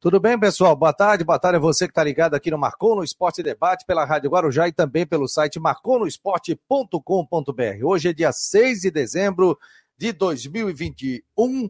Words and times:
Tudo 0.00 0.20
bem, 0.20 0.38
pessoal? 0.38 0.76
Boa 0.76 0.92
tarde. 0.92 1.24
Boa 1.24 1.40
tarde 1.40 1.56
a 1.56 1.60
você 1.60 1.88
que 1.88 1.90
está 1.90 2.04
ligado 2.04 2.34
aqui 2.34 2.52
no 2.52 2.56
Marcou 2.56 2.94
no 2.94 3.02
Esporte 3.02 3.42
Debate 3.42 3.84
pela 3.84 4.04
Rádio 4.04 4.30
Guarujá 4.30 4.68
e 4.68 4.72
também 4.72 5.04
pelo 5.04 5.26
site 5.26 5.58
marconosport.com.br. 5.58 7.84
Hoje 7.84 8.10
é 8.10 8.12
dia 8.12 8.30
6 8.30 8.82
de 8.82 8.92
dezembro 8.92 9.58
de 9.96 10.12
2021. 10.12 11.68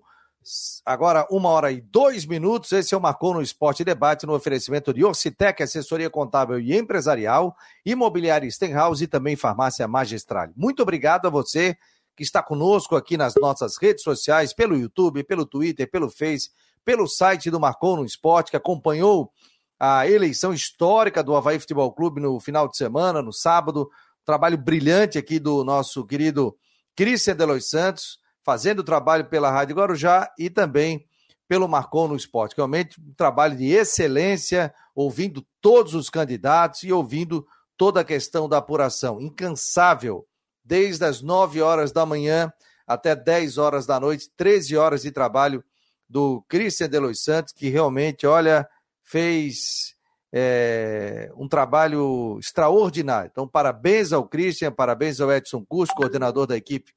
Agora, 0.84 1.26
uma 1.30 1.48
hora 1.48 1.72
e 1.72 1.80
dois 1.80 2.26
minutos. 2.26 2.70
Esse 2.72 2.94
é 2.94 2.98
o 2.98 3.00
Marcou 3.00 3.32
no 3.32 3.40
Esporte 3.40 3.82
Debate 3.82 4.26
no 4.26 4.34
oferecimento 4.34 4.92
de 4.92 5.02
Orcitec, 5.02 5.62
assessoria 5.62 6.10
contábil 6.10 6.60
e 6.60 6.76
empresarial, 6.76 7.56
imobiliária 7.82 8.50
Stenhouse 8.50 9.02
e 9.02 9.08
também 9.08 9.36
farmácia 9.36 9.88
magistral. 9.88 10.50
Muito 10.54 10.82
obrigado 10.82 11.24
a 11.24 11.30
você 11.30 11.78
que 12.14 12.24
está 12.24 12.42
conosco 12.42 12.94
aqui 12.94 13.16
nas 13.16 13.36
nossas 13.36 13.78
redes 13.78 14.02
sociais, 14.02 14.52
pelo 14.52 14.76
YouTube, 14.76 15.24
pelo 15.24 15.46
Twitter, 15.46 15.90
pelo 15.90 16.10
Face 16.10 16.50
pelo 16.84 17.06
site 17.06 17.50
do 17.50 17.60
Marcou 17.60 17.96
no 17.96 18.04
Esporte, 18.04 18.50
que 18.50 18.56
acompanhou 18.56 19.32
a 19.78 20.08
eleição 20.08 20.52
histórica 20.52 21.22
do 21.22 21.36
Havaí 21.36 21.58
Futebol 21.58 21.92
Clube 21.92 22.20
no 22.20 22.40
final 22.40 22.68
de 22.68 22.76
semana, 22.76 23.22
no 23.22 23.32
sábado. 23.32 23.88
Trabalho 24.24 24.58
brilhante 24.58 25.16
aqui 25.16 25.38
do 25.38 25.62
nosso 25.64 26.04
querido 26.04 26.56
Cristian 26.96 27.36
Delois 27.36 27.68
Santos, 27.68 28.18
fazendo 28.44 28.82
trabalho 28.82 29.26
pela 29.26 29.50
Rádio 29.50 29.76
Guarujá 29.76 30.28
e 30.38 30.50
também 30.50 31.06
pelo 31.46 31.68
Marcou 31.68 32.08
no 32.08 32.16
Esporte. 32.16 32.54
Realmente 32.56 33.00
um 33.00 33.14
trabalho 33.14 33.56
de 33.56 33.66
excelência, 33.66 34.74
ouvindo 34.94 35.46
todos 35.60 35.94
os 35.94 36.10
candidatos 36.10 36.82
e 36.82 36.92
ouvindo 36.92 37.46
toda 37.76 38.00
a 38.00 38.04
questão 38.04 38.48
da 38.48 38.58
apuração. 38.58 39.20
Incansável, 39.20 40.26
desde 40.64 41.04
as 41.04 41.22
9 41.22 41.62
horas 41.62 41.92
da 41.92 42.04
manhã 42.04 42.52
até 42.86 43.14
10 43.14 43.58
horas 43.58 43.86
da 43.86 44.00
noite, 44.00 44.30
13 44.36 44.76
horas 44.76 45.02
de 45.02 45.12
trabalho 45.12 45.64
do 46.08 46.42
Christian 46.48 46.88
de 46.88 46.98
Los 46.98 47.22
Santos, 47.22 47.52
que 47.52 47.68
realmente, 47.68 48.26
olha, 48.26 48.68
fez 49.04 49.94
é, 50.32 51.30
um 51.36 51.48
trabalho 51.48 52.38
extraordinário. 52.38 53.30
Então, 53.30 53.46
parabéns 53.46 54.12
ao 54.12 54.26
Christian, 54.26 54.72
parabéns 54.72 55.20
ao 55.20 55.32
Edson 55.32 55.64
Cusco, 55.64 55.96
coordenador 55.96 56.46
da 56.46 56.56
equipe 56.56 56.92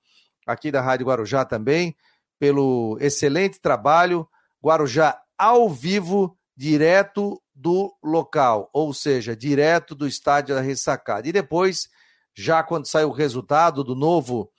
aqui 0.45 0.71
da 0.71 0.81
Rádio 0.81 1.07
Guarujá 1.07 1.45
também, 1.45 1.95
pelo 2.39 2.97
excelente 2.99 3.59
trabalho. 3.59 4.27
Guarujá 4.63 5.21
ao 5.37 5.69
vivo, 5.69 6.37
direto 6.55 7.41
do 7.53 7.95
local, 8.03 8.69
ou 8.73 8.93
seja, 8.93 9.35
direto 9.35 9.95
do 9.95 10.07
estádio 10.07 10.55
da 10.55 10.61
ressacada. 10.61 11.27
E 11.27 11.31
depois, 11.31 11.89
já 12.33 12.63
quando 12.63 12.87
saiu 12.87 13.09
o 13.09 13.13
resultado 13.13 13.83
do 13.83 13.95
novo 13.95 14.51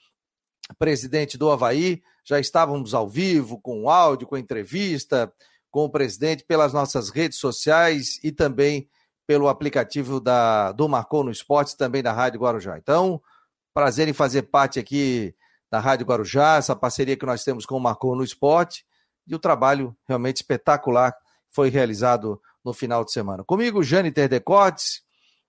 presidente 0.79 1.37
do 1.37 1.51
Havaí, 1.51 2.03
já 2.25 2.39
estávamos 2.39 2.95
ao 2.95 3.09
vivo, 3.09 3.61
com 3.61 3.89
áudio, 3.89 4.27
com 4.27 4.37
entrevista 4.37 5.33
com 5.73 5.87
o 5.87 5.91
presidente 5.91 6.45
pelas 6.45 6.73
nossas 6.73 7.09
redes 7.09 7.39
sociais 7.39 8.21
e 8.23 8.31
também 8.31 8.89
pelo 9.27 9.49
aplicativo 9.49 10.21
da, 10.21 10.71
do 10.71 10.87
Marcou 10.87 11.25
no 11.25 11.31
Esporte, 11.31 11.77
também 11.77 12.03
da 12.03 12.13
Rádio 12.13 12.41
Guarujá. 12.41 12.77
Então, 12.77 13.21
prazer 13.73 14.07
em 14.07 14.13
fazer 14.13 14.43
parte 14.43 14.79
aqui 14.79 15.35
da 15.71 15.81
Rádio 15.81 16.05
Guarujá, 16.05 16.57
essa 16.57 16.77
parceria 16.77 17.17
que 17.17 17.25
nós 17.25 17.43
temos 17.43 17.65
com 17.65 17.75
o 17.75 17.81
Marcou 17.81 18.15
no 18.15 18.23
Esporte 18.23 18.85
e 19.27 19.35
o 19.35 19.39
trabalho 19.39 19.97
realmente 20.07 20.37
espetacular 20.37 21.17
foi 21.51 21.71
realizado 21.71 22.39
no 22.63 22.75
final 22.75 23.03
de 23.03 23.11
semana. 23.11 23.43
Comigo, 23.43 23.83
Jane 23.83 24.13
Terdecotes, 24.13 25.03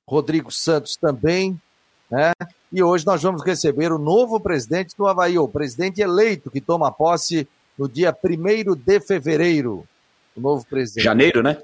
Rodrigo 0.07 0.51
Santos 0.51 0.95
também, 0.95 1.61
né? 2.09 2.31
E 2.73 2.81
hoje 2.81 3.05
nós 3.05 3.21
vamos 3.21 3.45
receber 3.45 3.91
o 3.91 3.99
novo 3.99 4.39
presidente 4.39 4.97
do 4.97 5.05
Havaí, 5.05 5.37
o 5.37 5.47
presidente 5.47 6.01
eleito, 6.01 6.49
que 6.49 6.59
toma 6.59 6.91
posse 6.91 7.47
no 7.77 7.87
dia 7.87 8.11
1 8.11 8.75
de 8.75 8.99
fevereiro. 8.99 9.87
O 10.35 10.41
novo 10.41 10.65
presidente. 10.65 11.03
Janeiro, 11.03 11.43
né? 11.43 11.61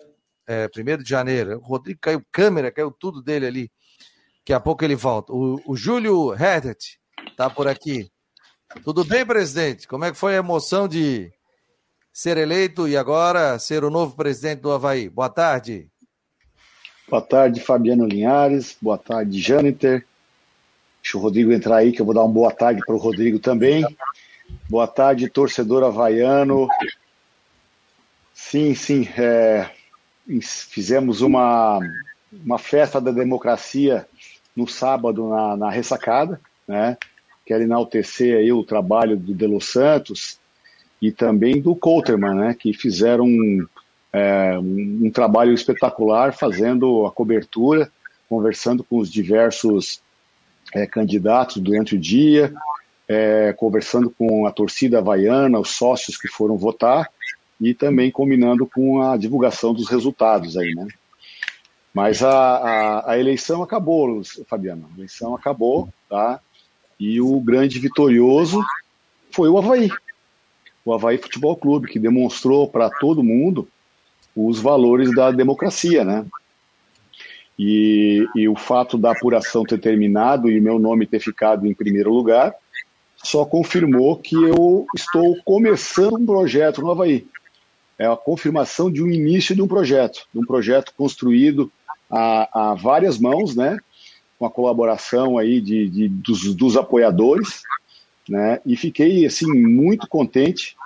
É, 0.47 0.67
1 0.67 1.02
de 1.02 1.09
janeiro. 1.09 1.57
O 1.57 1.61
Rodrigo 1.61 1.99
caiu 1.99 2.21
câmera, 2.31 2.71
caiu 2.71 2.91
tudo 2.91 3.23
dele 3.23 3.47
ali. 3.47 3.71
Daqui 4.41 4.53
a 4.53 4.59
pouco 4.59 4.85
ele 4.85 4.95
volta. 4.95 5.33
O, 5.33 5.59
o 5.65 5.75
Júlio 5.75 6.31
Herdet 6.35 6.99
está 7.27 7.49
por 7.49 7.67
aqui. 7.67 8.11
Tudo 8.83 9.03
bem, 9.03 9.25
presidente? 9.25 9.87
Como 9.87 10.05
é 10.05 10.11
que 10.11 10.17
foi 10.17 10.36
a 10.36 10.39
emoção 10.39 10.87
de 10.87 11.31
ser 12.14 12.37
eleito 12.37 12.87
e 12.87 12.95
agora 12.95 13.58
ser 13.58 13.83
o 13.83 13.89
novo 13.89 14.15
presidente 14.15 14.61
do 14.61 14.71
Havaí? 14.71 15.09
Boa 15.09 15.30
tarde. 15.30 15.89
Boa 17.09 17.23
tarde, 17.23 17.61
Fabiano 17.61 18.05
Linhares. 18.05 18.77
Boa 18.80 18.99
tarde, 18.99 19.39
Jâniter. 19.39 20.05
Deixa 21.02 21.17
o 21.17 21.21
Rodrigo 21.21 21.52
entrar 21.52 21.77
aí, 21.77 21.92
que 21.92 22.02
eu 22.02 22.05
vou 22.05 22.14
dar 22.14 22.23
uma 22.23 22.33
boa 22.33 22.52
tarde 22.52 22.82
para 22.86 22.95
o 22.95 22.99
Rodrigo 22.99 23.39
também. 23.39 23.83
Boa 24.70 24.87
tarde, 24.87 25.30
torcedor 25.30 25.83
havaiano. 25.83 26.67
Sim, 28.33 28.73
sim, 28.73 29.08
é, 29.17 29.70
fizemos 30.42 31.21
uma, 31.21 31.80
uma 32.32 32.58
festa 32.58 32.99
da 33.02 33.11
democracia 33.11 34.05
no 34.55 34.67
sábado 34.67 35.30
na, 35.30 35.58
na 35.58 35.70
ressacada, 35.70 36.39
né? 36.67 36.98
Quero 37.45 37.64
enaltecer 37.64 38.37
aí 38.37 38.52
o 38.52 38.64
trabalho 38.64 39.17
do 39.17 39.33
Delo 39.33 39.60
Santos 39.60 40.39
e 41.02 41.11
também 41.11 41.61
do 41.61 41.76
Coulterman, 41.76 42.36
né? 42.36 42.55
Que 42.58 42.73
fizeram 42.73 43.26
um, 43.26 43.66
é, 44.14 44.58
um, 44.60 45.02
um 45.05 45.11
trabalho 45.11 45.54
espetacular 45.54 46.33
fazendo 46.33 47.05
a 47.05 47.11
cobertura, 47.11 47.92
conversando 48.27 48.83
com 48.83 48.98
os 48.98 49.11
diversos 49.11 50.02
é, 50.73 50.85
candidatos 50.85 51.57
durante 51.57 51.95
o 51.95 51.99
dia, 51.99 52.53
é, 53.07 53.53
conversando 53.53 54.09
com 54.09 54.45
a 54.45 54.52
torcida 54.52 54.99
havaiana, 54.99 55.59
os 55.59 55.71
sócios 55.71 56.17
que 56.17 56.27
foram 56.27 56.57
votar 56.57 57.09
e 57.59 57.73
também 57.73 58.11
combinando 58.11 58.65
com 58.65 59.02
a 59.02 59.17
divulgação 59.17 59.73
dos 59.73 59.89
resultados 59.89 60.55
aí, 60.55 60.73
né? 60.73 60.87
Mas 61.93 62.23
a, 62.23 62.31
a, 62.31 63.11
a 63.11 63.19
eleição 63.19 63.63
acabou, 63.63 64.21
Fabiano, 64.47 64.87
a 64.91 64.97
eleição 64.97 65.35
acabou, 65.35 65.89
tá? 66.07 66.39
E 66.99 67.19
o 67.19 67.39
grande 67.39 67.80
vitorioso 67.80 68.63
foi 69.31 69.49
o 69.49 69.57
Havaí, 69.57 69.89
o 70.86 70.93
Havaí 70.93 71.17
Futebol 71.17 71.55
Clube, 71.55 71.87
que 71.87 71.99
demonstrou 71.99 72.69
para 72.69 72.89
todo 72.89 73.23
mundo 73.23 73.67
os 74.36 74.59
valores 74.59 75.13
da 75.13 75.31
democracia, 75.31 76.05
né? 76.05 76.25
E, 77.61 78.25
e, 78.37 78.47
o 78.47 78.55
fato 78.55 78.97
da 78.97 79.11
apuração 79.11 79.65
ter 79.65 79.77
terminado 79.77 80.49
e 80.49 80.61
meu 80.61 80.80
nome 80.80 81.05
ter 81.05 81.20
ficado 81.20 81.67
em 81.67 81.73
primeiro 81.73 82.14
lugar 82.14 82.55
só 83.21 83.43
confirmou 83.43 84.15
que 84.15 84.33
eu 84.33 84.87
estou 84.95 85.36
começando 85.43 86.15
um 86.15 86.25
projeto 86.25 86.80
no 86.80 86.89
Havaí. 86.89 87.27
É 87.98 88.08
a 88.08 88.15
confirmação 88.15 88.89
de 88.89 89.03
um 89.03 89.09
início 89.09 89.53
de 89.53 89.61
um 89.61 89.67
projeto, 89.67 90.25
de 90.33 90.39
um 90.39 90.45
projeto 90.45 90.93
construído 90.95 91.69
a, 92.09 92.71
a 92.71 92.75
várias 92.75 93.19
mãos, 93.19 93.53
né? 93.53 93.77
Com 94.37 94.45
a 94.45 94.49
colaboração 94.49 95.37
aí 95.37 95.59
de, 95.59 95.89
de 95.89 96.08
dos, 96.08 96.55
dos 96.55 96.77
apoiadores, 96.77 97.61
né? 98.30 98.61
E 98.65 98.77
fiquei 98.77 99.25
assim 99.25 99.52
muito 99.52 100.08
contente 100.08 100.77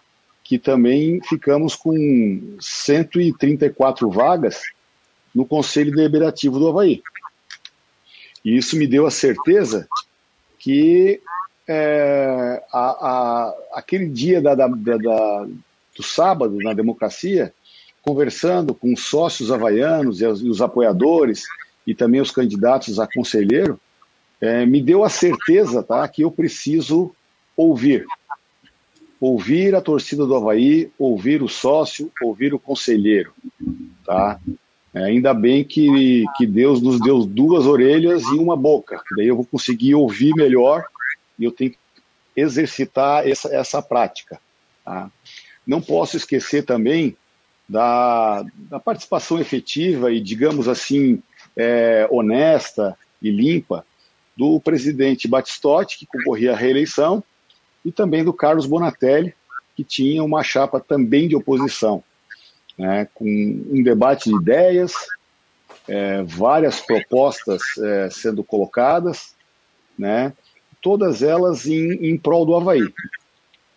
que 0.43 0.57
também 0.57 1.21
ficamos 1.21 1.75
com 1.75 2.55
134 2.59 4.09
vagas 4.09 4.63
no 5.33 5.45
Conselho 5.45 5.91
Deliberativo 5.91 6.59
do 6.59 6.67
Havaí. 6.67 7.01
E 8.43 8.57
isso 8.57 8.77
me 8.77 8.85
deu 8.85 9.05
a 9.05 9.11
certeza 9.11 9.87
que 10.59 11.21
é, 11.67 12.63
a, 12.71 12.79
a, 12.79 13.55
aquele 13.73 14.07
dia 14.07 14.41
da, 14.41 14.53
da, 14.53 14.67
da, 14.67 15.47
do 15.95 16.03
sábado 16.03 16.57
na 16.57 16.73
democracia, 16.73 17.53
conversando 18.01 18.73
com 18.73 18.93
os 18.93 19.05
sócios 19.05 19.51
havaianos 19.51 20.21
e 20.21 20.25
os, 20.25 20.41
e 20.41 20.49
os 20.49 20.61
apoiadores 20.61 21.43
e 21.87 21.95
também 21.95 22.21
os 22.21 22.31
candidatos 22.31 22.99
a 22.99 23.07
conselheiro, 23.07 23.79
é, 24.41 24.65
me 24.65 24.81
deu 24.81 25.03
a 25.03 25.09
certeza 25.09 25.81
tá, 25.81 26.05
que 26.07 26.23
eu 26.23 26.31
preciso 26.31 27.15
ouvir. 27.55 28.05
Ouvir 29.19 29.73
a 29.73 29.81
torcida 29.81 30.25
do 30.25 30.35
Havaí, 30.35 30.91
ouvir 30.99 31.41
o 31.41 31.47
sócio, 31.47 32.11
ouvir 32.21 32.53
o 32.53 32.59
conselheiro. 32.59 33.33
Tá? 34.05 34.37
É, 34.93 35.05
ainda 35.05 35.33
bem 35.33 35.63
que, 35.63 36.23
que 36.37 36.45
Deus 36.45 36.79
nos 36.81 36.99
deu 36.99 37.25
duas 37.25 37.65
orelhas 37.65 38.21
e 38.23 38.37
uma 38.37 38.55
boca, 38.55 39.01
daí 39.17 39.27
eu 39.27 39.35
vou 39.35 39.45
conseguir 39.45 39.95
ouvir 39.95 40.35
melhor 40.35 40.85
e 41.39 41.43
eu 41.43 41.51
tenho 41.51 41.71
que 41.71 41.77
exercitar 42.35 43.27
essa, 43.27 43.47
essa 43.53 43.81
prática. 43.81 44.39
Tá? 44.85 45.09
Não 45.65 45.81
posso 45.81 46.15
esquecer 46.15 46.63
também 46.63 47.17
da, 47.67 48.45
da 48.55 48.79
participação 48.79 49.39
efetiva 49.39 50.11
e, 50.11 50.19
digamos 50.19 50.67
assim, 50.67 51.23
é, 51.57 52.07
honesta 52.11 52.95
e 53.19 53.31
limpa 53.31 53.83
do 54.37 54.59
presidente 54.59 55.27
Batistotti, 55.27 55.97
que 55.97 56.05
concorria 56.05 56.53
à 56.53 56.55
reeleição, 56.55 57.23
e 57.83 57.91
também 57.91 58.23
do 58.23 58.33
Carlos 58.33 58.65
Bonatelli, 58.65 59.33
que 59.75 59.83
tinha 59.83 60.23
uma 60.23 60.43
chapa 60.43 60.79
também 60.79 61.27
de 61.27 61.35
oposição 61.35 62.03
né, 62.77 63.07
com 63.13 63.25
um 63.25 63.83
debate 63.83 64.29
de 64.29 64.35
ideias, 64.35 64.93
é, 65.87 66.23
várias 66.23 66.79
propostas 66.79 67.61
é, 67.77 68.09
sendo 68.09 68.43
colocadas, 68.43 69.35
né, 69.97 70.33
todas 70.81 71.21
elas 71.21 71.65
em, 71.65 71.93
em 72.07 72.17
prol 72.17 72.45
do 72.45 72.55
Havaí. 72.55 72.87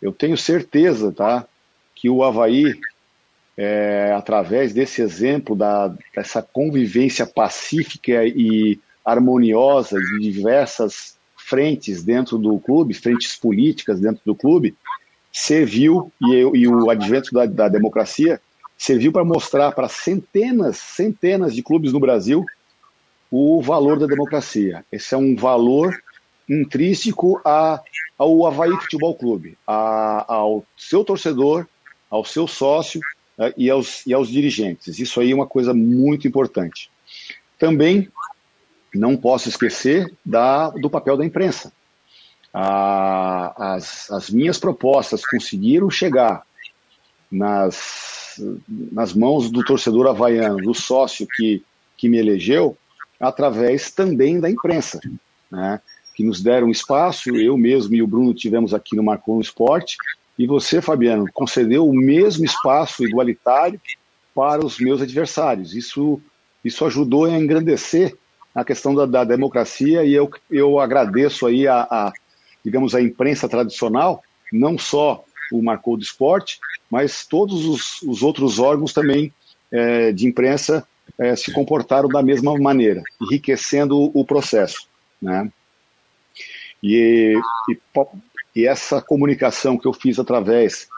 Eu 0.00 0.12
tenho 0.12 0.36
certeza 0.36 1.12
tá, 1.12 1.46
que 1.94 2.08
o 2.08 2.22
Havaí 2.22 2.74
é, 3.56 4.12
através 4.14 4.74
desse 4.74 5.00
exemplo 5.00 5.56
da, 5.56 5.94
dessa 6.14 6.42
convivência 6.42 7.26
pacífica 7.26 8.24
e 8.24 8.78
harmoniosa 9.04 9.98
de 9.98 10.30
diversas 10.30 11.16
frentes 11.36 12.02
dentro 12.02 12.36
do 12.36 12.58
clube, 12.58 12.92
frentes 12.92 13.36
políticas 13.36 14.00
dentro 14.00 14.20
do 14.26 14.34
clube, 14.34 14.76
serviu, 15.32 16.12
e, 16.20 16.34
e 16.34 16.68
o 16.68 16.90
advento 16.90 17.32
da, 17.32 17.46
da 17.46 17.68
democracia, 17.68 18.40
serviu 18.76 19.12
para 19.12 19.24
mostrar 19.24 19.72
para 19.72 19.88
centenas, 19.88 20.76
centenas 20.76 21.54
de 21.54 21.62
clubes 21.62 21.92
no 21.92 22.00
Brasil 22.00 22.44
o 23.30 23.60
valor 23.62 23.98
da 23.98 24.06
democracia. 24.06 24.84
Esse 24.90 25.14
é 25.14 25.18
um 25.18 25.34
valor 25.34 25.98
intrínseco 26.48 27.40
a, 27.44 27.82
ao 28.16 28.46
Havaí 28.46 28.70
Futebol 28.80 29.14
Clube, 29.14 29.58
a, 29.66 30.24
ao 30.32 30.64
seu 30.76 31.04
torcedor, 31.04 31.66
ao 32.08 32.24
seu 32.24 32.46
sócio 32.46 33.00
uh, 33.38 33.52
e, 33.56 33.68
aos, 33.68 34.06
e 34.06 34.14
aos 34.14 34.28
dirigentes. 34.28 34.98
Isso 34.98 35.20
aí 35.20 35.32
é 35.32 35.34
uma 35.34 35.46
coisa 35.46 35.74
muito 35.74 36.28
importante. 36.28 36.90
Também 37.58 38.08
não 38.94 39.16
posso 39.16 39.48
esquecer 39.48 40.10
da, 40.24 40.70
do 40.70 40.88
papel 40.88 41.16
da 41.16 41.24
imprensa. 41.24 41.72
as, 42.52 44.10
as 44.10 44.30
minhas 44.30 44.58
propostas 44.58 45.26
conseguiram 45.26 45.90
chegar 45.90 46.42
nas, 47.30 48.25
nas 48.68 49.12
mãos 49.12 49.50
do 49.50 49.64
torcedor 49.64 50.06
havaiano, 50.06 50.58
do 50.58 50.74
sócio 50.74 51.26
que, 51.36 51.62
que 51.96 52.08
me 52.08 52.18
elegeu, 52.18 52.76
através 53.20 53.90
também 53.90 54.38
da 54.40 54.50
imprensa, 54.50 55.00
né? 55.50 55.80
que 56.14 56.24
nos 56.24 56.42
deram 56.42 56.70
espaço, 56.70 57.36
eu 57.36 57.56
mesmo 57.58 57.94
e 57.94 58.02
o 58.02 58.06
Bruno 58.06 58.32
tivemos 58.32 58.72
aqui 58.72 58.96
no 58.96 59.02
Marcon 59.02 59.40
Esporte, 59.40 59.96
e 60.38 60.46
você, 60.46 60.80
Fabiano, 60.80 61.26
concedeu 61.32 61.86
o 61.86 61.94
mesmo 61.94 62.44
espaço 62.44 63.04
igualitário 63.04 63.80
para 64.34 64.64
os 64.64 64.78
meus 64.78 65.00
adversários. 65.00 65.74
Isso, 65.74 66.20
isso 66.64 66.84
ajudou 66.84 67.24
a 67.24 67.30
engrandecer 67.30 68.16
a 68.54 68.64
questão 68.64 68.94
da, 68.94 69.04
da 69.04 69.24
democracia 69.24 70.04
e 70.04 70.14
eu, 70.14 70.30
eu 70.50 70.78
agradeço 70.78 71.46
aí 71.46 71.68
a, 71.68 71.82
a, 71.82 72.12
digamos, 72.64 72.94
a 72.94 73.02
imprensa 73.02 73.46
tradicional, 73.48 74.22
não 74.50 74.78
só 74.78 75.22
o 75.52 75.62
Marcou 75.62 75.96
do 75.96 76.02
Esporte, 76.02 76.58
mas 76.90 77.26
todos 77.26 77.64
os, 77.64 78.02
os 78.02 78.22
outros 78.22 78.58
órgãos 78.58 78.92
também 78.92 79.32
é, 79.70 80.12
de 80.12 80.26
imprensa 80.26 80.86
é, 81.18 81.34
se 81.34 81.52
comportaram 81.52 82.08
da 82.08 82.22
mesma 82.22 82.56
maneira, 82.58 83.02
enriquecendo 83.20 84.10
o 84.14 84.24
processo. 84.24 84.88
Né? 85.20 85.50
E, 86.82 87.34
e, 87.70 87.78
e, 88.54 88.66
essa 88.66 89.00
comunicação 89.00 89.78
que 89.78 89.86
eu 89.86 89.92
fiz 89.92 90.18
através 90.18 90.88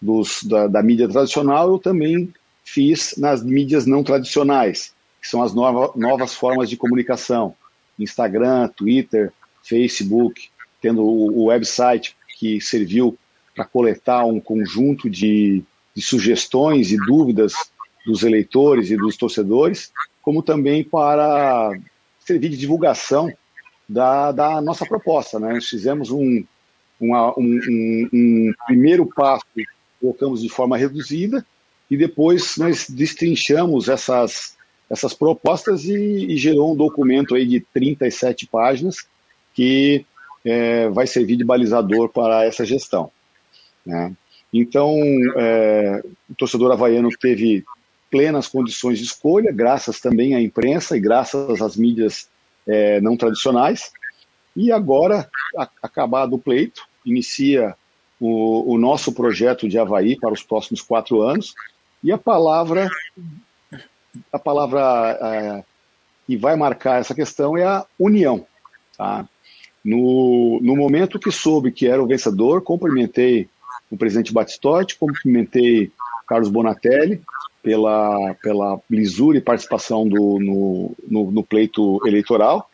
dos, 0.00 0.42
da, 0.42 0.66
da, 0.66 0.82
mídia 0.82 1.08
tradicional, 1.08 1.70
eu 1.70 1.78
também 1.78 2.32
fiz 2.64 3.14
nas 3.16 3.42
mídias 3.42 3.86
não 3.86 4.02
tradicionais, 4.02 4.94
que 5.20 5.28
são 5.28 5.42
as 5.42 5.54
nova, 5.54 5.92
novas 5.96 6.34
formas 6.34 6.68
de 6.68 6.76
comunicação. 6.76 7.54
Instagram, 7.98 8.68
Twitter, 8.68 9.32
Facebook, 9.62 10.48
tendo 10.80 11.02
o, 11.02 11.42
o 11.42 11.44
website 11.46 12.16
que 12.38 12.60
serviu 12.60 13.16
para 13.56 13.64
coletar 13.64 14.26
um 14.26 14.38
conjunto 14.38 15.08
de, 15.08 15.64
de 15.94 16.02
sugestões 16.02 16.92
e 16.92 16.98
dúvidas 16.98 17.54
dos 18.04 18.22
eleitores 18.22 18.90
e 18.90 18.96
dos 18.96 19.16
torcedores, 19.16 19.90
como 20.20 20.42
também 20.42 20.84
para 20.84 21.72
servir 22.20 22.50
de 22.50 22.58
divulgação 22.58 23.32
da, 23.88 24.30
da 24.30 24.60
nossa 24.60 24.84
proposta. 24.84 25.40
Né? 25.40 25.54
Nós 25.54 25.66
fizemos 25.66 26.10
um, 26.10 26.44
uma, 27.00 27.30
um, 27.38 27.60
um, 27.68 28.08
um 28.12 28.52
primeiro 28.66 29.06
passo, 29.06 29.46
colocamos 29.98 30.42
de 30.42 30.50
forma 30.50 30.76
reduzida, 30.76 31.44
e 31.90 31.96
depois 31.96 32.56
nós 32.58 32.90
destrinchamos 32.90 33.88
essas, 33.88 34.56
essas 34.90 35.14
propostas 35.14 35.84
e, 35.84 35.94
e, 35.94 36.36
gerou 36.36 36.72
um 36.72 36.76
documento 36.76 37.34
aí 37.34 37.46
de 37.46 37.60
37 37.60 38.46
páginas 38.48 38.96
que 39.54 40.04
é, 40.44 40.88
vai 40.90 41.06
servir 41.06 41.36
de 41.36 41.44
balizador 41.44 42.08
para 42.08 42.44
essa 42.44 42.64
gestão. 42.64 43.10
Né? 43.86 44.12
Então, 44.52 44.94
é, 45.36 46.02
o 46.28 46.34
torcedor 46.34 46.72
havaiano 46.72 47.08
teve 47.20 47.64
plenas 48.10 48.48
condições 48.48 48.98
de 48.98 49.04
escolha, 49.04 49.52
graças 49.52 50.00
também 50.00 50.34
à 50.34 50.40
imprensa 50.40 50.96
e 50.96 51.00
graças 51.00 51.62
às 51.62 51.76
mídias 51.76 52.28
é, 52.66 53.00
não 53.00 53.16
tradicionais. 53.16 53.92
E 54.54 54.72
agora, 54.72 55.28
a, 55.56 55.68
acabado 55.82 56.34
o 56.34 56.38
pleito, 56.38 56.82
inicia 57.04 57.74
o, 58.18 58.74
o, 58.74 58.78
nosso 58.78 59.12
projeto 59.12 59.68
de 59.68 59.78
Havaí 59.78 60.18
para 60.18 60.32
os 60.32 60.42
próximos 60.42 60.80
quatro 60.80 61.20
anos. 61.20 61.54
E 62.02 62.10
a 62.10 62.18
palavra, 62.18 62.88
a 64.32 64.38
palavra 64.38 65.18
é, 65.20 65.64
que 66.26 66.36
vai 66.36 66.56
marcar 66.56 67.00
essa 67.00 67.14
questão 67.14 67.56
é 67.56 67.64
a 67.64 67.84
união. 67.98 68.46
Tá? 68.96 69.28
No, 69.84 70.58
no 70.62 70.74
momento 70.74 71.18
que 71.18 71.30
soube 71.30 71.70
que 71.70 71.86
era 71.86 72.02
o 72.02 72.06
vencedor, 72.06 72.62
cumprimentei 72.62 73.48
o 73.90 73.96
presidente 73.96 74.32
Batistotti, 74.32 74.96
cumprimentei 74.98 75.90
Carlos 76.26 76.48
Bonatelli, 76.48 77.22
pela, 77.62 78.34
pela 78.42 78.80
lisura 78.88 79.38
e 79.38 79.40
participação 79.40 80.08
do, 80.08 80.38
no, 80.38 80.94
no, 81.08 81.30
no 81.32 81.42
pleito 81.42 82.00
eleitoral, 82.06 82.68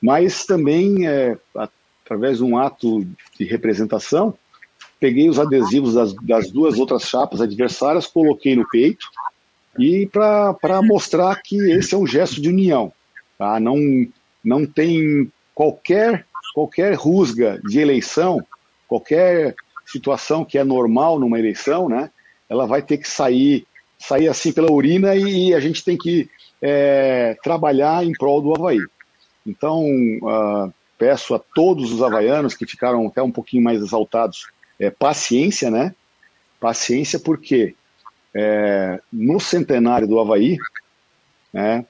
mas 0.00 0.46
também, 0.46 1.06
é, 1.06 1.36
através 2.02 2.38
de 2.38 2.44
um 2.44 2.56
ato 2.56 3.06
de 3.38 3.44
representação, 3.44 4.34
peguei 4.98 5.28
os 5.28 5.38
adesivos 5.38 5.94
das, 5.94 6.14
das 6.22 6.50
duas 6.50 6.78
outras 6.78 7.02
chapas 7.02 7.40
adversárias, 7.40 8.06
coloquei 8.06 8.56
no 8.56 8.66
peito, 8.68 9.06
e 9.78 10.06
para 10.06 10.82
mostrar 10.82 11.40
que 11.42 11.56
esse 11.70 11.94
é 11.94 11.98
um 11.98 12.06
gesto 12.06 12.40
de 12.40 12.48
união. 12.48 12.92
Tá? 13.38 13.58
Não, 13.60 13.76
não 14.44 14.64
tem 14.66 15.30
qualquer, 15.54 16.26
qualquer 16.54 16.94
rusga 16.94 17.60
de 17.64 17.78
eleição, 17.78 18.44
qualquer 18.88 19.54
situação 19.92 20.44
que 20.44 20.58
é 20.58 20.64
normal 20.64 21.18
numa 21.18 21.38
eleição, 21.38 21.88
né? 21.88 22.10
ela 22.48 22.66
vai 22.66 22.82
ter 22.82 22.98
que 22.98 23.08
sair 23.08 23.66
sair 23.98 24.28
assim 24.28 24.52
pela 24.52 24.70
urina 24.70 25.14
e 25.14 25.54
a 25.54 25.60
gente 25.60 25.84
tem 25.84 25.96
que 25.96 26.28
é, 26.60 27.36
trabalhar 27.42 28.04
em 28.04 28.12
prol 28.12 28.42
do 28.42 28.52
Havaí. 28.52 28.80
Então, 29.46 29.84
uh, 29.84 30.72
peço 30.98 31.34
a 31.34 31.38
todos 31.38 31.92
os 31.92 32.02
havaianos 32.02 32.54
que 32.54 32.66
ficaram 32.66 33.06
até 33.06 33.22
um 33.22 33.30
pouquinho 33.30 33.62
mais 33.62 33.80
exaltados, 33.80 34.50
é, 34.78 34.90
paciência, 34.90 35.70
né? 35.70 35.94
Paciência 36.60 37.18
porque 37.18 37.76
é, 38.34 39.00
no 39.12 39.38
centenário 39.38 40.08
do 40.08 40.18
Havaí, 40.18 40.56
né, 41.52 41.86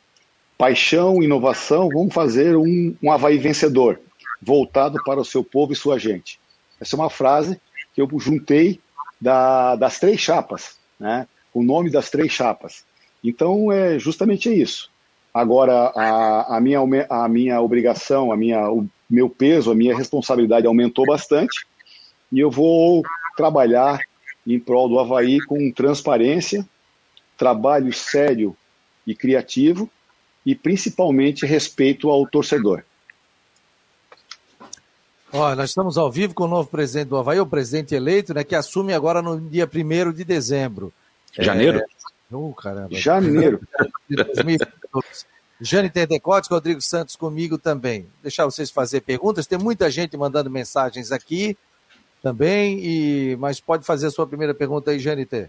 paixão, 0.58 1.22
inovação, 1.22 1.88
vamos 1.88 2.12
fazer 2.12 2.56
um, 2.56 2.94
um 3.02 3.10
Havaí 3.10 3.38
vencedor, 3.38 4.00
voltado 4.40 5.02
para 5.04 5.20
o 5.20 5.24
seu 5.24 5.42
povo 5.42 5.72
e 5.72 5.76
sua 5.76 5.98
gente. 5.98 6.38
Essa 6.80 6.94
é 6.94 6.98
uma 6.98 7.10
frase 7.10 7.60
que 7.94 8.00
eu 8.00 8.08
juntei 8.18 8.80
da, 9.20 9.76
das 9.76 9.98
três 9.98 10.20
chapas, 10.20 10.76
né? 10.98 11.26
o 11.52 11.62
nome 11.62 11.90
das 11.90 12.10
três 12.10 12.32
chapas. 12.32 12.84
Então, 13.22 13.70
é 13.70 13.98
justamente 13.98 14.52
isso. 14.52 14.90
Agora, 15.32 15.92
a, 15.94 16.56
a, 16.56 16.60
minha, 16.60 16.80
a 17.08 17.28
minha 17.28 17.60
obrigação, 17.60 18.32
a 18.32 18.36
minha, 18.36 18.70
o 18.70 18.88
meu 19.08 19.30
peso, 19.30 19.70
a 19.70 19.74
minha 19.74 19.96
responsabilidade 19.96 20.66
aumentou 20.66 21.06
bastante 21.06 21.66
e 22.30 22.40
eu 22.40 22.50
vou 22.50 23.02
trabalhar 23.36 24.00
em 24.46 24.58
prol 24.58 24.88
do 24.88 24.98
Havaí 24.98 25.38
com 25.40 25.70
transparência, 25.70 26.66
trabalho 27.36 27.92
sério 27.92 28.56
e 29.06 29.14
criativo 29.14 29.88
e 30.44 30.54
principalmente 30.54 31.46
respeito 31.46 32.10
ao 32.10 32.26
torcedor. 32.26 32.82
Olha, 35.34 35.56
nós 35.56 35.70
estamos 35.70 35.96
ao 35.96 36.12
vivo 36.12 36.34
com 36.34 36.44
o 36.44 36.48
novo 36.48 36.68
presidente 36.68 37.08
do 37.08 37.16
Havaí, 37.16 37.40
o 37.40 37.46
presidente 37.46 37.94
eleito, 37.94 38.34
né, 38.34 38.44
que 38.44 38.54
assume 38.54 38.92
agora 38.92 39.22
no 39.22 39.40
dia 39.40 39.66
1 39.66 40.12
de 40.12 40.24
dezembro. 40.24 40.92
Janeiro? 41.32 41.78
É... 41.78 41.84
Oh, 42.30 42.52
caramba. 42.52 42.94
Janeiro. 42.94 43.60
Jane 45.58 45.88
Tentecotes, 45.88 46.50
Rodrigo 46.50 46.82
Santos 46.82 47.16
comigo 47.16 47.56
também. 47.56 48.08
Deixar 48.22 48.44
vocês 48.44 48.70
fazer 48.70 49.00
perguntas. 49.00 49.46
Tem 49.46 49.58
muita 49.58 49.90
gente 49.90 50.16
mandando 50.18 50.50
mensagens 50.50 51.10
aqui 51.12 51.56
também, 52.22 52.78
e 52.84 53.36
mas 53.36 53.58
pode 53.58 53.86
fazer 53.86 54.08
a 54.08 54.10
sua 54.10 54.26
primeira 54.26 54.52
pergunta 54.52 54.90
aí, 54.90 54.98
Jane 54.98 55.24
T. 55.24 55.48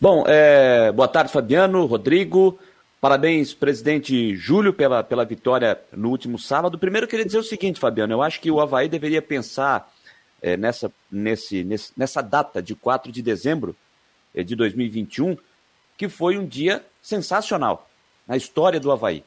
Bom, 0.00 0.24
é... 0.26 0.92
boa 0.92 1.08
tarde, 1.08 1.32
Fabiano, 1.32 1.84
Rodrigo. 1.86 2.58
Parabéns, 3.04 3.52
presidente 3.52 4.34
Júlio, 4.34 4.72
pela, 4.72 5.04
pela 5.04 5.26
vitória 5.26 5.78
no 5.92 6.08
último 6.08 6.38
sábado. 6.38 6.78
Primeiro, 6.78 7.04
eu 7.04 7.08
queria 7.10 7.26
dizer 7.26 7.36
o 7.36 7.42
seguinte, 7.42 7.78
Fabiano, 7.78 8.14
eu 8.14 8.22
acho 8.22 8.40
que 8.40 8.50
o 8.50 8.58
Havaí 8.58 8.88
deveria 8.88 9.20
pensar 9.20 9.92
é, 10.40 10.56
nessa, 10.56 10.90
nesse, 11.12 11.62
nesse, 11.64 11.92
nessa 11.94 12.22
data 12.22 12.62
de 12.62 12.74
4 12.74 13.12
de 13.12 13.20
dezembro 13.20 13.76
eh, 14.34 14.42
de 14.42 14.56
2021, 14.56 15.36
que 15.98 16.08
foi 16.08 16.38
um 16.38 16.46
dia 16.46 16.82
sensacional 17.02 17.90
na 18.26 18.38
história 18.38 18.80
do 18.80 18.90
Havaí. 18.90 19.22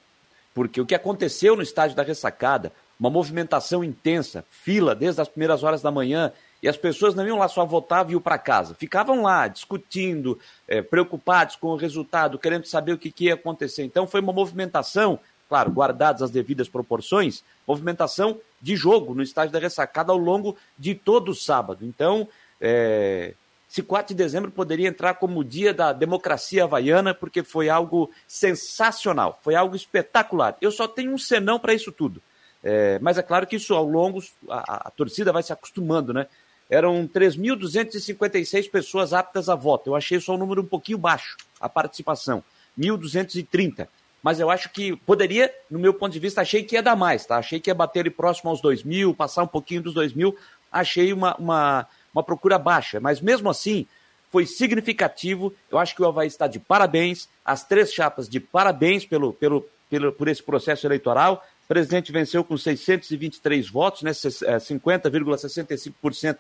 Porque 0.56 0.82
o 0.82 0.86
que 0.88 0.96
aconteceu 0.96 1.56
no 1.56 1.62
estádio 1.62 1.96
da 1.96 2.02
ressacada, 2.02 2.74
uma 3.00 3.12
movimentação 3.12 3.84
intensa, 3.84 4.44
fila 4.50 4.96
desde 4.96 5.22
as 5.22 5.28
primeiras 5.28 5.62
horas 5.62 5.84
da 5.84 5.92
manhã, 5.92 6.34
E 6.62 6.68
as 6.68 6.78
pessoas 6.78 7.14
não 7.14 7.26
iam 7.28 7.38
lá 7.38 7.48
só 7.48 7.66
votar 7.66 8.08
e 8.10 8.14
iam 8.14 8.22
para 8.22 8.38
casa. 8.38 8.74
Ficavam 8.74 9.22
lá 9.22 9.48
discutindo, 9.48 10.40
é, 10.68 10.82
preocupados 10.82 11.56
com 11.56 11.68
o 11.68 11.76
resultado, 11.76 12.40
querendo 12.40 12.66
saber 12.66 12.94
o 12.94 12.98
que, 12.98 13.12
que 13.12 13.26
ia 13.26 13.36
acontecer. 13.36 13.84
Então 13.84 14.08
foi 14.08 14.22
uma 14.22 14.34
movimentação, 14.34 15.20
claro, 15.48 15.72
guardadas 15.72 16.22
as 16.22 16.32
devidas 16.32 16.68
proporções, 16.68 17.44
movimentação 17.68 18.40
de 18.62 18.76
jogo 18.76 19.14
no 19.14 19.22
estádio 19.22 19.54
da 19.54 19.60
ressacada 19.60 20.12
ao 20.12 20.18
longo 20.18 20.58
de 20.78 20.96
todo 20.96 21.30
o 21.30 21.36
sábado. 21.36 21.86
Então, 21.86 22.28
é, 22.60 23.36
esse 23.70 23.84
4 23.84 24.16
de 24.16 24.24
dezembro 24.24 24.50
poderia 24.50 24.88
entrar 24.88 25.16
como 25.16 25.42
o 25.42 25.44
dia 25.44 25.74
da 25.74 25.94
democracia 25.94 26.64
havaiana, 26.64 27.14
porque 27.14 27.44
foi 27.44 27.70
algo 27.70 28.10
sensacional, 28.28 29.40
foi 29.44 29.56
algo 29.56 29.76
espetacular. 29.76 30.58
Eu 30.60 30.72
só 30.72 30.88
tenho 30.88 31.14
um 31.14 31.18
senão 31.18 31.60
para 31.60 31.74
isso 31.74 31.92
tudo. 31.92 32.22
É, 32.64 32.98
mas 33.00 33.18
é 33.18 33.22
claro 33.22 33.46
que 33.46 33.58
isso 33.58 33.76
ao 33.76 33.86
longo, 33.86 34.24
a, 34.50 34.88
a 34.88 34.92
torcida 34.92 35.32
vai 35.32 35.44
se 35.44 35.54
acostumando, 35.54 36.14
né? 36.14 36.28
Eram 36.70 37.08
3.256 37.08 38.70
pessoas 38.70 39.14
aptas 39.14 39.50
a 39.50 39.56
voto. 39.56 39.90
Eu 39.90 39.96
achei 39.96 40.20
só 40.20 40.36
um 40.36 40.38
número 40.38 40.62
um 40.62 40.66
pouquinho 40.66 40.98
baixo, 40.98 41.38
a 41.60 41.70
participação. 41.70 42.44
1.230. 42.78 43.88
Mas 44.22 44.40
eu 44.40 44.50
acho 44.50 44.70
que 44.70 44.96
poderia, 44.96 45.54
no 45.70 45.80
meu 45.80 45.94
ponto 45.94 46.12
de 46.12 46.20
vista, 46.20 46.42
achei 46.42 46.64
que 46.64 46.76
ia 46.76 46.84
dar 46.84 46.96
mais, 46.96 47.26
tá? 47.26 47.38
Achei 47.38 47.60
que 47.60 47.70
ia 47.70 47.76
bater 47.76 48.02
ali 48.02 48.10
próximo 48.10 48.50
aos 48.50 48.62
2.000, 48.62 49.16
passar 49.16 49.44
um 49.44 49.48
pouquinho 49.48 49.82
dos 49.82 49.96
2.000. 49.96 50.36
Achei 50.72 51.14
uma, 51.14 51.36
uma, 51.38 51.88
uma 52.14 52.24
procura 52.24 52.60
baixa, 52.60 53.00
mas 53.00 53.22
mesmo 53.22 53.50
assim 53.50 53.88
foi 54.30 54.46
significativo. 54.46 55.54
Eu 55.72 55.78
acho 55.78 55.96
que 55.96 56.02
o 56.02 56.06
Havaí 56.06 56.28
está 56.28 56.48
de 56.48 56.60
parabéns, 56.60 57.30
as 57.46 57.64
três 57.64 57.94
chapas 57.94 58.28
de 58.28 58.40
parabéns 58.40 59.06
pelo, 59.06 59.32
pelo, 59.32 59.66
pelo, 59.90 60.12
por 60.12 60.28
esse 60.28 60.44
processo 60.44 60.86
eleitoral. 60.86 61.46
O 61.64 61.68
presidente 61.68 62.12
venceu 62.12 62.44
com 62.44 62.58
623 62.58 63.70
votos, 63.70 64.02
né, 64.02 64.12
50,65% 64.12 66.40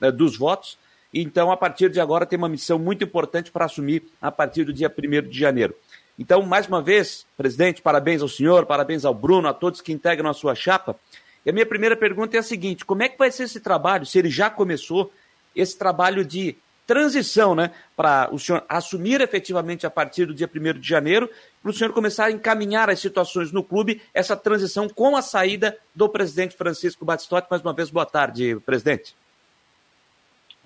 é, 0.00 0.10
dos 0.10 0.36
votos. 0.36 0.78
Então, 1.12 1.50
a 1.50 1.56
partir 1.56 1.90
de 1.90 2.00
agora, 2.00 2.26
tem 2.26 2.38
uma 2.38 2.48
missão 2.48 2.78
muito 2.78 3.04
importante 3.04 3.50
para 3.50 3.64
assumir 3.64 4.04
a 4.20 4.30
partir 4.30 4.64
do 4.64 4.72
dia 4.72 4.92
1 4.92 5.28
de 5.28 5.38
janeiro. 5.38 5.74
Então, 6.18 6.42
mais 6.42 6.66
uma 6.66 6.80
vez, 6.80 7.26
presidente, 7.36 7.82
parabéns 7.82 8.22
ao 8.22 8.28
senhor, 8.28 8.64
parabéns 8.66 9.04
ao 9.04 9.14
Bruno, 9.14 9.48
a 9.48 9.54
todos 9.54 9.80
que 9.80 9.92
integram 9.92 10.30
a 10.30 10.34
sua 10.34 10.54
chapa. 10.54 10.96
E 11.44 11.50
a 11.50 11.52
minha 11.52 11.66
primeira 11.66 11.96
pergunta 11.96 12.36
é 12.36 12.40
a 12.40 12.42
seguinte: 12.42 12.84
como 12.84 13.02
é 13.02 13.08
que 13.08 13.18
vai 13.18 13.30
ser 13.30 13.44
esse 13.44 13.60
trabalho, 13.60 14.06
se 14.06 14.18
ele 14.18 14.30
já 14.30 14.48
começou, 14.50 15.12
esse 15.54 15.76
trabalho 15.76 16.24
de 16.24 16.56
transição, 16.86 17.54
né? 17.54 17.72
Para 17.96 18.28
o 18.32 18.38
senhor 18.38 18.64
assumir 18.68 19.20
efetivamente 19.20 19.86
a 19.86 19.90
partir 19.90 20.26
do 20.26 20.34
dia 20.34 20.48
1 20.52 20.78
de 20.78 20.88
janeiro, 20.88 21.28
para 21.62 21.70
o 21.70 21.74
senhor 21.74 21.92
começar 21.92 22.26
a 22.26 22.30
encaminhar 22.30 22.88
as 22.88 23.00
situações 23.00 23.52
no 23.52 23.62
clube, 23.62 24.00
essa 24.14 24.36
transição 24.36 24.88
com 24.88 25.16
a 25.16 25.22
saída 25.22 25.76
do 25.94 26.08
presidente 26.08 26.56
Francisco 26.56 27.04
Batistotti. 27.04 27.48
Mais 27.50 27.62
uma 27.62 27.72
vez, 27.72 27.90
boa 27.90 28.06
tarde, 28.06 28.56
presidente. 28.64 29.14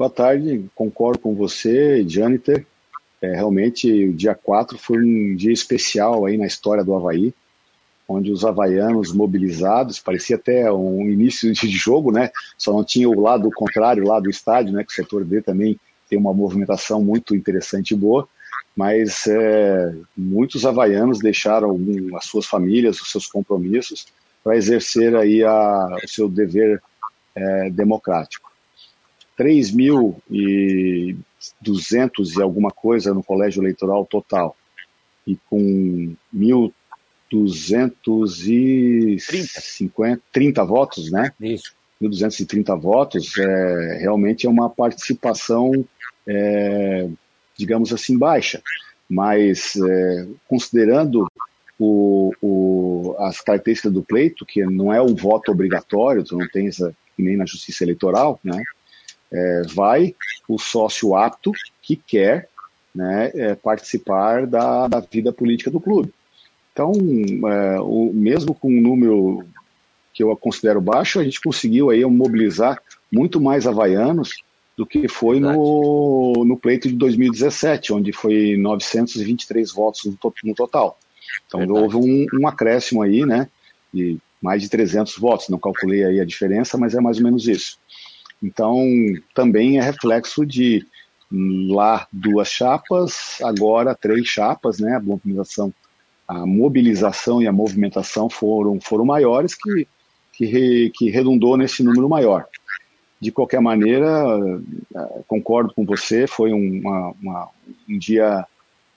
Boa 0.00 0.08
tarde, 0.08 0.64
concordo 0.74 1.18
com 1.18 1.34
você, 1.34 2.02
Janiter. 2.08 2.64
É, 3.20 3.34
realmente, 3.34 4.06
o 4.06 4.14
dia 4.14 4.34
4 4.34 4.78
foi 4.78 4.96
um 4.96 5.36
dia 5.36 5.52
especial 5.52 6.24
aí 6.24 6.38
na 6.38 6.46
história 6.46 6.82
do 6.82 6.94
Havaí 6.94 7.34
onde 8.08 8.32
os 8.32 8.42
havaianos 8.42 9.12
mobilizados, 9.12 10.00
parecia 10.00 10.36
até 10.36 10.72
um 10.72 11.02
início 11.02 11.52
de 11.52 11.68
jogo, 11.68 12.10
né? 12.10 12.30
Só 12.56 12.72
não 12.72 12.82
tinha 12.82 13.10
o 13.10 13.20
lado 13.20 13.50
contrário, 13.54 14.02
lá 14.02 14.18
do 14.18 14.30
estádio, 14.30 14.72
né? 14.72 14.82
Que 14.84 14.90
o 14.90 14.94
setor 14.94 15.22
D 15.22 15.42
também 15.42 15.78
tem 16.08 16.18
uma 16.18 16.32
movimentação 16.32 17.04
muito 17.04 17.36
interessante 17.36 17.90
e 17.90 17.96
boa, 17.96 18.26
mas 18.74 19.26
é, 19.26 19.94
muitos 20.16 20.64
havaianos 20.64 21.18
deixaram 21.18 21.78
as 22.14 22.24
suas 22.24 22.46
famílias, 22.46 22.98
os 23.02 23.10
seus 23.10 23.26
compromissos, 23.26 24.06
para 24.42 24.56
exercer 24.56 25.14
aí 25.14 25.44
a, 25.44 25.98
o 26.02 26.08
seu 26.08 26.26
dever 26.26 26.82
é, 27.34 27.68
democrático. 27.68 28.49
3.200 29.40 32.36
e 32.36 32.42
alguma 32.42 32.70
coisa 32.70 33.14
no 33.14 33.24
colégio 33.24 33.62
eleitoral 33.62 34.04
total, 34.04 34.54
e 35.26 35.38
com 35.48 36.14
1.000 36.34 36.70
250, 37.30 40.22
30 40.32 40.64
votos, 40.64 41.12
né? 41.12 41.32
Isso. 41.40 41.72
1.230 42.02 42.80
votos, 42.80 43.38
é, 43.38 43.98
realmente 44.00 44.46
é 44.46 44.50
uma 44.50 44.68
participação, 44.68 45.70
é, 46.26 47.08
digamos 47.56 47.92
assim, 47.92 48.18
baixa. 48.18 48.60
Mas, 49.08 49.76
é, 49.76 50.26
considerando 50.48 51.30
o, 51.78 52.32
o, 52.42 53.14
as 53.18 53.40
características 53.40 53.92
do 53.92 54.02
pleito, 54.02 54.44
que 54.44 54.64
não 54.64 54.92
é 54.92 55.00
um 55.00 55.14
voto 55.14 55.52
obrigatório, 55.52 56.24
tu 56.24 56.36
não 56.36 56.48
tens 56.48 56.78
nem 57.16 57.36
na 57.36 57.46
justiça 57.46 57.84
eleitoral, 57.84 58.40
né? 58.42 58.60
É, 59.32 59.62
vai 59.72 60.14
o 60.48 60.58
sócio 60.58 61.14
apto 61.14 61.52
que 61.82 61.96
quer 61.96 62.48
né, 62.94 63.30
é, 63.34 63.54
participar 63.54 64.46
da, 64.46 64.88
da 64.88 65.00
vida 65.00 65.32
política 65.32 65.70
do 65.70 65.80
clube. 65.80 66.12
Então, 66.72 66.92
é, 66.92 67.80
o, 67.80 68.12
mesmo 68.12 68.54
com 68.54 68.68
um 68.68 68.80
número 68.80 69.44
que 70.12 70.22
eu 70.22 70.36
considero 70.36 70.80
baixo, 70.80 71.20
a 71.20 71.24
gente 71.24 71.40
conseguiu 71.40 71.90
aí 71.90 72.04
mobilizar 72.04 72.80
muito 73.12 73.40
mais 73.40 73.66
havaianos 73.66 74.42
do 74.76 74.86
que 74.86 75.08
foi 75.08 75.40
no, 75.40 76.44
no 76.46 76.56
pleito 76.56 76.88
de 76.88 76.94
2017, 76.94 77.92
onde 77.92 78.12
foi 78.12 78.56
923 78.56 79.70
votos 79.72 80.04
no, 80.42 80.54
total. 80.54 80.98
Então 81.46 81.60
Verdade. 81.60 81.80
houve 81.80 81.96
um, 81.96 82.26
um, 82.40 82.48
acréscimo 82.48 83.02
aí, 83.02 83.26
né, 83.26 83.48
de 83.92 84.18
mais 84.40 84.62
de 84.62 84.70
300 84.70 85.16
votos. 85.18 85.48
Não 85.48 85.58
calculei 85.58 86.04
aí 86.04 86.18
a 86.18 86.24
diferença, 86.24 86.78
mas 86.78 86.94
é 86.94 87.00
mais 87.00 87.18
ou 87.18 87.24
menos 87.24 87.46
isso. 87.46 87.78
Então 88.42 88.84
também 89.34 89.78
é 89.78 89.82
reflexo 89.82 90.46
de 90.46 90.86
lá 91.30 92.06
duas 92.12 92.48
chapas, 92.48 93.40
agora 93.42 93.94
três 93.94 94.26
chapas, 94.26 94.80
né, 94.80 94.96
a 94.96 95.00
mobilização 95.00 95.72
a 96.30 96.46
mobilização 96.46 97.42
e 97.42 97.48
a 97.48 97.52
movimentação 97.52 98.30
foram, 98.30 98.80
foram 98.80 99.04
maiores 99.04 99.52
que, 99.52 99.88
que, 100.32 100.92
que 100.94 101.10
redundou 101.10 101.56
nesse 101.56 101.82
número 101.82 102.08
maior. 102.08 102.46
De 103.20 103.32
qualquer 103.32 103.60
maneira, 103.60 104.08
eh, 104.94 105.22
concordo 105.26 105.74
com 105.74 105.84
você, 105.84 106.28
foi 106.28 106.52
uma, 106.52 107.12
uma, 107.20 107.48
um 107.88 107.98
dia 107.98 108.46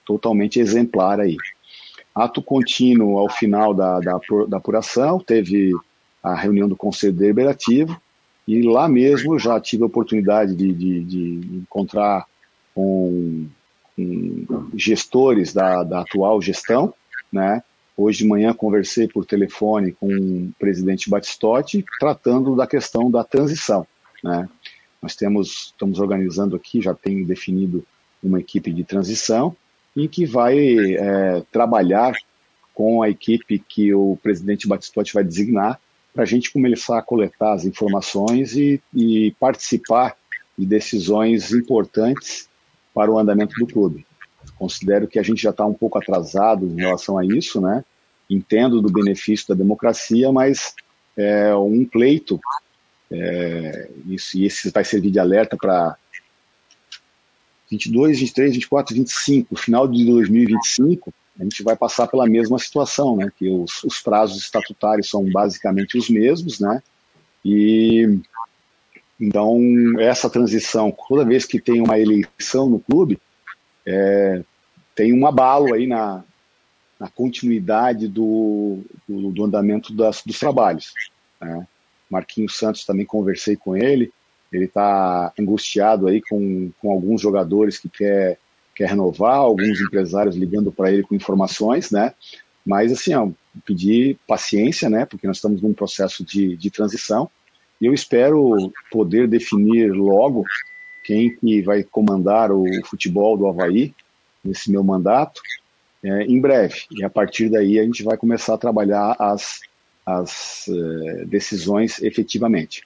totalmente 0.06 0.60
exemplar 0.60 1.20
aí. 1.20 1.36
Ato 2.14 2.40
contínuo 2.40 3.18
ao 3.18 3.28
final 3.28 3.74
da, 3.74 4.00
da, 4.00 4.20
da 4.48 4.58
apuração, 4.58 5.20
teve 5.20 5.72
a 6.22 6.36
reunião 6.36 6.70
do 6.70 6.76
Conselho 6.76 7.14
Deliberativo, 7.14 8.00
e 8.48 8.62
lá 8.62 8.88
mesmo 8.88 9.40
já 9.40 9.60
tive 9.60 9.84
a 9.84 9.88
oportunidade 9.88 10.56
de, 10.56 10.74
de, 10.74 11.04
de 11.04 11.58
encontrar 11.58 12.26
com, 12.76 13.48
gestores 14.76 15.54
da, 15.54 15.84
da 15.84 16.02
atual 16.02 16.42
gestão, 16.42 16.94
né? 17.32 17.64
Hoje 17.96 18.20
de 18.20 18.28
manhã 18.28 18.54
conversei 18.54 19.08
por 19.08 19.24
telefone 19.24 19.92
com 19.92 20.08
o 20.08 20.52
presidente 20.58 21.10
Batistotti, 21.10 21.86
tratando 22.00 22.56
da 22.56 22.66
questão 22.66 23.10
da 23.10 23.24
transição. 23.24 23.86
Né? 24.24 24.50
Nós 25.00 25.16
temos, 25.16 25.68
estamos 25.68 26.00
organizando 26.00 26.56
aqui, 26.56 26.82
já 26.82 26.96
tem 26.96 27.24
definido 27.24 27.86
uma 28.24 28.40
equipe 28.40 28.72
de 28.72 28.84
transição, 28.84 29.56
em 29.96 30.08
que 30.08 30.26
vai 30.26 30.96
é, 30.96 31.44
trabalhar 31.52 32.16
com 32.74 33.04
a 33.04 33.10
equipe 33.12 33.60
que 33.60 33.94
o 33.94 34.18
presidente 34.24 34.68
Batistotti 34.68 35.14
vai 35.14 35.24
designar, 35.24 35.80
para 36.14 36.24
a 36.24 36.26
gente 36.26 36.52
começar 36.52 37.00
a 37.00 37.02
coletar 37.02 37.54
as 37.54 37.66
informações 37.66 38.56
e, 38.56 38.82
e 38.94 39.32
participar 39.40 40.16
de 40.58 40.66
decisões 40.66 41.52
importantes 41.52 42.48
para 42.94 43.12
o 43.12 43.18
andamento 43.18 43.56
do 43.56 43.66
clube. 43.66 44.06
Considero 44.56 45.08
que 45.08 45.18
a 45.18 45.24
gente 45.24 45.42
já 45.42 45.50
está 45.50 45.66
um 45.66 45.74
pouco 45.74 45.98
atrasado 45.98 46.66
em 46.66 46.76
relação 46.76 47.18
a 47.18 47.26
isso, 47.26 47.60
né? 47.60 47.84
Entendo 48.30 48.82
do 48.82 48.92
benefício 48.92 49.48
da 49.48 49.56
democracia, 49.56 50.32
mas 50.32 50.76
é 51.18 51.56
um 51.56 51.84
pleito, 51.86 52.40
é, 53.12 53.90
isso, 54.06 54.38
e 54.38 54.46
esse 54.46 54.70
vai 54.70 54.84
servir 54.84 55.12
de 55.12 55.20
alerta 55.20 55.58
para 55.58 55.98
22, 57.70 58.20
23, 58.20 58.54
24, 58.54 58.96
25, 58.96 59.56
final 59.56 59.88
de 59.88 60.06
2025, 60.06 61.14
a 61.40 61.44
gente 61.44 61.64
vai 61.64 61.76
passar 61.76 62.08
pela 62.08 62.28
mesma 62.28 62.60
situação, 62.60 63.16
né? 63.16 63.32
Que 63.38 63.50
os, 63.50 63.84
os 63.84 64.00
prazos 64.00 64.38
estatutários 64.38 65.10
são 65.10 65.30
basicamente 65.32 65.98
os 65.98 66.10
mesmos, 66.10 66.60
né? 66.60 66.82
E 67.44 68.20
então 69.20 69.60
essa 70.00 70.30
transição, 70.30 70.96
toda 71.08 71.26
vez 71.26 71.46
que 71.46 71.60
tem 71.60 71.82
uma 71.82 72.00
eleição 72.00 72.70
no 72.70 72.80
clube, 72.80 73.20
é, 73.86 74.44
tem 74.96 75.14
um 75.14 75.26
abalo 75.26 75.74
aí 75.74 75.88
na, 75.88 76.24
na 77.00 77.10
continuidade 77.10 78.08
do, 78.08 78.82
do, 79.08 79.32
do 79.32 79.44
andamento 79.44 79.94
das, 79.94 80.22
dos 80.26 80.40
trabalhos. 80.40 80.94
Né? 81.42 81.68
Marquinhos 82.10 82.58
Santos 82.58 82.86
também 82.86 83.06
conversei 83.06 83.56
com 83.56 83.76
ele, 83.76 84.12
ele 84.52 84.66
está 84.66 85.34
angustiado 85.40 86.08
aí 86.08 86.22
com, 86.22 86.72
com 86.80 86.92
alguns 86.92 87.22
jogadores 87.22 87.80
que 87.80 87.90
quer, 87.90 88.38
quer 88.76 88.90
renovar, 88.90 89.36
alguns 89.36 89.80
empresários 89.82 90.36
ligando 90.36 90.72
para 90.72 90.92
ele 90.92 91.04
com 91.04 91.16
informações, 91.16 91.92
né? 91.92 92.14
Mas 92.66 92.92
assim, 92.92 93.14
ó, 93.14 93.30
pedir 93.66 94.18
paciência, 94.28 94.90
né? 94.90 95.06
Porque 95.06 95.28
nós 95.28 95.38
estamos 95.38 95.62
num 95.62 95.74
processo 95.74 96.24
de, 96.24 96.56
de 96.58 96.72
transição 96.72 97.30
E 97.80 97.86
eu 97.86 97.94
espero 97.94 98.72
poder 98.92 99.28
definir 99.28 99.92
logo 99.92 100.44
quem 101.04 101.36
que 101.36 101.62
vai 101.62 101.84
comandar 101.84 102.52
o 102.52 102.66
futebol 102.86 103.38
do 103.38 103.48
Havaí 103.48 103.94
nesse 104.44 104.72
meu 104.72 104.84
mandato 104.84 105.42
é, 106.04 106.24
em 106.24 106.40
breve. 106.40 106.82
E 106.92 107.04
a 107.04 107.10
partir 107.10 107.50
daí 107.50 107.80
a 107.80 107.84
gente 107.84 108.04
vai 108.04 108.18
começar 108.18 108.56
a 108.56 108.58
trabalhar 108.58 109.16
as, 109.20 109.60
as 110.06 110.66
uh, 110.68 111.26
decisões 111.28 112.02
efetivamente. 112.02 112.84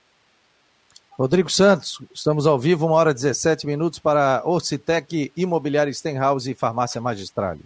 Rodrigo 1.17 1.49
Santos, 1.49 1.99
estamos 2.13 2.45
ao 2.45 2.59
vivo, 2.59 2.85
uma 2.85 2.95
hora 2.95 3.09
e 3.09 3.13
17 3.15 3.65
minutos 3.65 3.97
para 3.97 4.43
Orcitec, 4.45 5.31
Imobiliária 5.35 5.91
Stenhouse 5.91 6.51
e 6.51 6.53
Farmácia 6.53 7.01
Magistral. 7.01 7.57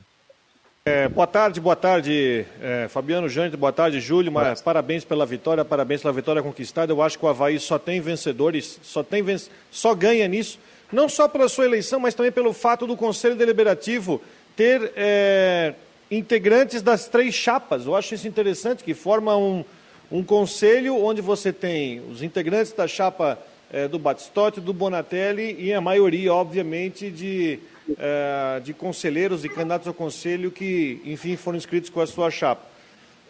É, 0.85 1.09
boa 1.09 1.27
tarde, 1.27 1.59
boa 1.59 1.75
tarde, 1.75 2.45
é, 2.61 2.87
Fabiano 2.87 3.27
Jante, 3.27 3.57
boa 3.57 3.73
tarde, 3.73 3.99
Júlio. 3.99 4.31
Mas, 4.31 4.61
parabéns 4.61 5.03
pela 5.03 5.25
vitória, 5.25 5.65
parabéns 5.65 6.01
pela 6.01 6.13
vitória 6.13 6.41
conquistada. 6.41 6.93
Eu 6.93 7.01
acho 7.01 7.19
que 7.19 7.25
o 7.25 7.27
Havaí 7.27 7.59
só 7.59 7.77
tem 7.77 7.99
vencedores, 7.99 8.79
só, 8.81 9.03
tem 9.03 9.21
só 9.69 9.93
ganha 9.93 10.29
nisso, 10.29 10.57
não 10.89 11.09
só 11.09 11.27
pela 11.27 11.49
sua 11.49 11.65
eleição, 11.65 11.99
mas 11.99 12.13
também 12.13 12.31
pelo 12.31 12.53
fato 12.53 12.87
do 12.87 12.95
Conselho 12.95 13.35
Deliberativo 13.35 14.21
ter 14.55 14.93
é, 14.95 15.73
integrantes 16.09 16.81
das 16.81 17.09
três 17.09 17.35
chapas. 17.35 17.85
Eu 17.85 17.97
acho 17.97 18.15
isso 18.15 18.29
interessante, 18.29 18.81
que 18.81 18.93
forma 18.93 19.35
um, 19.35 19.65
um 20.11 20.23
conselho 20.23 20.97
onde 21.01 21.21
você 21.21 21.53
tem 21.53 22.01
os 22.11 22.21
integrantes 22.21 22.73
da 22.73 22.87
chapa 22.87 23.39
é, 23.71 23.87
do 23.87 23.97
Batistotti, 23.97 24.59
do 24.59 24.73
Bonatelli 24.73 25.55
e 25.57 25.73
a 25.73 25.79
maioria, 25.79 26.33
obviamente, 26.33 27.09
de, 27.09 27.59
é, 27.97 28.59
de 28.59 28.73
conselheiros 28.73 29.45
e 29.45 29.49
candidatos 29.49 29.87
ao 29.87 29.93
conselho 29.93 30.51
que, 30.51 31.01
enfim, 31.05 31.37
foram 31.37 31.57
inscritos 31.57 31.89
com 31.89 32.01
a 32.01 32.07
sua 32.07 32.29
chapa. 32.29 32.69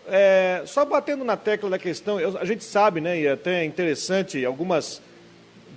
É, 0.08 0.64
só 0.66 0.84
batendo 0.84 1.24
na 1.24 1.38
tecla 1.38 1.70
da 1.70 1.78
questão, 1.78 2.20
eu, 2.20 2.36
a 2.40 2.46
gente 2.46 2.64
sabe, 2.64 3.00
né, 3.00 3.22
e 3.22 3.28
até 3.28 3.62
é 3.62 3.66
interessante, 3.66 4.44
algumas 4.44 5.00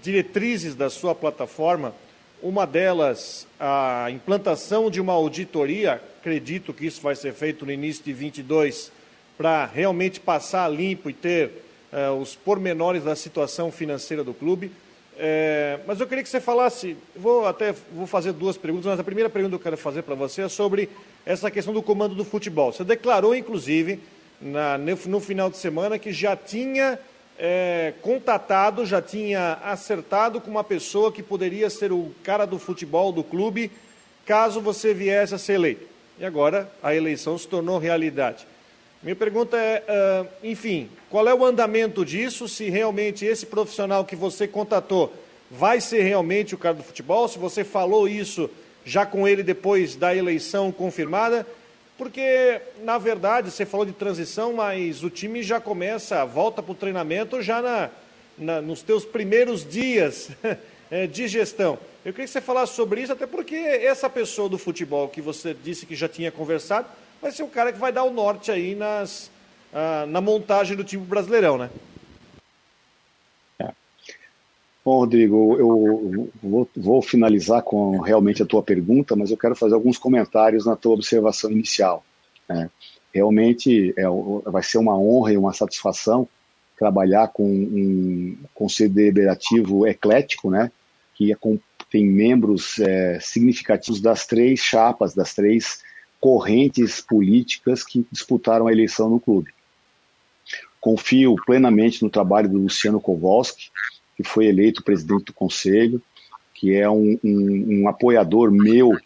diretrizes 0.03 0.75
da 0.75 0.89
sua 0.89 1.15
plataforma, 1.15 1.95
uma 2.43 2.67
delas, 2.67 3.47
a 3.61 4.09
implantação 4.11 4.91
de 4.91 5.01
uma 5.01 5.13
auditoria, 5.13 6.01
acredito 6.21 6.73
que 6.73 6.87
isso 6.87 7.03
vai 7.03 7.15
ser 7.15 7.35
feito 7.35 7.67
no 7.67 7.73
início 7.73 8.03
de 8.03 8.13
22, 8.15 8.91
para 9.37 9.67
realmente 9.67 10.21
passar 10.21 10.69
limpo 10.69 11.11
e 11.11 11.13
ter 11.13 11.51
uh, 11.93 12.13
os 12.21 12.35
pormenores 12.35 13.05
da 13.05 13.17
situação 13.17 13.71
financeira 13.71 14.23
do 14.23 14.35
clube. 14.35 14.71
É, 15.17 15.79
mas 15.87 16.01
eu 16.01 16.07
queria 16.07 16.25
que 16.25 16.29
você 16.29 16.41
falasse, 16.41 16.97
vou 17.15 17.47
até 17.47 17.73
vou 17.93 18.07
fazer 18.07 18.33
duas 18.33 18.57
perguntas, 18.57 18.87
mas 18.87 18.99
a 18.99 19.05
primeira 19.05 19.31
pergunta 19.31 19.51
que 19.53 19.61
eu 19.61 19.65
quero 19.65 19.77
fazer 19.77 20.03
para 20.03 20.15
você 20.15 20.43
é 20.43 20.49
sobre 20.49 20.89
essa 21.25 21.51
questão 21.51 21.73
do 21.73 21.83
comando 21.83 22.15
do 22.15 22.25
futebol. 22.25 22.73
Você 22.73 22.83
declarou, 22.83 23.35
inclusive, 23.35 24.01
na, 24.41 24.77
no 24.77 25.21
final 25.21 25.49
de 25.49 25.57
semana, 25.57 25.99
que 25.99 26.13
já 26.13 26.37
tinha 26.37 26.99
é, 27.39 27.95
contatado, 28.03 28.85
já 28.85 29.01
tinha 29.01 29.59
acertado 29.65 30.41
com 30.41 30.51
uma 30.51 30.65
pessoa 30.65 31.13
que 31.13 31.23
poderia 31.23 31.71
ser 31.71 31.93
o 31.93 32.13
cara 32.25 32.45
do 32.45 32.59
futebol 32.59 33.13
do 33.13 33.23
clube, 33.23 33.71
caso 34.27 34.61
você 34.61 34.93
viesse 34.93 35.35
a 35.35 35.39
ser 35.39 35.55
eleito. 35.55 35.87
E 36.19 36.25
agora 36.25 36.71
a 36.83 36.95
eleição 36.95 37.39
se 37.39 37.47
tornou 37.47 37.79
realidade. 37.79 38.47
Minha 39.05 39.15
pergunta 39.15 39.59
é, 39.59 39.85
uh, 39.87 40.27
enfim, 40.43 40.89
qual 41.11 41.29
é 41.29 41.35
o 41.35 41.45
andamento 41.45 42.07
disso? 42.07 42.49
Se 42.49 42.71
realmente 42.71 43.27
esse 43.27 43.45
profissional 43.45 44.03
que 44.03 44.17
você 44.17 44.49
contatou 44.49 45.13
vai 45.51 45.79
ser 45.79 46.01
realmente 46.01 46.55
o 46.55 46.59
cara 46.59 46.77
do 46.77 46.83
futebol? 46.83 47.29
Se 47.29 47.39
você 47.39 47.63
falou 47.63 48.09
isso 48.09 48.49
já 48.83 49.05
com 49.05 49.29
ele 49.29 49.43
depois 49.43 49.95
da 49.95 50.17
eleição 50.17 50.73
confirmada? 50.73 51.47
Porque, 51.99 52.63
na 52.83 52.97
verdade, 52.97 53.51
você 53.51 53.67
falou 53.67 53.85
de 53.85 53.93
transição, 53.93 54.55
mas 54.55 55.05
o 55.05 55.11
time 55.11 55.43
já 55.43 55.61
começa, 55.61 56.25
volta 56.25 56.63
para 56.63 56.73
o 56.73 56.75
treinamento 56.75 57.43
já 57.43 57.61
na, 57.61 57.91
na, 58.39 58.63
nos 58.63 58.81
teus 58.81 59.05
primeiros 59.05 59.69
dias 59.69 60.31
eh, 60.91 61.07
de 61.07 61.29
gestão. 61.29 61.79
Eu 62.07 62.13
queria 62.15 62.25
que 62.25 62.33
você 62.33 62.41
falasse 62.41 62.73
sobre 62.73 63.03
isso, 63.03 63.13
até 63.13 63.27
porque 63.27 63.55
essa 63.55 64.09
pessoa 64.09 64.49
do 64.49 64.57
futebol 64.57 65.09
que 65.09 65.21
você 65.21 65.55
disse 65.55 65.85
que 65.85 65.95
já 65.95 66.09
tinha 66.09 66.33
conversado, 66.33 66.89
vai 67.25 67.33
ser 67.33 67.43
o 67.43 67.49
cara 67.49 67.73
que 67.73 67.79
vai 67.79 67.91
dar 67.91 68.05
o 68.05 68.13
norte 68.13 68.51
aí 68.51 68.75
nas, 68.75 69.31
uh, 69.73 70.07
na 70.07 70.21
montagem 70.21 70.77
do 70.77 70.85
time 70.85 71.03
brasileirão, 71.07 71.57
né? 71.57 71.71
É. 73.59 73.73
Bom, 74.85 74.99
Rodrigo, 74.99 75.57
eu 75.57 76.31
vou, 76.43 76.69
vou, 76.77 77.01
finalizar 77.01 77.63
com 77.63 77.99
realmente 77.99 78.43
a 78.43 78.47
tua 78.47 78.63
pergunta, 78.63 79.17
mas 79.17 79.31
eu 79.31 79.39
quero 79.39 79.57
fazer 79.57 79.75
alguns 79.75 79.97
comentários 79.97 80.67
na 80.67 80.77
tua 80.77 80.93
observação 80.93 81.51
inicial. 81.51 82.05
Né? 82.47 82.71
Realmente 83.11 83.95
é, 83.97 84.05
vai 84.45 84.63
ser 84.63 84.77
uma 84.77 84.99
honra 84.99 85.33
e 85.33 85.39
uma 85.39 85.55
satisfação 85.55 86.29
trabalhar 86.79 87.29
com 87.29 87.47
um 87.47 88.37
conselho 88.53 88.91
deliberativo 88.91 89.87
eclético, 89.87 90.51
né? 90.51 90.71
que 91.15 91.33
é 91.33 91.37
tem 91.91 92.05
membros 92.05 92.79
é, 92.81 93.19
significativos 93.21 94.01
das 94.01 94.27
três 94.27 94.61
chapas, 94.61 95.15
das 95.15 95.33
três 95.33 95.81
correntes 96.25 97.03
políticas 97.03 97.85
que 97.85 98.07
disputaram 98.11 98.67
a 98.67 98.73
eleição 98.73 99.11
no 99.11 99.21
clube. 99.21 99.53
Confio 100.81 101.35
plenamente 101.45 102.03
no 102.03 102.09
trabalho 102.09 102.49
do 102.49 102.57
Luciano 102.57 102.99
Kowalski, 102.99 103.71
que 104.17 104.25
foi 104.25 104.47
eleito 104.47 104.83
presidente 104.83 105.25
do 105.25 105.35
conselho, 105.35 106.01
que 106.55 106.75
é 106.75 106.89
um, 106.89 107.19
um, 107.23 107.83
um 107.83 107.89
apoiador 107.89 108.51
meu 108.51 108.97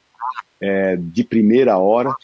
é, 0.60 0.94
de 0.94 1.24
primeira 1.24 1.76
hora, 1.76 2.14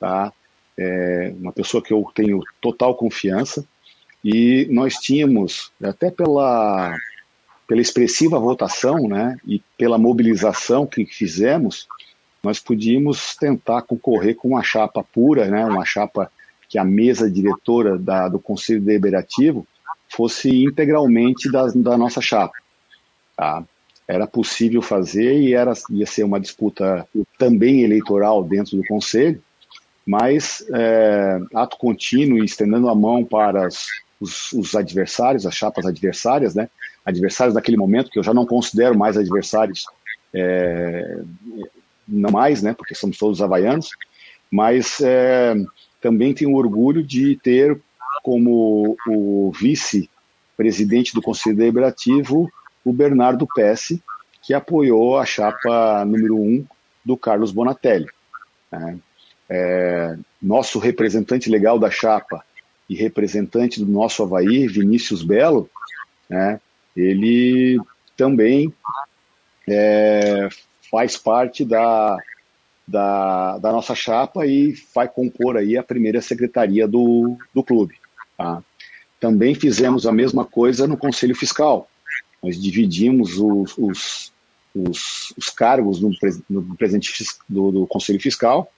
tá? 0.00 0.32
É 0.78 1.34
uma 1.38 1.52
pessoa 1.52 1.82
que 1.82 1.92
eu 1.92 2.10
tenho 2.14 2.40
total 2.58 2.94
confiança. 2.94 3.66
E 4.24 4.66
nós 4.70 4.94
tínhamos, 4.94 5.70
até 5.82 6.10
pela, 6.10 6.96
pela 7.66 7.82
expressiva 7.82 8.38
votação 8.38 9.06
né, 9.08 9.36
e 9.46 9.62
pela 9.76 9.98
mobilização 9.98 10.86
que 10.86 11.04
fizemos, 11.04 11.86
nós 12.42 12.58
podíamos 12.58 13.34
tentar 13.36 13.82
concorrer 13.82 14.36
com 14.36 14.48
uma 14.48 14.62
chapa 14.62 15.02
pura, 15.02 15.46
né, 15.46 15.64
uma 15.64 15.84
chapa 15.84 16.30
que 16.68 16.78
a 16.78 16.84
mesa 16.84 17.30
diretora 17.30 17.98
da, 17.98 18.28
do 18.28 18.38
Conselho 18.38 18.80
Deliberativo 18.80 19.66
fosse 20.08 20.64
integralmente 20.64 21.50
da, 21.50 21.66
da 21.66 21.96
nossa 21.96 22.20
chapa. 22.20 22.54
Tá? 23.36 23.64
Era 24.06 24.26
possível 24.26 24.80
fazer 24.80 25.38
e 25.40 25.54
era, 25.54 25.72
ia 25.90 26.06
ser 26.06 26.24
uma 26.24 26.40
disputa 26.40 27.06
também 27.38 27.82
eleitoral 27.82 28.42
dentro 28.42 28.76
do 28.76 28.84
Conselho, 28.84 29.42
mas 30.06 30.64
é, 30.72 31.38
ato 31.54 31.76
contínuo 31.76 32.38
e 32.38 32.44
estendendo 32.44 32.88
a 32.88 32.94
mão 32.94 33.24
para 33.24 33.66
as, 33.66 33.86
os, 34.20 34.52
os, 34.52 34.74
adversários, 34.74 35.44
as 35.44 35.54
chapas 35.54 35.84
adversárias, 35.84 36.54
né? 36.54 36.70
adversários 37.04 37.54
naquele 37.54 37.76
momento, 37.76 38.10
que 38.10 38.18
eu 38.18 38.22
já 38.22 38.32
não 38.32 38.46
considero 38.46 38.96
mais 38.96 39.16
adversários 39.16 39.84
é, 40.32 41.20
não 42.08 42.30
mais, 42.30 42.62
né, 42.62 42.72
porque 42.72 42.94
somos 42.94 43.18
todos 43.18 43.42
havaianos, 43.42 43.90
mas 44.50 45.00
é, 45.00 45.54
também 46.00 46.32
tenho 46.32 46.54
orgulho 46.54 47.02
de 47.02 47.36
ter 47.36 47.78
como 48.22 48.96
o 49.06 49.52
vice-presidente 49.52 51.14
do 51.14 51.22
Conselho 51.22 51.56
Deliberativo 51.56 52.50
o 52.84 52.92
Bernardo 52.92 53.46
Pesce, 53.46 54.02
que 54.42 54.54
apoiou 54.54 55.18
a 55.18 55.26
chapa 55.26 56.04
número 56.04 56.36
um 56.36 56.64
do 57.04 57.16
Carlos 57.16 57.52
Bonatelli. 57.52 58.06
Né. 58.72 58.98
É, 59.50 60.16
nosso 60.40 60.78
representante 60.78 61.50
legal 61.50 61.78
da 61.78 61.90
chapa 61.90 62.44
e 62.88 62.94
representante 62.94 63.78
do 63.82 63.90
nosso 63.90 64.22
Havaí, 64.22 64.66
Vinícius 64.66 65.22
Belo, 65.22 65.68
né, 66.28 66.60
ele 66.96 67.78
também 68.16 68.72
é, 69.68 70.48
faz 70.90 71.16
parte 71.16 71.64
da, 71.64 72.16
da, 72.86 73.58
da, 73.58 73.72
nossa 73.72 73.94
chapa 73.94 74.46
e 74.46 74.74
vai 74.94 75.08
compor 75.08 75.56
aí 75.56 75.76
a 75.76 75.82
primeira 75.82 76.20
secretaria 76.20 76.86
do, 76.88 77.36
do 77.54 77.62
clube. 77.62 77.94
Tá? 78.36 78.62
Também 79.20 79.54
fizemos 79.54 80.06
a 80.06 80.12
mesma 80.12 80.44
coisa 80.44 80.86
no 80.86 80.96
Conselho 80.96 81.34
Fiscal. 81.34 81.88
Nós 82.42 82.60
dividimos 82.60 83.38
os, 83.38 83.76
os, 83.76 84.32
os, 84.74 85.34
os 85.36 85.50
cargos 85.50 86.00
no, 86.00 86.10
no 86.48 86.76
do, 87.48 87.72
do, 87.72 87.86
Conselho 87.86 88.20
Fiscal 88.20 88.70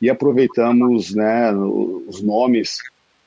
e 0.00 0.08
aproveitamos 0.10 1.14
né, 1.14 1.52
os 1.52 2.22
nomes 2.22 2.78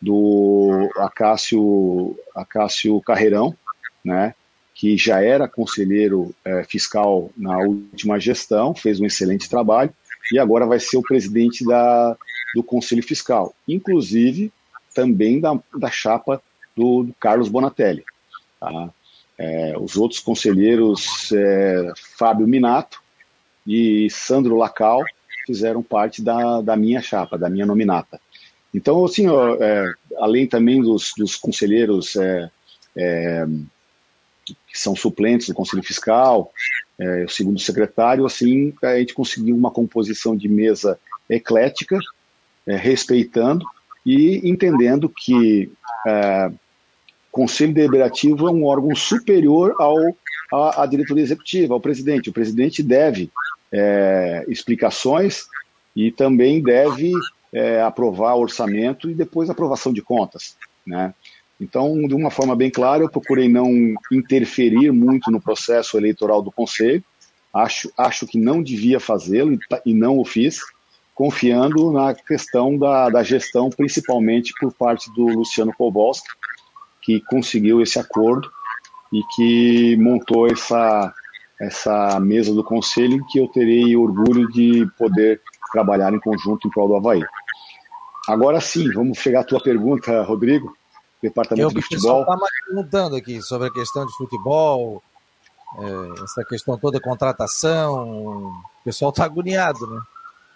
do 0.01 0.89
Acácio, 0.97 2.17
Acácio 2.35 3.01
Carreirão, 3.01 3.55
né, 4.03 4.33
que 4.81 4.97
já 4.97 5.21
era 5.21 5.47
conselheiro 5.47 6.33
é, 6.43 6.63
fiscal 6.63 7.29
na 7.37 7.59
última 7.59 8.19
gestão, 8.19 8.73
fez 8.73 8.99
um 8.99 9.05
excelente 9.05 9.47
trabalho 9.47 9.93
e 10.33 10.39
agora 10.39 10.65
vai 10.65 10.79
ser 10.79 10.97
o 10.97 11.03
presidente 11.03 11.63
da, 11.63 12.17
do 12.55 12.63
Conselho 12.63 13.03
Fiscal, 13.03 13.53
inclusive 13.67 14.51
também 14.95 15.39
da, 15.39 15.53
da 15.77 15.91
chapa 15.91 16.41
do, 16.75 17.03
do 17.03 17.13
Carlos 17.19 17.47
Bonatelli. 17.47 18.03
Tá? 18.59 18.89
É, 19.37 19.75
os 19.77 19.97
outros 19.97 20.19
conselheiros, 20.19 21.31
é, 21.31 21.93
Fábio 22.17 22.47
Minato 22.47 23.03
e 23.67 24.09
Sandro 24.09 24.57
Lacal, 24.57 25.03
fizeram 25.45 25.83
parte 25.83 26.23
da, 26.23 26.59
da 26.59 26.75
minha 26.75 27.03
chapa, 27.03 27.37
da 27.37 27.51
minha 27.51 27.67
nominata. 27.67 28.19
Então, 28.73 29.05
assim, 29.05 29.27
ó, 29.27 29.57
além 30.17 30.47
também 30.47 30.81
dos, 30.81 31.11
dos 31.15 31.35
conselheiros 31.35 32.15
que 34.71 34.79
são 34.79 34.95
suplentes 34.95 35.47
do 35.47 35.53
Conselho 35.53 35.83
Fiscal, 35.83 36.51
é, 36.99 37.25
o 37.25 37.29
segundo 37.29 37.59
secretário, 37.59 38.25
assim 38.25 38.73
a 38.83 38.97
gente 38.99 39.13
conseguiu 39.13 39.55
uma 39.55 39.71
composição 39.71 40.35
de 40.35 40.47
mesa 40.47 40.99
eclética, 41.29 41.97
é, 42.65 42.75
respeitando 42.75 43.65
e 44.05 44.41
entendendo 44.47 45.09
que 45.09 45.71
é, 46.07 46.51
Conselho 47.31 47.73
Deliberativo 47.73 48.47
é 48.47 48.51
um 48.51 48.65
órgão 48.65 48.95
superior 48.95 49.73
ao, 49.79 49.97
à, 50.51 50.85
diretoria 50.85 51.23
executiva, 51.23 51.73
ao 51.73 51.79
presidente. 51.79 52.29
O 52.29 52.33
presidente 52.33 52.83
deve 52.83 53.31
é, 53.71 54.43
explicações 54.49 55.45
e 55.95 56.11
também 56.11 56.61
deve 56.61 57.13
é, 57.53 57.81
aprovar 57.81 58.35
orçamento 58.35 59.09
e 59.09 59.13
depois 59.13 59.49
aprovação 59.49 59.93
de 59.93 60.01
contas. 60.01 60.57
Né? 60.85 61.13
Então, 61.61 62.07
de 62.07 62.15
uma 62.15 62.31
forma 62.31 62.55
bem 62.55 62.71
clara, 62.71 63.03
eu 63.03 63.09
procurei 63.09 63.47
não 63.47 63.69
interferir 64.11 64.91
muito 64.91 65.29
no 65.29 65.39
processo 65.39 65.95
eleitoral 65.95 66.41
do 66.41 66.51
Conselho, 66.51 67.03
acho, 67.53 67.91
acho 67.95 68.25
que 68.25 68.39
não 68.39 68.63
devia 68.63 68.99
fazê-lo 68.99 69.53
e, 69.53 69.59
e, 69.85 69.93
não 69.93 70.17
o 70.17 70.25
fiz, 70.25 70.59
confiando 71.13 71.91
na 71.91 72.15
questão 72.15 72.75
da, 72.75 73.09
da 73.09 73.21
gestão, 73.21 73.69
principalmente 73.69 74.53
por 74.59 74.73
parte 74.73 75.13
do 75.13 75.27
Luciano 75.27 75.71
Kowalski, 75.71 76.27
que 77.03 77.21
conseguiu 77.29 77.79
esse 77.79 77.99
acordo 77.99 78.49
e 79.13 79.21
que 79.35 79.95
montou 79.97 80.47
essa, 80.47 81.13
essa 81.59 82.19
mesa 82.19 82.55
do 82.55 82.63
Conselho, 82.63 83.17
em 83.17 83.25
que 83.27 83.39
eu 83.39 83.47
terei 83.47 83.95
orgulho 83.95 84.51
de 84.51 84.87
poder 84.97 85.39
trabalhar 85.71 86.11
em 86.11 86.19
conjunto 86.19 86.67
em 86.67 86.71
prol 86.71 86.87
do 86.87 86.95
Havaí. 86.95 87.23
Agora 88.27 88.59
sim, 88.59 88.91
vamos 88.93 89.19
chegar 89.19 89.41
à 89.41 89.43
tua 89.43 89.61
pergunta, 89.61 90.23
Rodrigo, 90.23 90.73
departamento 91.21 91.73
de 91.73 91.81
futebol. 91.81 92.21
está 92.21 92.37
perguntando 92.65 93.15
aqui 93.15 93.41
sobre 93.41 93.67
a 93.67 93.71
questão 93.71 94.05
de 94.05 94.13
futebol, 94.17 95.03
é, 95.77 96.23
essa 96.23 96.43
questão 96.43 96.77
toda 96.77 96.99
contratação, 96.99 98.49
o 98.49 98.83
pessoal 98.83 99.11
está 99.11 99.25
agoniado, 99.25 99.87
né? 99.87 100.01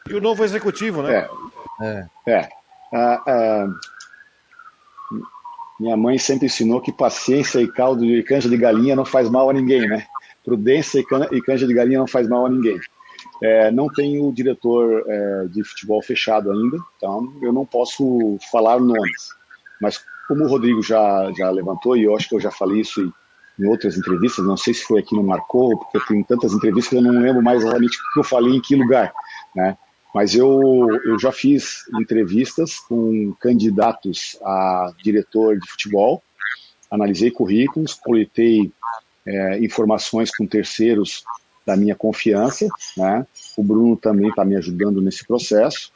E 0.10 0.14
o 0.14 0.22
novo 0.22 0.44
executivo, 0.44 1.02
né? 1.02 1.30
É. 1.82 2.08
é. 2.28 2.32
é. 2.32 2.50
Ah, 2.94 3.22
ah, 3.28 3.68
minha 5.80 5.98
mãe 5.98 6.18
sempre 6.18 6.46
ensinou 6.46 6.80
que 6.80 6.92
paciência 6.92 7.60
e 7.60 7.68
caldo 7.68 8.06
de 8.06 8.24
canja 8.24 8.48
de 8.48 8.58
galinha 8.58 8.96
não 8.96 9.04
faz 9.04 9.30
mal 9.30 9.50
a 9.50 9.54
ninguém, 9.54 9.88
né? 9.88 10.06
Prudência 10.44 11.04
e 11.32 11.42
canja 11.42 11.68
de 11.68 11.74
galinha 11.74 12.00
não 12.00 12.08
faz 12.08 12.28
mal 12.28 12.46
a 12.46 12.50
ninguém. 12.50 12.80
É, 13.44 13.72
não 13.72 13.90
tenho 13.90 14.32
diretor 14.32 15.04
é, 15.08 15.46
de 15.48 15.64
futebol 15.64 16.02
fechado 16.02 16.52
ainda, 16.52 16.78
então 16.96 17.34
eu 17.42 17.52
não 17.52 17.66
posso 17.66 18.38
falar 18.52 18.80
nomes. 18.80 19.30
Mas 19.82 20.02
como 20.28 20.44
o 20.44 20.48
Rodrigo 20.48 20.82
já, 20.82 21.32
já 21.38 21.50
levantou, 21.50 21.96
e 21.96 22.04
eu 22.04 22.16
acho 22.16 22.30
que 22.30 22.36
eu 22.36 22.40
já 22.40 22.52
falei 22.52 22.82
isso 22.82 23.02
em, 23.60 23.66
outras 23.68 23.98
entrevistas, 23.98 24.46
não 24.46 24.58
sei 24.58 24.74
se 24.74 24.84
foi 24.84 25.00
aqui 25.00 25.16
no 25.16 25.24
Marcou, 25.24 25.78
porque 25.78 26.00
tem 26.08 26.24
tantas 26.24 26.54
entrevistas 26.54 26.90
que 26.90 26.96
eu 26.98 27.02
não 27.02 27.22
lembro 27.22 27.42
mais 27.42 27.62
exatamente 27.62 27.98
o 27.98 28.14
que 28.14 28.20
eu 28.20 28.24
falei 28.24 28.56
em 28.56 28.62
que 28.62 28.76
lugar, 28.76 29.14
né? 29.56 29.78
Mas 30.14 30.34
eu, 30.34 30.88
eu 31.06 31.20
já 31.20 31.32
fiz 31.32 31.84
entrevistas 32.00 32.80
com 32.80 33.34
candidatos 33.40 34.38
a 34.44 34.92
diretor 35.04 35.58
de 35.60 35.70
futebol, 35.70 36.24
analisei 36.90 37.32
currículos, 37.32 37.94
coletei 37.94 38.72
é, 39.26 39.60
informações 39.60 40.36
com 40.36 40.46
terceiros 40.46 41.24
da 41.66 41.76
minha 41.76 41.96
confiança, 41.96 42.68
né? 42.98 43.26
O 43.58 43.64
Bruno 43.64 43.96
também 43.98 44.30
está 44.30 44.46
me 44.46 44.56
ajudando 44.56 45.02
nesse 45.02 45.26
processo 45.26 45.92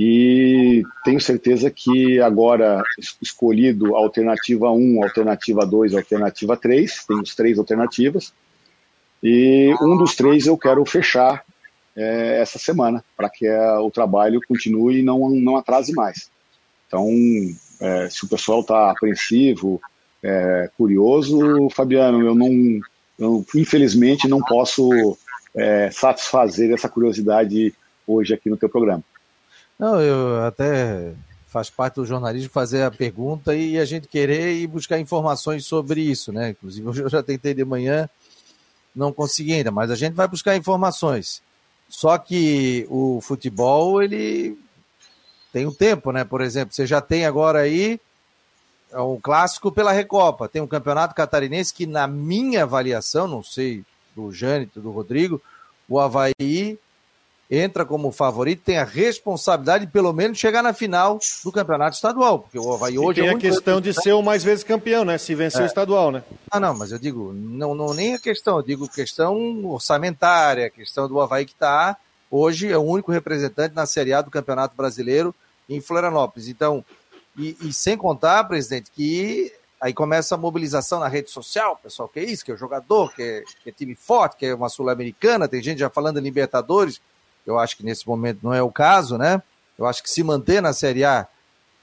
e 0.00 0.84
tenho 1.04 1.20
certeza 1.20 1.72
que 1.72 2.20
agora 2.20 2.80
escolhido 3.20 3.96
a 3.96 3.98
alternativa 3.98 4.70
1, 4.70 5.02
alternativa 5.02 5.66
2, 5.66 5.92
alternativa 5.92 6.56
3, 6.56 7.04
temos 7.04 7.34
três 7.34 7.58
alternativas, 7.58 8.32
e 9.20 9.74
um 9.82 9.96
dos 9.96 10.14
três 10.14 10.46
eu 10.46 10.56
quero 10.56 10.84
fechar 10.86 11.44
é, 11.96 12.40
essa 12.40 12.60
semana, 12.60 13.04
para 13.16 13.28
que 13.28 13.44
é, 13.44 13.72
o 13.78 13.90
trabalho 13.90 14.40
continue 14.46 15.00
e 15.00 15.02
não, 15.02 15.30
não 15.30 15.56
atrase 15.56 15.92
mais. 15.92 16.30
Então, 16.86 17.08
é, 17.80 18.08
se 18.08 18.24
o 18.24 18.28
pessoal 18.28 18.60
está 18.60 18.92
apreensivo, 18.92 19.80
é, 20.22 20.70
curioso, 20.78 21.68
Fabiano, 21.70 22.24
eu 22.24 22.36
não, 22.36 22.80
eu, 23.18 23.44
infelizmente, 23.56 24.28
não 24.28 24.38
posso 24.38 25.18
é, 25.56 25.90
satisfazer 25.90 26.70
essa 26.70 26.88
curiosidade 26.88 27.74
hoje 28.06 28.32
aqui 28.32 28.48
no 28.48 28.56
teu 28.56 28.68
programa. 28.68 29.02
Não, 29.78 30.00
eu 30.00 30.44
até 30.44 31.14
faz 31.46 31.70
parte 31.70 31.94
do 31.94 32.06
jornalismo 32.06 32.50
fazer 32.50 32.82
a 32.82 32.90
pergunta 32.90 33.54
e 33.54 33.78
a 33.78 33.84
gente 33.84 34.08
querer 34.08 34.54
ir 34.54 34.66
buscar 34.66 34.98
informações 34.98 35.64
sobre 35.64 36.00
isso, 36.00 36.32
né? 36.32 36.50
Inclusive, 36.50 36.86
eu 37.00 37.08
já 37.08 37.22
tentei 37.22 37.54
de 37.54 37.64
manhã, 37.64 38.08
não 38.94 39.12
consegui 39.12 39.54
ainda, 39.54 39.70
mas 39.70 39.90
a 39.90 39.94
gente 39.94 40.14
vai 40.14 40.26
buscar 40.26 40.56
informações. 40.56 41.42
Só 41.88 42.18
que 42.18 42.86
o 42.90 43.20
futebol, 43.20 44.02
ele 44.02 44.58
tem 45.52 45.66
um 45.66 45.72
tempo, 45.72 46.12
né? 46.12 46.24
Por 46.24 46.40
exemplo, 46.40 46.74
você 46.74 46.86
já 46.86 47.00
tem 47.00 47.24
agora 47.24 47.60
aí 47.60 48.00
um 48.92 49.14
é 49.14 49.20
clássico 49.22 49.72
pela 49.72 49.92
Recopa. 49.92 50.48
Tem 50.48 50.60
um 50.60 50.66
campeonato 50.66 51.14
catarinense 51.14 51.72
que, 51.72 51.86
na 51.86 52.06
minha 52.06 52.64
avaliação, 52.64 53.26
não 53.26 53.42
sei 53.42 53.84
do 54.14 54.32
Jânito, 54.32 54.80
do 54.80 54.90
Rodrigo, 54.90 55.40
o 55.88 55.98
Havaí 55.98 56.78
entra 57.50 57.84
como 57.84 58.12
favorito, 58.12 58.62
tem 58.64 58.78
a 58.78 58.84
responsabilidade 58.84 59.86
de 59.86 59.92
pelo 59.92 60.12
menos 60.12 60.38
chegar 60.38 60.62
na 60.62 60.74
final 60.74 61.18
do 61.42 61.50
campeonato 61.50 61.96
estadual, 61.96 62.40
porque 62.40 62.58
o 62.58 62.72
Havaí 62.72 62.98
hoje 62.98 63.20
e 63.20 63.22
tem 63.22 63.30
é 63.30 63.34
a 63.34 63.38
questão 63.38 63.80
de 63.80 63.94
ser 63.94 64.12
o 64.12 64.22
mais 64.22 64.44
vezes 64.44 64.62
campeão, 64.62 65.04
né? 65.04 65.16
Se 65.16 65.34
vencer 65.34 65.62
é. 65.62 65.64
o 65.64 65.66
estadual, 65.66 66.10
né? 66.10 66.22
Ah, 66.50 66.60
não, 66.60 66.76
mas 66.76 66.92
eu 66.92 66.98
digo, 66.98 67.32
não, 67.32 67.74
não 67.74 67.94
nem 67.94 68.14
a 68.14 68.18
questão, 68.18 68.58
eu 68.58 68.62
digo 68.62 68.88
questão 68.88 69.64
orçamentária, 69.64 70.68
questão 70.68 71.08
do 71.08 71.20
Havaí 71.20 71.46
que 71.46 71.52
está 71.52 71.96
hoje 72.30 72.70
é 72.70 72.76
o 72.76 72.82
único 72.82 73.10
representante 73.10 73.74
na 73.74 73.86
Série 73.86 74.12
A 74.12 74.20
do 74.20 74.30
Campeonato 74.30 74.76
Brasileiro 74.76 75.34
em 75.68 75.80
Florianópolis. 75.80 76.48
Então, 76.48 76.84
e, 77.36 77.56
e 77.62 77.72
sem 77.72 77.96
contar, 77.96 78.44
presidente, 78.44 78.90
que 78.90 79.52
aí 79.80 79.94
começa 79.94 80.34
a 80.34 80.38
mobilização 80.38 80.98
na 81.00 81.08
rede 81.08 81.30
social, 81.30 81.78
pessoal, 81.82 82.08
que 82.08 82.20
é 82.20 82.24
isso, 82.24 82.44
que 82.44 82.50
é 82.50 82.54
o 82.54 82.58
jogador, 82.58 83.14
que 83.14 83.22
é, 83.22 83.42
que 83.62 83.70
é 83.70 83.72
time 83.72 83.94
forte, 83.94 84.36
que 84.36 84.46
é 84.46 84.54
uma 84.54 84.68
sul-americana, 84.68 85.48
tem 85.48 85.62
gente 85.62 85.78
já 85.78 85.88
falando 85.88 86.18
em 86.18 86.22
Libertadores, 86.22 87.00
eu 87.48 87.58
acho 87.58 87.76
que 87.76 87.84
nesse 87.84 88.06
momento 88.06 88.40
não 88.42 88.52
é 88.52 88.62
o 88.62 88.70
caso, 88.70 89.16
né? 89.16 89.42
Eu 89.78 89.86
acho 89.86 90.02
que 90.02 90.10
se 90.10 90.22
manter 90.22 90.60
na 90.60 90.72
Série 90.72 91.04
A 91.04 91.26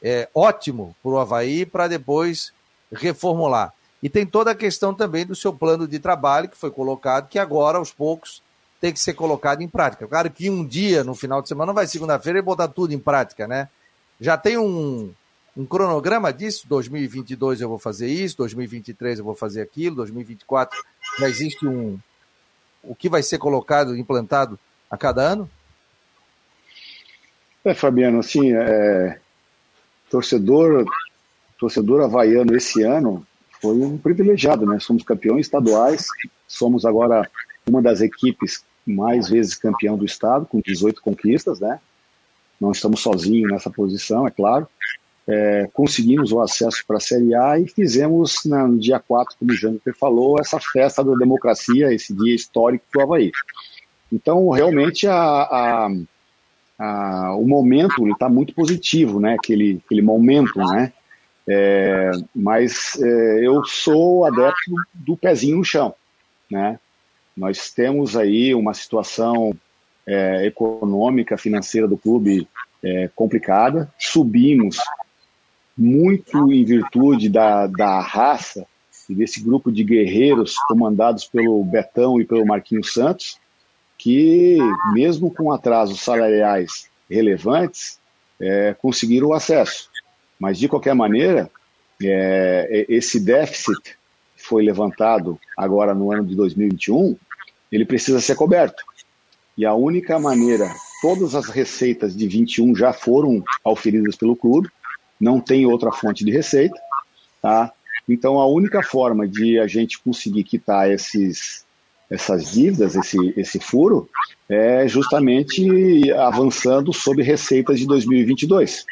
é 0.02 0.30
ótimo 0.34 0.96
para 1.02 1.12
o 1.12 1.18
Havaí 1.18 1.66
para 1.66 1.88
depois 1.88 2.54
reformular. 2.92 3.74
E 4.04 4.10
tem 4.10 4.26
toda 4.26 4.52
a 4.52 4.56
questão 4.56 4.94
também 4.94 5.26
do 5.26 5.36
seu 5.36 5.52
plano 5.52 5.88
de 5.88 5.98
trabalho 5.98 6.48
que 6.48 6.58
foi 6.58 6.70
colocado, 6.70 7.28
que 7.28 7.40
agora, 7.40 7.80
aos 7.80 7.92
poucos, 7.92 8.44
tem 8.80 8.94
que 8.94 9.00
ser 9.00 9.14
colocado 9.14 9.62
em 9.62 9.68
prática. 9.68 10.08
Claro 10.08 10.30
que 10.30 10.50
um 10.50 10.64
dia, 10.64 11.04
no 11.04 11.16
final 11.16 11.42
de 11.42 11.48
semana, 11.48 11.68
não 11.68 11.74
vai 11.74 11.88
segunda-feira 11.88 12.38
e 12.38 12.44
botar 12.44 12.68
tudo 12.68 12.94
em 12.94 13.00
prática, 13.00 13.48
né? 13.48 13.68
Já 14.22 14.38
tem 14.38 14.60
um, 14.60 15.12
um 15.58 15.66
cronograma 15.66 16.32
disso, 16.32 16.68
2022 16.68 17.62
eu 17.62 17.70
vou 17.70 17.80
fazer 17.80 18.08
isso, 18.08 18.38
2023 18.38 19.18
eu 19.18 19.26
vou 19.26 19.36
fazer 19.36 19.62
aquilo, 19.62 19.96
2024 19.96 20.78
já 21.18 21.28
existe 21.28 21.66
um 21.66 21.98
o 22.84 22.94
que 22.94 23.10
vai 23.10 23.24
ser 23.24 23.40
colocado, 23.40 23.98
implantado 23.98 24.60
a 24.90 24.98
cada 24.98 25.22
ano? 25.22 25.50
É, 27.64 27.74
Fabiano, 27.74 28.20
assim, 28.20 28.54
é, 28.54 29.20
torcedor, 30.10 30.86
torcedor 31.58 32.02
havaiano 32.02 32.56
esse 32.56 32.84
ano 32.84 33.26
foi 33.62 33.76
um 33.76 33.98
privilegiado, 33.98 34.66
né? 34.66 34.80
Somos 34.80 35.04
campeões 35.04 35.48
estaduais, 35.48 36.06
somos 36.48 36.86
agora 36.86 37.28
uma 37.68 37.82
das 37.82 38.02
equipes 38.02 38.64
mais 38.86 39.30
vezes 39.30 39.56
campeão 39.56 39.98
do 39.98 40.06
estado, 40.06 40.46
com 40.46 40.62
18 40.62 41.02
conquistas, 41.02 41.60
né? 41.60 41.80
Não 42.62 42.72
estamos 42.72 43.02
sozinhos 43.02 43.52
nessa 43.52 43.70
posição, 43.70 44.28
é 44.28 44.32
claro. 44.32 44.68
É, 45.28 45.68
conseguimos 45.74 46.32
o 46.32 46.40
acesso 46.40 46.84
para 46.86 46.98
a 46.98 47.00
Série 47.00 47.34
A 47.34 47.60
e 47.60 47.68
fizemos 47.68 48.42
no 48.46 48.78
dia 48.78 49.00
4, 49.00 49.36
como 49.40 49.52
o 49.52 49.56
Jâniter 49.56 49.96
falou, 49.98 50.40
essa 50.40 50.60
festa 50.60 51.04
da 51.04 51.16
democracia, 51.16 51.92
esse 51.92 52.14
dia 52.14 52.36
histórico 52.36 52.86
para 52.92 53.00
o 53.00 53.04
Havaí. 53.04 53.32
Então, 54.12 54.50
realmente, 54.50 55.08
a, 55.08 55.16
a, 55.16 55.90
a, 56.80 57.36
o 57.36 57.48
momento 57.48 58.08
está 58.10 58.30
muito 58.30 58.54
positivo, 58.54 59.20
né? 59.20 59.36
Aquele, 59.36 59.82
aquele 59.86 60.02
momento, 60.02 60.58
né? 60.60 60.94
É, 61.48 62.12
mas 62.36 63.00
é, 63.00 63.48
eu 63.48 63.64
sou 63.66 64.26
adepto 64.26 64.72
do 64.94 65.16
pezinho 65.16 65.58
no 65.58 65.64
chão, 65.64 65.94
né? 66.50 66.80
Nós 67.38 67.72
temos 67.72 68.16
aí 68.16 68.56
uma 68.56 68.74
situação 68.74 69.56
é, 70.08 70.46
econômica, 70.46 71.38
financeira 71.38 71.88
do 71.88 71.98
clube 71.98 72.48
é, 72.84 73.10
complicada. 73.16 73.92
Subimos 74.00 74.78
muito 75.78 76.52
em 76.52 76.64
virtude 76.64 77.30
da, 77.30 77.68
da 77.68 78.00
raça 78.00 78.66
e 79.10 79.14
desse 79.14 79.42
grupo 79.42 79.72
de 79.72 79.84
guerreiros 79.84 80.56
comandados 80.68 81.26
pelo 81.26 81.64
Betão 81.64 82.20
e 82.20 82.26
pelo 82.26 82.46
Marquinhos 82.46 82.94
Santos, 82.94 83.38
que, 84.06 84.60
mesmo 84.94 85.34
com 85.34 85.52
atrasos 85.52 86.00
salariais 86.00 86.88
relevantes, 87.10 87.98
é, 88.40 88.72
conseguiram 88.76 89.30
o 89.30 89.34
acesso. 89.34 89.90
Mas, 90.40 90.60
de 90.60 90.70
qualquer 90.70 90.94
maneira, 90.94 91.50
é, 92.00 92.86
esse 92.88 93.20
déficit 93.20 93.98
foi 94.38 94.64
levantado 94.64 95.40
agora 95.58 95.96
no 95.96 96.12
ano 96.12 96.24
de 96.24 96.36
2021, 96.36 97.18
ele 97.72 97.84
precisa 97.84 98.22
ser 98.22 98.36
coberto. 98.36 98.84
E 99.58 99.66
a 99.66 99.74
única 99.74 100.20
maneira, 100.20 100.72
todas 101.02 101.34
as 101.34 101.50
receitas 101.50 102.16
de 102.16 102.28
21 102.28 102.76
já 102.76 102.94
foram 102.94 103.44
auferidas 103.64 104.16
pelo 104.16 104.36
clube, 104.36 104.70
não 105.20 105.42
tem 105.42 105.66
outra 105.66 105.92
fonte 105.92 106.24
de 106.24 106.30
receita, 106.30 106.80
tá? 107.42 107.74
Então 108.08 108.40
a 108.40 108.46
única 108.46 108.84
forma 108.84 109.28
de 109.28 109.58
a 109.58 109.66
gente 109.66 110.00
conseguir 110.00 110.44
quitar 110.44 110.92
esses, 110.92 111.65
essas 112.10 112.52
dívidas, 112.52 112.96
esse, 112.96 113.34
esse 113.36 113.60
furo, 113.60 114.10
é 114.48 114.88
justamente 114.88 116.12
avançando 116.14 116.94
sobre 116.94 117.24
receitas 117.24 117.80
de 117.80 117.88
2022. 117.88 118.86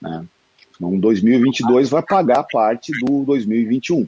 Né? 0.00 0.26
Então 0.76 0.98
2022 0.98 1.88
vai 1.88 2.02
pagar 2.02 2.44
parte 2.44 2.92
do 3.00 3.24
2021. 3.24 4.06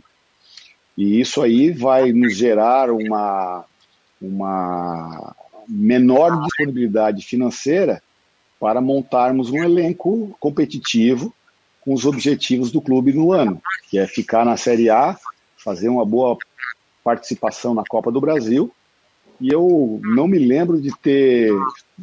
E 0.96 1.20
isso 1.20 1.42
aí 1.42 1.70
vai 1.70 2.12
nos 2.12 2.36
gerar 2.36 2.90
uma, 2.90 3.64
uma 4.20 5.34
menor 5.68 6.42
disponibilidade 6.42 7.24
financeira 7.24 8.02
para 8.58 8.80
montarmos 8.80 9.50
um 9.50 9.62
elenco 9.62 10.34
competitivo 10.40 11.34
com 11.82 11.92
os 11.92 12.04
objetivos 12.04 12.72
do 12.72 12.80
clube 12.80 13.12
no 13.12 13.32
ano, 13.32 13.60
que 13.88 13.98
é 13.98 14.06
ficar 14.06 14.44
na 14.44 14.56
Série 14.56 14.90
A, 14.90 15.16
fazer 15.56 15.88
uma 15.88 16.04
boa 16.04 16.36
participação 17.06 17.72
na 17.72 17.84
Copa 17.88 18.10
do 18.10 18.20
Brasil. 18.20 18.74
E 19.40 19.48
eu 19.48 20.00
não 20.02 20.26
me 20.26 20.40
lembro 20.40 20.80
de 20.80 20.90
ter 20.98 21.52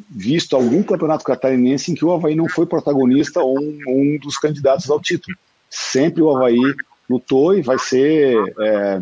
visto 0.10 0.56
algum 0.56 0.82
campeonato 0.82 1.26
catarinense 1.26 1.92
em 1.92 1.96
que 1.96 2.06
o 2.06 2.14
Havaí 2.14 2.36
não 2.36 2.48
foi 2.48 2.66
protagonista 2.66 3.42
ou 3.42 3.60
um, 3.60 3.80
um 3.86 4.18
dos 4.18 4.38
candidatos 4.38 4.90
ao 4.90 5.02
título. 5.02 5.36
Sempre 5.70 6.22
o 6.22 6.30
Havaí 6.34 6.62
lutou 7.10 7.54
e 7.54 7.62
vai 7.62 7.78
ser 7.78 8.38
é, 8.62 9.02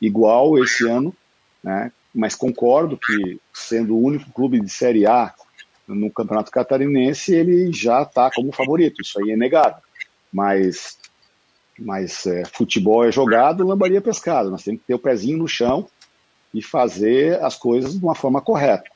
igual 0.00 0.58
esse 0.58 0.88
ano, 0.88 1.14
né? 1.62 1.92
mas 2.12 2.34
concordo 2.34 2.98
que, 2.98 3.38
sendo 3.54 3.94
o 3.94 4.02
único 4.02 4.32
clube 4.32 4.58
de 4.58 4.68
Série 4.68 5.06
A 5.06 5.32
no 5.86 6.10
Campeonato 6.10 6.50
Catarinense, 6.50 7.32
ele 7.32 7.72
já 7.72 8.02
está 8.02 8.30
como 8.34 8.50
favorito, 8.50 9.00
isso 9.00 9.20
aí 9.20 9.30
é 9.30 9.36
negado. 9.36 9.80
Mas, 10.32 10.98
mas 11.78 12.26
é, 12.26 12.44
futebol 12.44 13.04
é 13.04 13.12
jogado, 13.12 13.66
lambaria 13.66 13.98
é 13.98 14.00
pescado. 14.00 14.50
Nós 14.50 14.62
temos 14.62 14.80
que 14.80 14.86
ter 14.86 14.94
o 14.94 14.98
pezinho 14.98 15.38
no 15.38 15.48
chão 15.48 15.88
e 16.52 16.62
fazer 16.62 17.42
as 17.42 17.56
coisas 17.56 17.98
de 17.98 18.04
uma 18.04 18.14
forma 18.14 18.40
correta. 18.40 18.90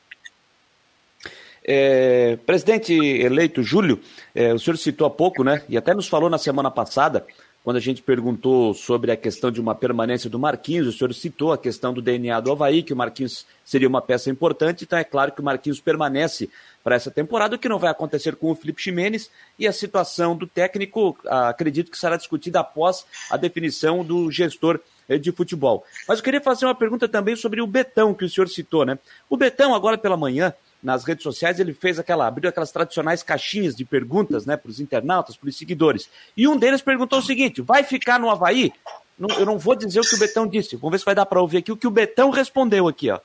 É, 1.63 2.37
presidente 2.45 2.93
eleito 2.93 3.61
Júlio, 3.61 3.99
é, 4.33 4.51
o 4.53 4.59
senhor 4.59 4.77
citou 4.77 5.05
há 5.05 5.11
pouco, 5.11 5.43
né? 5.43 5.63
E 5.69 5.77
até 5.77 5.93
nos 5.93 6.07
falou 6.07 6.29
na 6.29 6.39
semana 6.39 6.71
passada 6.71 7.25
quando 7.63 7.77
a 7.77 7.81
gente 7.81 8.01
perguntou 8.01 8.73
sobre 8.73 9.11
a 9.11 9.17
questão 9.17 9.51
de 9.51 9.61
uma 9.61 9.75
permanência 9.75 10.29
do 10.29 10.39
Marquinhos, 10.39 10.87
o 10.87 10.91
senhor 10.91 11.13
citou 11.13 11.51
a 11.51 11.57
questão 11.57 11.93
do 11.93 12.01
DNA 12.01 12.39
do 12.39 12.51
Havaí, 12.51 12.81
que 12.81 12.93
o 12.93 12.97
Marquinhos 12.97 13.45
seria 13.63 13.87
uma 13.87 14.01
peça 14.01 14.29
importante, 14.29 14.83
então 14.83 14.97
é 14.97 15.03
claro 15.03 15.31
que 15.31 15.41
o 15.41 15.43
Marquinhos 15.43 15.79
permanece 15.79 16.49
para 16.83 16.95
essa 16.95 17.11
temporada, 17.11 17.55
o 17.55 17.59
que 17.59 17.69
não 17.69 17.77
vai 17.77 17.91
acontecer 17.91 18.35
com 18.35 18.49
o 18.51 18.55
Felipe 18.55 18.81
Ximenes, 18.81 19.29
e 19.59 19.67
a 19.67 19.73
situação 19.73 20.35
do 20.35 20.47
técnico, 20.47 21.15
acredito 21.25 21.91
que 21.91 21.97
será 21.97 22.17
discutida 22.17 22.59
após 22.59 23.05
a 23.29 23.37
definição 23.37 24.03
do 24.03 24.31
gestor 24.31 24.79
eh, 25.07 25.19
de 25.19 25.31
futebol. 25.31 25.85
Mas 26.07 26.17
eu 26.17 26.23
queria 26.23 26.41
fazer 26.41 26.65
uma 26.65 26.73
pergunta 26.73 27.07
também 27.07 27.35
sobre 27.35 27.61
o 27.61 27.67
Betão, 27.67 28.13
que 28.13 28.25
o 28.25 28.29
senhor 28.29 28.49
citou, 28.49 28.85
né? 28.85 28.97
O 29.29 29.37
Betão, 29.37 29.75
agora 29.75 29.99
pela 29.99 30.17
manhã, 30.17 30.51
nas 30.81 31.03
redes 31.03 31.23
sociais, 31.23 31.59
ele 31.59 31.73
fez 31.73 31.99
aquela, 31.99 32.27
abriu 32.27 32.49
aquelas 32.49 32.71
tradicionais 32.71 33.21
caixinhas 33.21 33.75
de 33.75 33.85
perguntas, 33.85 34.45
né, 34.45 34.57
para 34.57 34.69
os 34.71 34.79
internautas, 34.79 35.37
para 35.37 35.49
os 35.49 35.57
seguidores. 35.57 36.09
E 36.35 36.47
um 36.47 36.57
deles 36.57 36.81
perguntou 36.81 37.19
o 37.19 37.23
seguinte: 37.23 37.61
vai 37.61 37.83
ficar 37.83 38.19
no 38.19 38.29
Havaí? 38.29 38.73
Não, 39.17 39.29
eu 39.37 39.45
não 39.45 39.59
vou 39.59 39.75
dizer 39.75 39.99
o 39.99 40.03
que 40.03 40.15
o 40.15 40.19
Betão 40.19 40.47
disse. 40.47 40.75
Vamos 40.75 40.91
ver 40.93 40.99
se 40.99 41.05
vai 41.05 41.13
dar 41.13 41.25
para 41.25 41.41
ouvir 41.41 41.57
aqui 41.57 41.71
o 41.71 41.77
que 41.77 41.85
o 41.85 41.91
Betão 41.91 42.31
respondeu 42.31 42.87
aqui, 42.87 43.11
ó. 43.11 43.19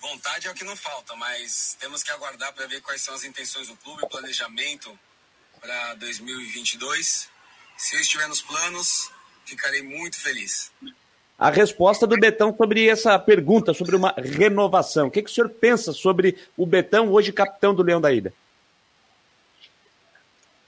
Vontade 0.00 0.48
é 0.48 0.50
o 0.50 0.54
que 0.54 0.64
não 0.64 0.76
falta, 0.76 1.14
mas 1.16 1.76
temos 1.80 2.02
que 2.02 2.10
aguardar 2.10 2.52
para 2.52 2.66
ver 2.66 2.82
quais 2.82 3.00
são 3.00 3.14
as 3.14 3.24
intenções 3.24 3.68
do 3.68 3.76
clube, 3.76 4.06
planejamento 4.08 4.98
para 5.60 5.94
2022. 5.94 7.28
Se 7.76 7.96
eu 7.96 8.00
estiver 8.00 8.28
nos 8.28 8.42
planos, 8.42 9.10
ficarei 9.46 9.82
muito 9.82 10.18
feliz 10.20 10.70
a 11.38 11.50
resposta 11.50 12.06
do 12.06 12.16
Betão 12.16 12.54
sobre 12.56 12.88
essa 12.88 13.18
pergunta, 13.18 13.74
sobre 13.74 13.96
uma 13.96 14.14
renovação. 14.16 15.08
O 15.08 15.10
que, 15.10 15.22
que 15.22 15.30
o 15.30 15.32
senhor 15.32 15.50
pensa 15.50 15.92
sobre 15.92 16.36
o 16.56 16.64
Betão, 16.64 17.10
hoje 17.10 17.32
capitão 17.32 17.74
do 17.74 17.82
Leão 17.82 18.00
da 18.00 18.12
Ilha? 18.12 18.32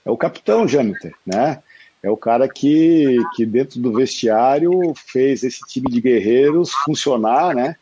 É 0.05 0.11
o 0.11 0.17
capitão, 0.17 0.67
Jâniter, 0.67 1.13
né? 1.25 1.61
É 2.01 2.09
o 2.09 2.17
cara 2.17 2.47
que, 2.47 3.17
que 3.35 3.45
dentro 3.45 3.79
do 3.79 3.93
vestiário 3.93 4.71
fez 4.95 5.43
esse 5.43 5.61
time 5.67 5.89
de 5.89 5.99
guerreiros 5.99 6.71
funcionar, 6.85 7.55
né? 7.55 7.75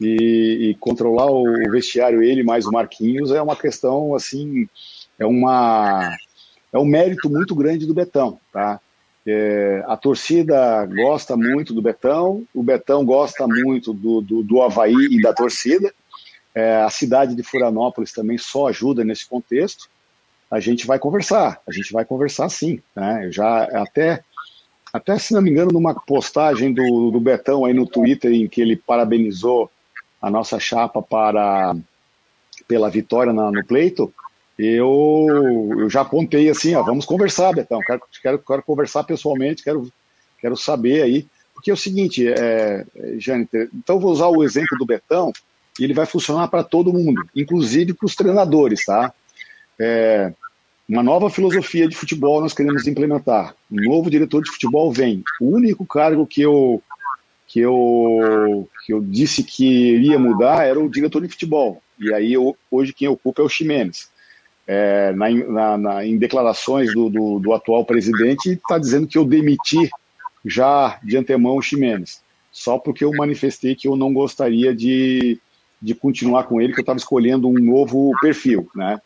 E, 0.00 0.70
e 0.70 0.74
controlar 0.80 1.30
o 1.30 1.44
vestiário, 1.70 2.22
ele 2.22 2.42
mais 2.42 2.66
o 2.66 2.72
Marquinhos, 2.72 3.30
é 3.30 3.40
uma 3.40 3.56
questão, 3.56 4.14
assim, 4.14 4.68
é 5.18 5.24
uma... 5.24 6.16
É 6.72 6.78
um 6.78 6.86
mérito 6.86 7.28
muito 7.28 7.54
grande 7.54 7.86
do 7.86 7.92
Betão, 7.92 8.40
tá? 8.50 8.80
É, 9.26 9.84
a 9.86 9.96
torcida 9.96 10.84
gosta 10.86 11.36
muito 11.36 11.72
do 11.72 11.80
Betão, 11.80 12.44
o 12.52 12.62
Betão 12.62 13.04
gosta 13.04 13.46
muito 13.46 13.92
do, 13.92 14.20
do, 14.20 14.42
do 14.42 14.62
Havaí 14.62 15.08
e 15.10 15.22
da 15.22 15.32
torcida. 15.32 15.92
É, 16.54 16.82
a 16.82 16.90
cidade 16.90 17.34
de 17.34 17.42
Florianópolis 17.42 18.12
também 18.12 18.36
só 18.36 18.68
ajuda 18.68 19.04
nesse 19.04 19.28
contexto. 19.28 19.88
A 20.50 20.60
gente 20.60 20.86
vai 20.86 20.98
conversar, 20.98 21.60
a 21.66 21.72
gente 21.72 21.92
vai 21.92 22.04
conversar 22.04 22.48
sim. 22.48 22.82
Né? 22.94 23.26
Eu 23.26 23.32
já 23.32 23.62
até, 23.80 24.22
até, 24.92 25.18
se 25.18 25.32
não 25.32 25.40
me 25.40 25.50
engano, 25.50 25.72
numa 25.72 25.94
postagem 25.94 26.72
do, 26.72 27.10
do 27.10 27.20
Betão 27.20 27.64
aí 27.64 27.72
no 27.72 27.86
Twitter, 27.86 28.32
em 28.32 28.48
que 28.48 28.60
ele 28.60 28.76
parabenizou 28.76 29.70
a 30.20 30.28
nossa 30.28 30.58
chapa 30.58 31.00
para 31.00 31.74
pela 32.68 32.90
vitória 32.90 33.32
na, 33.32 33.50
no 33.50 33.64
pleito, 33.64 34.12
eu, 34.58 35.26
eu 35.78 35.90
já 35.90 36.02
apontei 36.02 36.48
assim, 36.48 36.74
ó, 36.74 36.82
vamos 36.82 37.04
conversar, 37.04 37.52
Betão, 37.52 37.80
quero, 37.80 38.02
quero, 38.22 38.38
quero 38.38 38.62
conversar 38.62 39.04
pessoalmente, 39.04 39.62
quero, 39.62 39.90
quero 40.40 40.56
saber 40.56 41.02
aí, 41.02 41.26
porque 41.54 41.70
é 41.70 41.74
o 41.74 41.76
seguinte, 41.76 42.28
é, 42.28 42.84
Jâniter, 43.18 43.70
então 43.74 43.98
vou 43.98 44.12
usar 44.12 44.28
o 44.28 44.44
exemplo 44.44 44.76
do 44.78 44.86
Betão, 44.86 45.32
e 45.80 45.84
ele 45.84 45.94
vai 45.94 46.04
funcionar 46.04 46.48
para 46.48 46.62
todo 46.62 46.92
mundo, 46.92 47.22
inclusive 47.34 47.94
para 47.94 48.06
os 48.06 48.14
treinadores, 48.14 48.84
tá? 48.84 49.12
É, 49.78 50.32
uma 50.88 51.02
nova 51.02 51.30
filosofia 51.30 51.88
de 51.88 51.96
futebol 51.96 52.42
nós 52.42 52.52
queremos 52.52 52.86
implementar. 52.86 53.54
Um 53.70 53.88
novo 53.88 54.10
diretor 54.10 54.42
de 54.42 54.50
futebol 54.50 54.92
vem. 54.92 55.24
O 55.40 55.46
único 55.46 55.86
cargo 55.86 56.26
que 56.26 56.42
eu 56.42 56.82
que 57.48 57.60
eu 57.60 58.68
que 58.84 58.92
eu 58.92 59.00
disse 59.00 59.42
que 59.42 59.64
iria 59.64 60.18
mudar 60.18 60.66
era 60.66 60.78
o 60.78 60.90
diretor 60.90 61.22
de 61.22 61.28
futebol. 61.28 61.82
E 61.98 62.12
aí 62.12 62.34
eu, 62.34 62.54
hoje 62.70 62.92
quem 62.92 63.08
ocupa 63.08 63.40
é 63.40 63.44
o 63.44 63.48
Ximenes 63.48 64.11
é, 64.72 65.12
na, 65.12 65.30
na, 65.30 65.78
na, 65.78 66.06
em 66.06 66.16
declarações 66.16 66.94
do, 66.94 67.10
do, 67.10 67.38
do 67.38 67.52
atual 67.52 67.84
presidente, 67.84 68.52
está 68.52 68.78
dizendo 68.78 69.06
que 69.06 69.18
eu 69.18 69.24
demiti 69.24 69.90
já 70.44 70.98
de 71.02 71.16
antemão 71.18 71.56
o 71.56 71.62
Ximenes, 71.62 72.22
só 72.50 72.78
porque 72.78 73.04
eu 73.04 73.12
manifestei 73.12 73.74
que 73.74 73.86
eu 73.86 73.96
não 73.96 74.14
gostaria 74.14 74.74
de, 74.74 75.38
de 75.80 75.94
continuar 75.94 76.44
com 76.44 76.58
ele, 76.58 76.72
que 76.72 76.80
eu 76.80 76.82
estava 76.82 76.98
escolhendo 76.98 77.48
um 77.48 77.58
novo 77.58 78.12
perfil. 78.22 78.66
Né? 78.74 78.98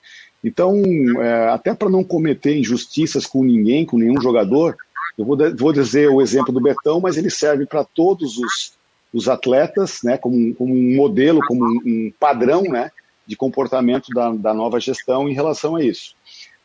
Então, 0.43 0.81
é, 1.21 1.49
até 1.49 1.75
para 1.75 1.91
não 1.91 2.05
cometer 2.05 2.57
injustiças 2.57 3.27
com 3.27 3.43
ninguém, 3.43 3.85
com 3.85 3.99
nenhum 3.99 4.21
jogador, 4.21 4.77
eu 5.19 5.25
vou, 5.25 5.37
vou 5.59 5.73
dizer 5.73 6.09
o 6.09 6.23
exemplo 6.23 6.53
do 6.53 6.61
Betão, 6.61 7.01
mas 7.01 7.17
ele 7.17 7.31
serve 7.31 7.67
para 7.67 7.83
todos 7.83 8.39
os, 8.39 8.73
os 9.13 9.29
atletas, 9.29 9.99
né, 10.05 10.17
como, 10.17 10.55
como 10.55 10.73
um 10.73 10.95
modelo, 10.95 11.41
como 11.49 11.65
um, 11.65 11.81
um 11.85 12.13
padrão, 12.21 12.63
né, 12.63 12.91
de 13.27 13.37
comportamento 13.37 14.09
da, 14.15 14.31
da 14.33 14.55
nova 14.55 14.79
gestão 14.79 15.29
em 15.29 15.35
relação 15.35 15.77
a 15.77 15.85
isso. 15.85 16.15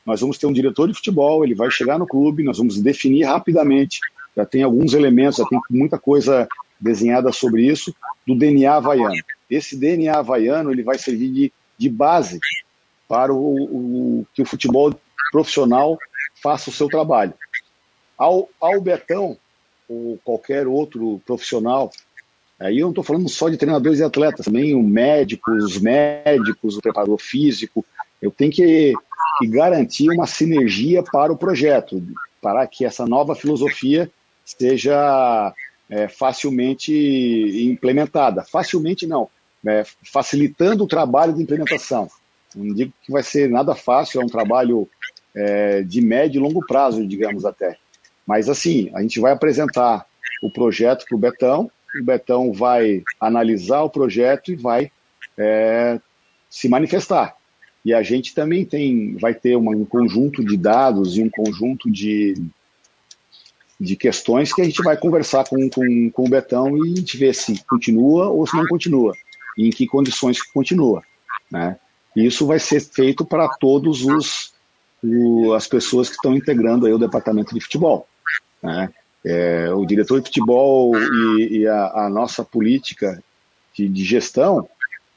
Nós 0.05 0.21
vamos 0.21 0.37
ter 0.37 0.47
um 0.47 0.53
diretor 0.53 0.87
de 0.87 0.93
futebol, 0.93 1.43
ele 1.43 1.55
vai 1.55 1.69
chegar 1.69 1.97
no 1.97 2.07
clube, 2.07 2.43
nós 2.43 2.57
vamos 2.57 2.79
definir 2.79 3.23
rapidamente, 3.23 3.99
já 4.35 4.45
tem 4.45 4.63
alguns 4.63 4.93
elementos, 4.93 5.37
já 5.37 5.45
tem 5.45 5.59
muita 5.69 5.97
coisa 5.97 6.47
desenhada 6.79 7.31
sobre 7.31 7.65
isso, 7.65 7.93
do 8.25 8.35
DNA 8.35 8.75
havaiano. 8.75 9.15
Esse 9.49 9.77
DNA 9.77 10.17
havaiano 10.17 10.71
ele 10.71 10.83
vai 10.83 10.97
servir 10.97 11.29
de, 11.31 11.53
de 11.77 11.89
base 11.89 12.39
para 13.07 13.33
o, 13.33 13.37
o, 14.21 14.27
que 14.33 14.41
o 14.41 14.45
futebol 14.45 14.93
profissional 15.31 15.97
faça 16.41 16.69
o 16.69 16.73
seu 16.73 16.87
trabalho. 16.87 17.33
Ao, 18.17 18.49
ao 18.59 18.79
Betão, 18.81 19.37
ou 19.87 20.17
qualquer 20.23 20.67
outro 20.67 21.21
profissional 21.25 21.91
Aí 22.61 22.77
eu 22.77 22.83
não 22.83 22.91
estou 22.91 23.03
falando 23.03 23.27
só 23.27 23.49
de 23.49 23.57
treinadores 23.57 23.99
e 23.99 24.03
atletas, 24.03 24.45
também 24.45 24.75
o 24.75 24.83
médico, 24.83 25.51
os 25.51 25.79
médicos, 25.79 26.77
o 26.77 26.81
preparador 26.81 27.17
físico. 27.17 27.83
Eu 28.21 28.29
tenho 28.29 28.51
que, 28.51 28.93
que 29.39 29.47
garantir 29.47 30.09
uma 30.11 30.27
sinergia 30.27 31.01
para 31.01 31.33
o 31.33 31.37
projeto, 31.37 32.01
para 32.39 32.65
que 32.67 32.85
essa 32.85 33.05
nova 33.05 33.33
filosofia 33.33 34.11
seja 34.45 35.53
é, 35.89 36.07
facilmente 36.07 36.93
implementada. 37.67 38.43
Facilmente 38.43 39.07
não, 39.07 39.27
é, 39.65 39.83
facilitando 40.13 40.83
o 40.83 40.87
trabalho 40.87 41.33
de 41.33 41.41
implementação. 41.41 42.07
Não 42.55 42.75
digo 42.75 42.93
que 43.03 43.11
vai 43.11 43.23
ser 43.23 43.49
nada 43.49 43.73
fácil, 43.73 44.21
é 44.21 44.23
um 44.23 44.29
trabalho 44.29 44.87
é, 45.33 45.81
de 45.81 45.99
médio 45.99 46.37
e 46.37 46.43
longo 46.43 46.63
prazo, 46.67 47.07
digamos 47.07 47.43
até. 47.43 47.77
Mas 48.25 48.47
assim, 48.47 48.91
a 48.93 49.01
gente 49.01 49.19
vai 49.19 49.31
apresentar 49.31 50.05
o 50.43 50.51
projeto 50.51 51.05
para 51.07 51.15
o 51.15 51.19
Betão, 51.19 51.71
o 51.99 52.03
Betão 52.03 52.53
vai 52.53 53.03
analisar 53.19 53.81
o 53.81 53.89
projeto 53.89 54.51
e 54.51 54.55
vai 54.55 54.91
é, 55.37 55.99
se 56.49 56.69
manifestar. 56.69 57.35
E 57.83 57.93
a 57.93 58.03
gente 58.03 58.35
também 58.35 58.63
tem, 58.63 59.17
vai 59.17 59.33
ter 59.33 59.55
uma, 59.55 59.71
um 59.71 59.85
conjunto 59.85 60.43
de 60.43 60.55
dados 60.55 61.17
e 61.17 61.23
um 61.23 61.29
conjunto 61.29 61.89
de, 61.89 62.35
de 63.79 63.95
questões 63.95 64.53
que 64.53 64.61
a 64.61 64.65
gente 64.65 64.83
vai 64.83 64.95
conversar 64.95 65.47
com, 65.47 65.69
com, 65.69 66.09
com 66.11 66.25
o 66.25 66.29
Betão 66.29 66.77
e 66.77 66.91
a 66.91 66.95
gente 66.95 67.17
vê 67.17 67.33
se 67.33 67.63
continua 67.65 68.29
ou 68.29 68.45
se 68.45 68.55
não 68.55 68.67
continua, 68.67 69.13
e 69.57 69.67
em 69.67 69.71
que 69.71 69.87
condições 69.87 70.41
continua. 70.41 71.01
Né? 71.51 71.77
E 72.15 72.25
isso 72.25 72.45
vai 72.45 72.59
ser 72.59 72.81
feito 72.81 73.25
para 73.25 73.49
todos 73.59 74.05
os, 74.05 74.53
o, 75.03 75.53
as 75.53 75.67
pessoas 75.67 76.07
que 76.07 76.15
estão 76.15 76.35
integrando 76.35 76.85
aí 76.85 76.93
o 76.93 76.99
departamento 76.99 77.55
de 77.55 77.61
futebol. 77.61 78.07
Né? 78.61 78.93
É, 79.23 79.71
o 79.73 79.85
diretor 79.85 80.19
de 80.19 80.27
futebol 80.27 80.97
e, 80.97 81.59
e 81.59 81.67
a, 81.67 82.05
a, 82.05 82.09
nossa 82.09 82.43
política 82.43 83.23
de, 83.73 83.87
de, 83.87 84.03
gestão, 84.03 84.67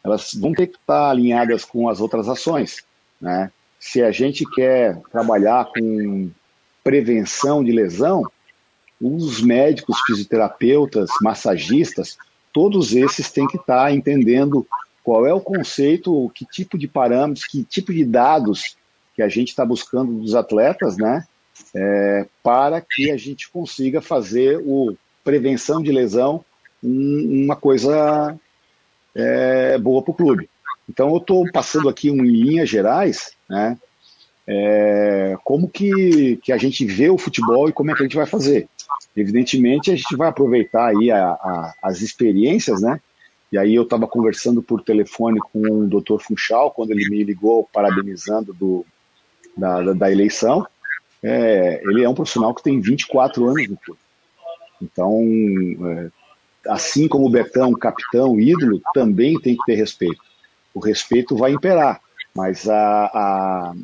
elas 0.05 0.35
vão 0.35 0.53
ter 0.53 0.67
que 0.67 0.77
estar 0.77 1.11
alinhadas 1.11 1.65
com 1.65 1.89
as 1.89 2.01
outras 2.01 2.29
ações. 2.29 2.85
Né? 3.21 3.51
Se 3.81 4.03
a 4.03 4.11
gente 4.11 4.45
quer 4.51 5.01
trabalhar 5.11 5.67
com 5.67 6.31
prevenção 6.83 7.65
de 7.65 7.73
lesão, 7.73 8.23
os 9.01 9.41
médicos, 9.41 9.99
fisioterapeutas, 10.07 11.09
massagistas, 11.23 12.19
todos 12.53 12.95
esses 12.95 13.31
têm 13.31 13.47
que 13.47 13.57
estar 13.57 13.93
entendendo 13.93 14.67
qual 15.03 15.27
é 15.27 15.35
o 15.35 15.41
conceito, 15.41 16.31
que 16.35 16.47
tipo 16.47 16.79
de 16.79 16.87
parâmetros, 16.89 17.47
que 17.47 17.65
tipo 17.65 17.93
de 17.93 18.05
dados 18.05 18.77
que 19.15 19.23
a 19.23 19.29
gente 19.29 19.49
está 19.49 19.65
buscando 19.65 20.21
dos 20.21 20.35
atletas, 20.35 20.97
né? 20.97 21.27
É, 21.75 22.27
para 22.43 22.81
que 22.81 23.11
a 23.11 23.17
gente 23.17 23.51
consiga 23.51 24.01
fazer 24.01 24.61
o 24.65 24.97
prevenção 25.23 25.83
de 25.83 25.91
lesão 25.91 26.45
um, 26.83 27.45
uma 27.45 27.57
coisa 27.57 28.39
é, 29.15 29.79
boa 29.79 30.03
para 30.03 30.13
o 30.13 30.15
clube. 30.15 30.51
Então 30.89 31.11
eu 31.11 31.19
estou 31.19 31.51
passando 31.51 31.89
aqui 31.89 32.11
um, 32.11 32.25
em 32.25 32.31
linhas 32.31 32.69
gerais, 32.69 33.33
né, 33.49 33.79
é, 34.47 35.37
como 35.43 35.69
que, 35.69 36.39
que 36.43 36.53
a 36.53 36.59
gente 36.59 36.85
vê 36.85 37.09
o 37.09 37.17
futebol 37.17 37.69
e 37.69 37.73
como 37.73 37.91
é 37.91 37.95
que 37.95 38.01
a 38.01 38.05
gente 38.05 38.17
vai 38.17 38.27
fazer. 38.27 38.69
Evidentemente 39.17 39.91
a 39.91 39.97
gente 39.97 40.17
vai 40.17 40.29
aproveitar 40.29 40.89
aí 40.89 41.11
a, 41.11 41.31
a, 41.31 41.75
as 41.83 42.03
experiências, 42.03 42.83
né? 42.83 43.01
E 43.51 43.57
aí 43.57 43.75
eu 43.75 43.85
estava 43.85 44.07
conversando 44.07 44.63
por 44.63 44.83
telefone 44.83 45.39
com 45.53 45.61
o 45.61 45.89
Dr. 45.89 46.19
Funchal 46.21 46.73
quando 46.73 46.91
ele 46.91 47.09
me 47.09 47.23
ligou 47.23 47.69
parabenizando 47.73 48.53
do, 48.53 48.85
da, 49.57 49.81
da, 49.81 49.93
da 49.93 50.13
eleição 50.13 50.67
é, 51.27 51.81
ele 51.83 52.05
é 52.05 52.09
um 52.09 52.15
profissional 52.15 52.55
que 52.55 52.63
tem 52.63 52.79
24 52.79 53.47
anos 53.49 53.69
no 53.69 53.77
clube. 53.79 54.01
Então, 54.83 55.23
é, 55.89 56.11
assim 56.69 57.09
como 57.09 57.27
o 57.27 57.31
Betão, 57.31 57.73
capitão, 57.73 58.39
ídolo, 58.39 58.83
também 58.93 59.41
tem 59.41 59.57
que 59.57 59.65
ter 59.65 59.75
respeito. 59.75 60.23
O 60.75 60.81
respeito 60.81 61.35
vai 61.35 61.53
imperar, 61.53 61.99
mas 62.35 62.69
a, 62.69 63.07
a 63.07 63.75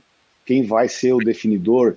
quem 0.45 0.67
vai 0.67 0.87
ser 0.87 1.15
o 1.15 1.25
definidor 1.25 1.97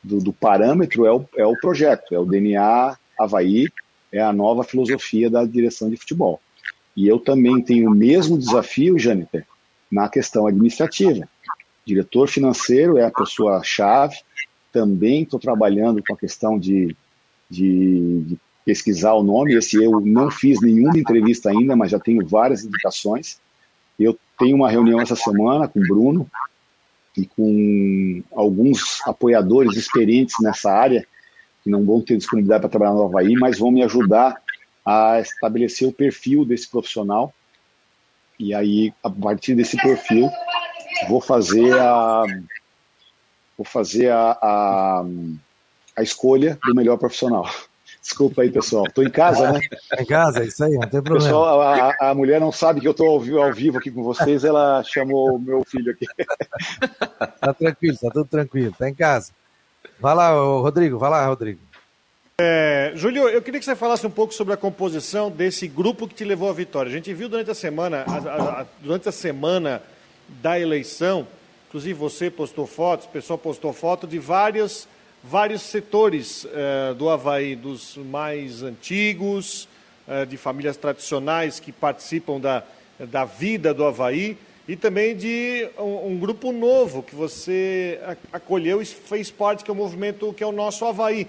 do, 0.00 0.18
do 0.18 0.32
parâmetro 0.32 1.06
é 1.06 1.12
o, 1.12 1.28
é 1.36 1.44
o 1.44 1.58
projeto, 1.58 2.14
é 2.14 2.18
o 2.18 2.24
DNA 2.24 2.96
Havaí, 3.18 3.68
é 4.12 4.20
a 4.20 4.32
nova 4.32 4.62
filosofia 4.62 5.28
da 5.28 5.44
direção 5.44 5.90
de 5.90 5.96
futebol. 5.96 6.40
E 6.96 7.08
eu 7.08 7.18
também 7.18 7.60
tenho 7.60 7.90
o 7.90 7.94
mesmo 7.94 8.38
desafio, 8.38 8.96
Jâniter, 8.96 9.44
na 9.90 10.08
questão 10.08 10.46
administrativa. 10.46 11.28
Diretor 11.84 12.28
financeiro 12.28 12.96
é 12.96 13.04
a 13.04 13.10
pessoa-chave, 13.10 14.16
também 14.74 15.22
estou 15.22 15.38
trabalhando 15.38 16.02
com 16.04 16.14
a 16.14 16.18
questão 16.18 16.58
de, 16.58 16.96
de, 17.48 18.22
de, 18.22 18.38
pesquisar 18.64 19.12
o 19.12 19.22
nome. 19.22 19.54
Esse 19.54 19.82
eu 19.82 20.00
não 20.00 20.32
fiz 20.32 20.60
nenhuma 20.60 20.98
entrevista 20.98 21.48
ainda, 21.48 21.76
mas 21.76 21.92
já 21.92 22.00
tenho 22.00 22.26
várias 22.26 22.64
indicações. 22.64 23.38
Eu 23.96 24.18
tenho 24.36 24.56
uma 24.56 24.68
reunião 24.68 25.00
essa 25.00 25.14
semana 25.14 25.68
com 25.68 25.78
o 25.78 25.86
Bruno 25.86 26.26
e 27.16 27.24
com 27.24 28.22
alguns 28.32 29.00
apoiadores 29.06 29.76
experientes 29.76 30.34
nessa 30.42 30.72
área, 30.72 31.06
que 31.62 31.70
não 31.70 31.84
vão 31.84 32.00
ter 32.00 32.16
disponibilidade 32.16 32.62
para 32.62 32.70
trabalhar 32.70 32.94
no 32.94 33.04
Havaí, 33.04 33.34
mas 33.34 33.60
vão 33.60 33.70
me 33.70 33.84
ajudar 33.84 34.42
a 34.84 35.20
estabelecer 35.20 35.86
o 35.86 35.92
perfil 35.92 36.44
desse 36.44 36.68
profissional. 36.68 37.32
E 38.40 38.52
aí, 38.52 38.92
a 39.04 39.08
partir 39.08 39.54
desse 39.54 39.76
perfil, 39.76 40.28
vou 41.08 41.20
fazer 41.20 41.72
a, 41.78 42.24
vou 43.56 43.64
fazer 43.64 44.10
a, 44.10 44.38
a, 44.40 45.04
a 45.96 46.02
escolha 46.02 46.58
do 46.64 46.74
melhor 46.74 46.96
profissional. 46.96 47.48
Desculpa 48.02 48.42
aí, 48.42 48.50
pessoal. 48.50 48.84
Estou 48.86 49.02
em 49.02 49.10
casa, 49.10 49.50
né? 49.52 49.60
em 49.98 50.04
casa, 50.04 50.42
é 50.42 50.46
isso 50.46 50.62
aí, 50.62 50.72
não 50.72 50.80
tem 50.80 51.02
problema. 51.02 51.24
Pessoal, 51.24 51.60
a, 51.62 51.94
a 51.98 52.14
mulher 52.14 52.38
não 52.38 52.52
sabe 52.52 52.80
que 52.82 52.86
eu 52.86 52.90
estou 52.90 53.08
ao, 53.08 53.52
vivo 53.52 53.78
aqui 53.78 53.90
com 53.90 54.02
vocês, 54.02 54.44
ela 54.44 54.82
chamou 54.84 55.36
o 55.36 55.38
meu 55.38 55.64
filho 55.64 55.92
aqui. 55.92 56.06
Tá 57.40 57.52
tranquilo, 57.52 57.96
tá 57.98 58.10
tudo 58.10 58.24
tranquilo, 58.24 58.74
tá 58.78 58.88
em 58.88 58.94
casa. 58.94 59.32
Vai 60.00 60.14
lá, 60.14 60.30
Rodrigo, 60.32 60.98
vai 60.98 61.10
lá, 61.10 61.26
Rodrigo. 61.26 61.60
É, 62.38 62.92
Júlio, 62.94 63.28
eu 63.28 63.40
queria 63.40 63.60
que 63.60 63.64
você 63.64 63.76
falasse 63.76 64.06
um 64.06 64.10
pouco 64.10 64.34
sobre 64.34 64.54
a 64.54 64.56
composição 64.56 65.30
desse 65.30 65.68
grupo 65.68 66.08
que 66.08 66.14
te 66.14 66.24
levou 66.24 66.50
à 66.50 66.52
vitória. 66.52 66.90
A 66.90 66.92
gente 66.92 67.12
viu 67.14 67.28
durante 67.28 67.50
a 67.50 67.54
semana, 67.54 68.04
a, 68.06 68.60
a, 68.60 68.66
durante 68.82 69.08
a 69.08 69.12
semana 69.12 69.82
da 70.42 70.58
eleição, 70.58 71.26
Inclusive 71.74 71.98
você 71.98 72.30
postou 72.30 72.68
fotos, 72.68 73.04
o 73.06 73.08
pessoal 73.08 73.36
postou 73.36 73.72
foto 73.72 74.06
de 74.06 74.16
vários, 74.16 74.86
vários 75.24 75.60
setores 75.60 76.46
eh, 76.54 76.94
do 76.94 77.10
Havaí, 77.10 77.56
dos 77.56 77.96
mais 77.96 78.62
antigos, 78.62 79.66
eh, 80.06 80.24
de 80.24 80.36
famílias 80.36 80.76
tradicionais 80.76 81.58
que 81.58 81.72
participam 81.72 82.38
da, 82.38 82.62
da 83.00 83.24
vida 83.24 83.74
do 83.74 83.84
Havaí, 83.84 84.38
e 84.68 84.76
também 84.76 85.16
de 85.16 85.68
um, 85.76 86.12
um, 86.12 86.16
grupo 86.16 86.52
novo 86.52 87.02
que 87.02 87.12
você 87.12 87.98
acolheu 88.32 88.80
e 88.80 88.86
fez 88.86 89.32
parte, 89.32 89.64
que 89.64 89.70
é 89.70 89.74
o 89.74 89.76
movimento 89.76 90.32
que 90.32 90.44
é 90.44 90.46
o 90.46 90.52
nosso 90.52 90.84
Havaí, 90.84 91.26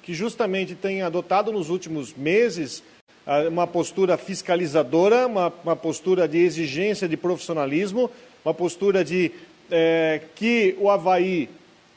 que 0.00 0.14
justamente 0.14 0.76
tem 0.76 1.02
adotado 1.02 1.50
nos 1.50 1.70
últimos 1.70 2.14
meses 2.14 2.84
eh, 3.26 3.48
uma 3.48 3.66
postura 3.66 4.16
fiscalizadora, 4.16 5.26
uma, 5.26 5.52
uma 5.64 5.74
postura 5.74 6.28
de 6.28 6.38
exigência 6.38 7.08
de 7.08 7.16
profissionalismo, 7.16 8.08
uma 8.44 8.54
postura 8.54 9.04
de 9.04 9.32
é, 9.70 10.20
que 10.34 10.76
o 10.78 10.90
Havaí, 10.90 11.48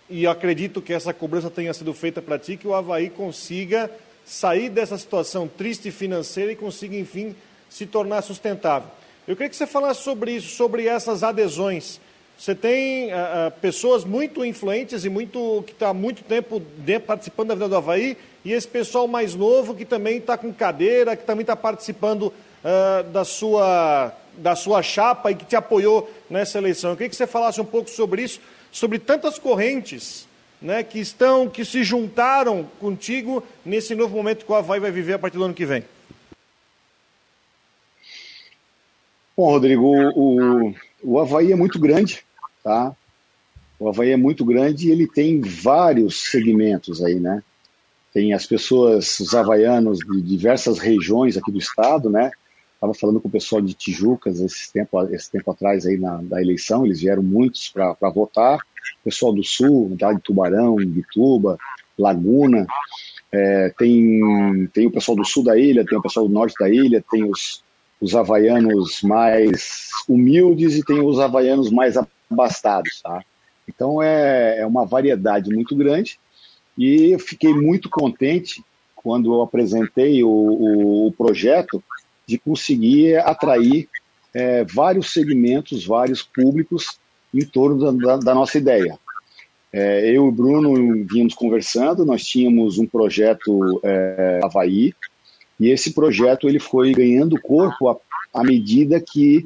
e 0.10 0.27
acredito 0.27 0.81
que 0.81 0.93
essa 0.93 1.13
cobrança 1.13 1.49
tenha 1.49 1.73
sido 1.73 1.93
feita 1.93 2.21
para 2.21 2.38
ti, 2.38 2.57
que 2.57 2.67
o 2.67 2.73
Havaí 2.73 3.10
consiga 3.10 3.89
sair 4.25 4.69
dessa 4.69 4.97
situação 4.97 5.47
triste 5.47 5.91
financeira 5.91 6.51
e 6.51 6.55
consiga, 6.55 6.95
enfim, 6.95 7.36
se 7.69 7.86
tornar 7.86 8.21
sustentável. 8.21 8.89
Eu 9.27 9.36
queria 9.36 9.49
que 9.49 9.55
você 9.55 9.67
falasse 9.67 10.01
sobre 10.01 10.34
isso, 10.34 10.55
sobre 10.55 10.88
essas 10.88 11.23
adesões. 11.23 11.99
Você 12.38 12.55
tem 12.55 13.07
uh, 13.13 13.51
pessoas 13.62 14.03
muito 14.03 14.43
influentes 14.43 15.05
e 15.05 15.10
muito 15.10 15.63
que 15.65 15.73
está 15.73 15.89
há 15.89 15.93
muito 15.93 16.23
tempo 16.23 16.62
participando 17.05 17.49
da 17.49 17.53
vida 17.53 17.69
do 17.69 17.75
Havaí, 17.75 18.17
e 18.43 18.51
esse 18.51 18.67
pessoal 18.67 19.07
mais 19.07 19.36
novo 19.36 19.75
que 19.75 19.86
também 19.86 20.17
está 20.17 20.36
com 20.38 20.51
cadeira, 20.51 21.15
que 21.15 21.23
também 21.23 21.41
está 21.41 21.55
participando 21.55 22.23
uh, 22.23 23.03
da 23.12 23.23
sua 23.23 24.12
da 24.38 24.56
sua 24.56 24.82
chapa 24.82 25.32
e 25.32 25.36
que 25.36 25.46
te 25.46 25.56
apoiou 25.56 26.10
nessa 26.30 26.58
eleição. 26.58 26.91
Eu 26.91 26.96
queria 26.96 27.10
que 27.10 27.15
você 27.15 27.28
falasse 27.28 27.60
um 27.60 27.65
pouco 27.65 27.89
sobre 27.89 28.24
isso, 28.24 28.39
sobre 28.72 29.00
tantas 29.00 29.38
correntes 29.38 30.28
né, 30.62 30.84
que 30.84 31.00
estão, 31.00 31.50
que 31.50 31.65
se 31.65 31.84
juntaram 31.84 32.63
contigo 32.80 33.44
nesse 33.65 33.96
novo 33.96 34.15
momento 34.15 34.46
que 34.46 34.52
o 34.52 34.56
Havaí 34.56 34.80
vai 34.80 34.91
viver 34.91 35.13
a 35.13 35.20
partir 35.20 35.38
do 35.38 35.44
ano 35.44 35.54
que 35.54 35.65
vem. 35.65 35.84
Bom, 39.36 39.50
Rodrigo, 39.50 39.88
o, 40.15 40.74
o, 41.02 41.20
Havaí 41.20 41.52
é 41.52 41.56
muito 41.56 41.80
grande, 41.80 42.24
tá? 42.63 42.96
O 43.80 43.89
Havaí 43.89 44.12
é 44.12 44.17
muito 44.17 44.46
grande 44.46 44.88
e 44.88 44.91
ele 44.91 45.08
tem 45.08 45.41
vários 45.41 46.30
segmentos 46.30 47.04
aí, 47.04 47.15
né? 47.15 47.41
Tem 48.13 48.34
as 48.34 48.46
pessoas, 48.46 49.20
os 49.20 49.34
havaianos 49.34 50.00
de 50.00 50.22
diversas 50.22 50.78
regiões 50.78 51.38
aqui 51.38 51.52
do 51.52 51.58
estado, 51.58 52.10
né? 52.10 52.30
Estava 52.82 52.95
falando 52.95 53.21
com 53.21 53.27
o 53.27 53.32
pessoal 53.32 53.61
de 53.61 53.75
Tijucas 53.75 54.39
esse 54.39 54.73
tempo, 54.73 54.99
esse 55.13 55.29
tempo 55.29 55.51
atrás 55.51 55.86
aí 55.86 55.99
na, 55.99 56.17
da 56.17 56.41
eleição, 56.41 56.84
eles 56.84 56.99
vieram 56.99 57.21
muitos 57.21 57.69
para 57.69 58.09
votar. 58.09 58.57
Pessoal 59.03 59.32
do 59.32 59.43
Sul, 59.43 59.95
tá, 59.99 60.11
de 60.11 60.19
Tubarão, 60.19 60.77
Bituba, 60.77 61.59
Laguna, 61.95 62.65
é, 63.32 63.71
tem, 63.77 64.67
tem 64.73 64.88
o 64.88 64.91
pessoal 64.91 65.15
do 65.15 65.23
sul 65.23 65.43
da 65.43 65.55
ilha, 65.55 65.86
tem 65.86 65.95
o 65.95 66.01
pessoal 66.01 66.27
do 66.27 66.34
norte 66.34 66.55
da 66.59 66.67
ilha, 66.71 67.05
tem 67.11 67.23
os, 67.23 67.63
os 68.01 68.15
havaianos 68.15 69.03
mais 69.03 69.91
humildes 70.09 70.75
e 70.75 70.84
tem 70.84 71.05
os 71.05 71.19
havaianos 71.19 71.69
mais 71.69 71.95
abastados, 72.32 72.99
tá? 73.03 73.23
Então 73.67 74.01
é, 74.01 74.61
é 74.61 74.65
uma 74.65 74.88
variedade 74.88 75.53
muito 75.53 75.75
grande 75.75 76.19
e 76.75 77.11
eu 77.11 77.19
fiquei 77.19 77.53
muito 77.53 77.91
contente 77.91 78.63
quando 78.95 79.32
eu 79.32 79.41
apresentei 79.43 80.23
o, 80.23 80.29
o, 80.29 81.07
o 81.07 81.11
projeto 81.11 81.82
de 82.32 82.38
conseguir 82.38 83.17
atrair 83.17 83.89
é, 84.34 84.63
vários 84.63 85.11
segmentos, 85.11 85.86
vários 85.86 86.23
públicos 86.23 86.97
em 87.34 87.45
torno 87.45 87.97
da, 87.97 88.15
da 88.15 88.34
nossa 88.34 88.57
ideia. 88.57 88.97
É, 89.73 90.07
eu 90.09 90.13
e 90.13 90.19
o 90.19 90.32
Bruno 90.32 90.73
vínhamos 91.05 91.34
conversando, 91.34 92.05
nós 92.05 92.23
tínhamos 92.23 92.77
um 92.77 92.88
projeto 92.88 93.82
é, 93.84 94.39
Havaí, 94.43 94.93
E 95.59 95.69
esse 95.69 95.93
projeto 95.93 96.47
ele 96.47 96.59
foi 96.59 96.93
ganhando 96.93 97.41
corpo 97.41 97.89
à, 97.89 97.97
à 98.34 98.43
medida 98.43 99.01
que 99.01 99.43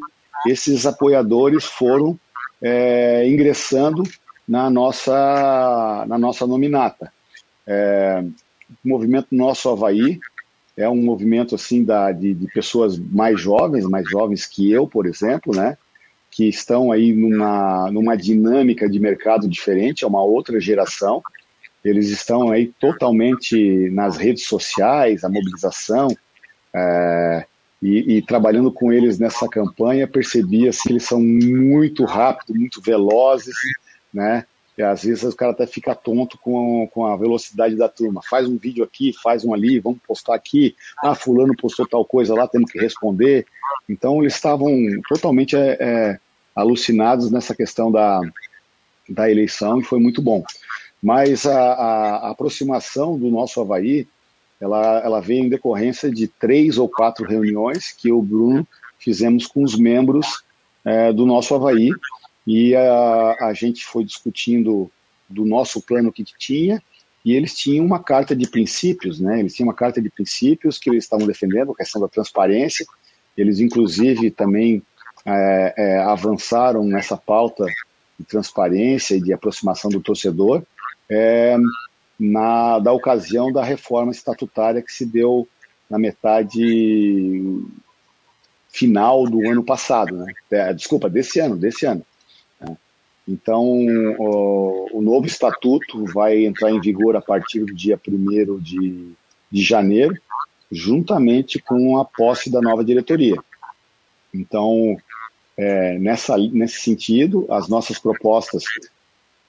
esses 0.47 0.85
apoiadores 0.85 1.65
foram 1.65 2.19
é, 2.61 3.27
ingressando 3.27 4.03
na 4.47 4.69
nossa, 4.69 6.05
na 6.07 6.19
nossa 6.19 6.45
nominata. 6.45 7.11
É, 7.65 8.23
o 8.83 8.87
movimento 8.87 9.27
Nosso 9.31 9.69
Havaí 9.69 10.19
é 10.77 10.89
um 10.89 11.01
movimento 11.01 11.55
assim 11.55 11.83
da, 11.83 12.11
de, 12.11 12.33
de, 12.33 12.47
pessoas 12.47 12.97
mais 12.97 13.39
jovens, 13.39 13.85
mais 13.85 14.09
jovens 14.09 14.45
que 14.45 14.71
eu, 14.71 14.87
por 14.87 15.05
exemplo, 15.05 15.55
né, 15.55 15.77
que 16.29 16.47
estão 16.47 16.91
aí 16.91 17.13
numa, 17.13 17.89
numa 17.91 18.17
dinâmica 18.17 18.89
de 18.89 18.99
mercado 18.99 19.47
diferente, 19.47 20.03
é 20.03 20.07
uma 20.07 20.21
outra 20.21 20.59
geração. 20.59 21.21
Eles 21.83 22.09
estão 22.09 22.51
aí 22.51 22.73
totalmente 22.79 23.89
nas 23.91 24.17
redes 24.17 24.45
sociais, 24.45 25.23
a 25.23 25.29
mobilização, 25.29 26.09
é, 26.73 27.45
e, 27.81 28.17
e, 28.17 28.21
trabalhando 28.21 28.71
com 28.71 28.91
eles 28.91 29.17
nessa 29.17 29.47
campanha, 29.47 30.07
percebia 30.07 30.71
assim, 30.71 30.81
que 30.83 30.93
eles 30.93 31.03
são 31.03 31.21
muito 31.21 32.03
rápidos, 32.03 32.55
muito 32.55 32.81
velozes, 32.81 33.55
né? 34.13 34.45
E 34.77 34.83
às 34.83 35.03
vezes 35.03 35.23
o 35.23 35.35
cara 35.35 35.51
até 35.51 35.65
fica 35.65 35.95
tonto 35.95 36.37
com, 36.37 36.87
com 36.93 37.05
a 37.05 37.15
velocidade 37.15 37.75
da 37.75 37.87
turma. 37.87 38.21
Faz 38.21 38.47
um 38.47 38.57
vídeo 38.57 38.83
aqui, 38.83 39.13
faz 39.13 39.45
um 39.45 39.53
ali, 39.53 39.79
vamos 39.79 39.99
postar 40.05 40.35
aqui. 40.35 40.75
Ah, 41.01 41.15
fulano 41.15 41.55
postou 41.55 41.87
tal 41.87 42.03
coisa 42.03 42.33
lá, 42.33 42.47
temos 42.47 42.71
que 42.71 42.79
responder. 42.79 43.45
Então 43.87 44.21
eles 44.21 44.35
estavam 44.35 44.69
totalmente 45.07 45.55
é, 45.55 45.77
é, 45.79 46.19
alucinados 46.53 47.31
nessa 47.31 47.55
questão 47.55 47.89
da, 47.89 48.19
da 49.07 49.31
eleição 49.31 49.79
e 49.79 49.83
foi 49.83 49.99
muito 49.99 50.21
bom. 50.21 50.43
Mas 51.01 51.45
a, 51.45 51.57
a, 51.57 52.15
a 52.27 52.31
aproximação 52.31 53.17
do 53.17 53.29
nosso 53.29 53.61
Havaí, 53.61 54.07
ela, 54.59 54.99
ela 54.99 55.21
veio 55.21 55.45
em 55.45 55.49
decorrência 55.49 56.11
de 56.11 56.27
três 56.27 56.77
ou 56.77 56.89
quatro 56.89 57.25
reuniões 57.25 57.93
que 57.93 58.11
o 58.11 58.21
Bruno 58.21 58.67
fizemos 58.99 59.47
com 59.47 59.63
os 59.63 59.77
membros 59.77 60.43
é, 60.83 61.13
do 61.13 61.25
nosso 61.25 61.55
Havaí 61.55 61.91
e 62.45 62.75
a, 62.75 63.47
a 63.47 63.53
gente 63.53 63.85
foi 63.85 64.03
discutindo 64.03 64.91
do 65.29 65.45
nosso 65.45 65.81
plano 65.81 66.11
que 66.11 66.23
tinha, 66.23 66.81
e 67.23 67.33
eles 67.33 67.55
tinham 67.55 67.83
uma 67.83 67.99
carta 67.99 68.35
de 68.35 68.47
princípios, 68.47 69.19
né? 69.19 69.39
Eles 69.39 69.55
tinham 69.55 69.67
uma 69.67 69.73
carta 69.73 69.99
de 69.99 70.11
princípios 70.11 70.77
que 70.77 70.91
eles 70.91 71.05
estavam 71.05 71.25
defendendo, 71.25 71.71
a 71.71 71.75
questão 71.75 71.99
da 71.99 72.07
transparência. 72.07 72.85
Eles, 73.35 73.59
inclusive, 73.59 74.29
também 74.29 74.83
é, 75.25 75.73
é, 75.75 75.99
avançaram 76.03 76.83
nessa 76.83 77.17
pauta 77.17 77.65
de 78.19 78.25
transparência 78.25 79.15
e 79.15 79.21
de 79.21 79.33
aproximação 79.33 79.89
do 79.89 79.99
torcedor 79.99 80.61
é, 81.09 81.57
na 82.19 82.77
da 82.77 82.93
ocasião 82.93 83.51
da 83.51 83.63
reforma 83.63 84.11
estatutária 84.11 84.81
que 84.81 84.91
se 84.91 85.05
deu 85.05 85.47
na 85.89 85.97
metade 85.97 87.63
final 88.69 89.25
do 89.25 89.49
ano 89.49 89.63
passado, 89.63 90.15
né? 90.15 90.31
É, 90.51 90.73
desculpa, 90.73 91.09
desse 91.09 91.39
ano, 91.39 91.55
desse 91.57 91.87
ano. 91.87 92.05
Então, 93.27 93.63
o, 93.63 94.97
o, 94.99 95.01
novo 95.01 95.25
estatuto 95.25 96.05
vai 96.05 96.45
entrar 96.45 96.71
em 96.71 96.79
vigor 96.79 97.15
a 97.15 97.21
partir 97.21 97.61
do 97.61 97.73
dia 97.73 97.99
1 98.07 98.59
de, 98.59 99.13
de 99.51 99.63
janeiro, 99.63 100.15
juntamente 100.71 101.59
com 101.59 101.97
a 101.97 102.05
posse 102.05 102.51
da 102.51 102.61
nova 102.61 102.83
diretoria. 102.83 103.37
Então, 104.33 104.95
é, 105.57 105.97
nessa, 105.97 106.37
nesse 106.37 106.81
sentido, 106.81 107.47
as 107.49 107.67
nossas 107.67 107.97
propostas, 107.97 108.63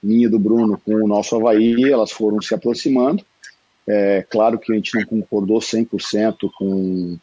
minha 0.02 0.30
do 0.30 0.38
Bruno 0.38 0.80
com 0.82 0.94
o 0.94 1.08
nosso 1.08 1.36
Havaí, 1.36 1.90
elas 1.90 2.12
foram 2.12 2.40
se 2.40 2.54
aproximando. 2.54 3.24
É 3.86 4.22
claro 4.22 4.58
que 4.58 4.72
a 4.72 4.74
gente 4.74 4.94
não 4.94 5.04
concordou 5.04 5.58
100% 5.58 6.50
com, 6.56 7.18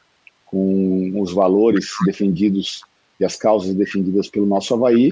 com 0.46 1.22
os 1.22 1.34
valores 1.34 1.88
defendidos 2.06 2.84
e 3.20 3.26
as 3.26 3.36
causas 3.36 3.74
defendidas 3.74 4.30
pelo 4.30 4.46
nosso 4.46 4.74
Havaí, 4.74 5.10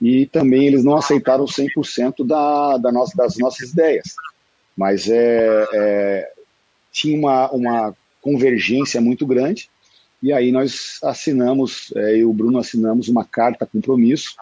e 0.00 0.26
também 0.26 0.66
eles 0.66 0.82
não 0.82 0.96
aceitaram 0.96 1.44
100% 1.44 2.26
da, 2.26 2.78
da 2.78 2.90
nossa, 2.90 3.16
das 3.16 3.36
nossas 3.36 3.70
ideias. 3.70 4.14
Mas 4.76 5.08
é, 5.08 5.66
é, 5.74 6.32
tinha 6.90 7.18
uma, 7.18 7.50
uma 7.50 7.96
convergência 8.22 9.00
muito 9.00 9.26
grande, 9.26 9.68
e 10.22 10.32
aí 10.32 10.50
nós 10.50 10.98
assinamos, 11.02 11.92
é, 11.96 12.14
eu 12.14 12.18
e 12.18 12.24
o 12.24 12.32
Bruno 12.32 12.58
assinamos 12.58 13.08
uma 13.08 13.24
carta 13.24 13.66
compromisso 13.66 14.36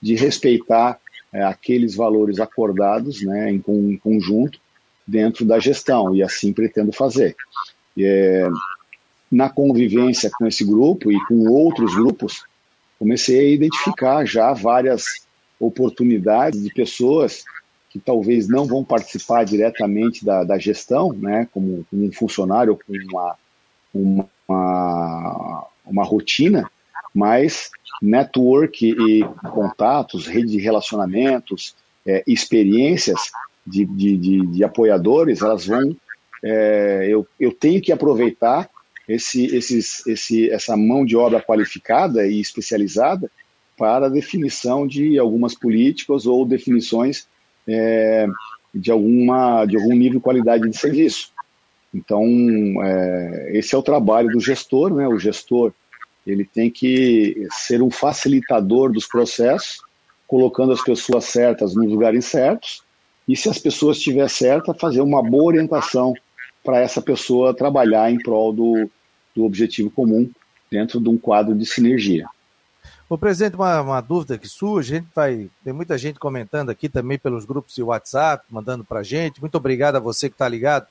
de 0.00 0.14
respeitar 0.14 0.98
é, 1.32 1.42
aqueles 1.42 1.94
valores 1.94 2.40
acordados 2.40 3.22
né, 3.24 3.50
em, 3.50 3.62
em, 3.66 3.96
conjunto 3.96 4.58
dentro 5.06 5.44
da 5.44 5.58
gestão, 5.58 6.14
e 6.14 6.22
assim 6.22 6.52
pretendo 6.52 6.92
fazer. 6.92 7.36
É, 7.98 8.48
na 9.30 9.48
convivência 9.48 10.30
com 10.36 10.46
esse 10.46 10.64
grupo 10.64 11.10
e 11.10 11.26
com 11.26 11.48
outros 11.48 11.94
grupos, 11.94 12.44
comecei 12.98 13.40
a 13.40 13.54
identificar 13.54 14.24
já 14.24 14.52
várias 14.52 15.26
oportunidades 15.58 16.62
de 16.62 16.72
pessoas 16.72 17.44
que 17.90 17.98
talvez 17.98 18.46
não 18.48 18.66
vão 18.66 18.84
participar 18.84 19.44
diretamente 19.44 20.24
da, 20.24 20.44
da 20.44 20.58
gestão, 20.58 21.12
né, 21.12 21.48
como, 21.52 21.86
como, 21.90 22.04
um 22.04 22.12
funcionário 22.12 22.78
com 22.86 22.92
uma, 22.92 23.36
uma, 23.94 25.66
uma 25.86 26.04
rotina, 26.04 26.70
mas 27.14 27.70
network 28.02 28.86
e 28.86 29.24
contatos, 29.50 30.26
rede 30.26 30.52
de 30.52 30.58
relacionamentos, 30.58 31.74
é, 32.06 32.22
experiências 32.26 33.30
de, 33.66 33.86
de, 33.86 34.16
de, 34.16 34.46
de, 34.46 34.64
apoiadores, 34.64 35.40
elas 35.40 35.66
vão. 35.66 35.96
É, 36.44 37.06
eu, 37.08 37.26
eu 37.40 37.50
tenho 37.50 37.80
que 37.80 37.90
aproveitar 37.90 38.68
esse, 39.08 39.46
esses, 39.54 40.06
esse, 40.06 40.50
essa 40.50 40.76
mão 40.76 41.04
de 41.04 41.16
obra 41.16 41.40
qualificada 41.40 42.26
e 42.26 42.40
especializada 42.40 43.30
para 43.76 44.06
a 44.06 44.10
definição 44.10 44.86
de 44.86 45.18
algumas 45.18 45.54
políticas 45.54 46.26
ou 46.26 46.46
definições 46.46 47.26
é, 47.68 48.26
de, 48.74 48.90
alguma, 48.90 49.64
de 49.66 49.76
algum 49.76 49.94
nível 49.94 50.18
de 50.18 50.24
qualidade 50.24 50.68
de 50.68 50.76
serviço. 50.76 51.30
Então, 51.94 52.24
é, 52.82 53.50
esse 53.54 53.74
é 53.74 53.78
o 53.78 53.82
trabalho 53.82 54.28
do 54.30 54.40
gestor, 54.40 54.92
né? 54.94 55.06
O 55.06 55.18
gestor 55.18 55.72
ele 56.26 56.44
tem 56.44 56.68
que 56.70 57.46
ser 57.52 57.80
um 57.80 57.90
facilitador 57.90 58.92
dos 58.92 59.06
processos, 59.06 59.80
colocando 60.26 60.72
as 60.72 60.82
pessoas 60.82 61.26
certas 61.26 61.74
nos 61.74 61.88
lugares 61.88 62.24
certos, 62.24 62.82
e 63.28 63.36
se 63.36 63.48
as 63.48 63.58
pessoas 63.58 63.98
estiver 63.98 64.28
certa, 64.28 64.74
fazer 64.74 65.00
uma 65.00 65.22
boa 65.22 65.44
orientação 65.44 66.14
para 66.66 66.80
essa 66.80 67.00
pessoa 67.00 67.54
trabalhar 67.54 68.10
em 68.10 68.18
prol 68.18 68.52
do, 68.52 68.90
do 69.34 69.44
objetivo 69.44 69.88
comum 69.88 70.28
dentro 70.68 71.00
de 71.00 71.08
um 71.08 71.16
quadro 71.16 71.54
de 71.54 71.64
sinergia. 71.64 72.26
O 73.08 73.16
presidente, 73.16 73.54
uma, 73.54 73.80
uma, 73.80 74.00
dúvida 74.00 74.36
que 74.36 74.48
surge, 74.48 74.94
a 74.94 74.98
gente 74.98 75.08
vai, 75.14 75.48
tem 75.62 75.72
muita 75.72 75.96
gente 75.96 76.18
comentando 76.18 76.70
aqui 76.70 76.88
também 76.88 77.16
pelos 77.16 77.44
grupos 77.44 77.72
de 77.72 77.82
WhatsApp, 77.84 78.44
mandando 78.50 78.84
para 78.84 78.98
a 78.98 79.02
gente. 79.04 79.40
Muito 79.40 79.54
obrigado 79.54 79.94
a 79.94 80.00
você 80.00 80.28
que 80.28 80.34
está 80.34 80.48
ligado 80.48 80.88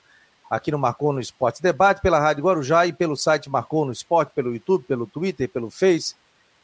aqui 0.50 0.72
no 0.72 0.80
Marcou 0.80 1.12
no 1.12 1.20
Esporte 1.20 1.62
Debate, 1.62 2.02
pela 2.02 2.20
Rádio 2.20 2.46
Guarujá 2.46 2.88
e 2.88 2.94
pelo 2.94 3.18
site 3.18 3.50
Marcou 3.50 3.84
no 3.84 3.92
Esporte, 3.92 4.32
pelo 4.34 4.54
YouTube, 4.54 4.86
pelo 4.86 5.06
Twitter, 5.06 5.50
pelo 5.50 5.70
Face 5.70 6.16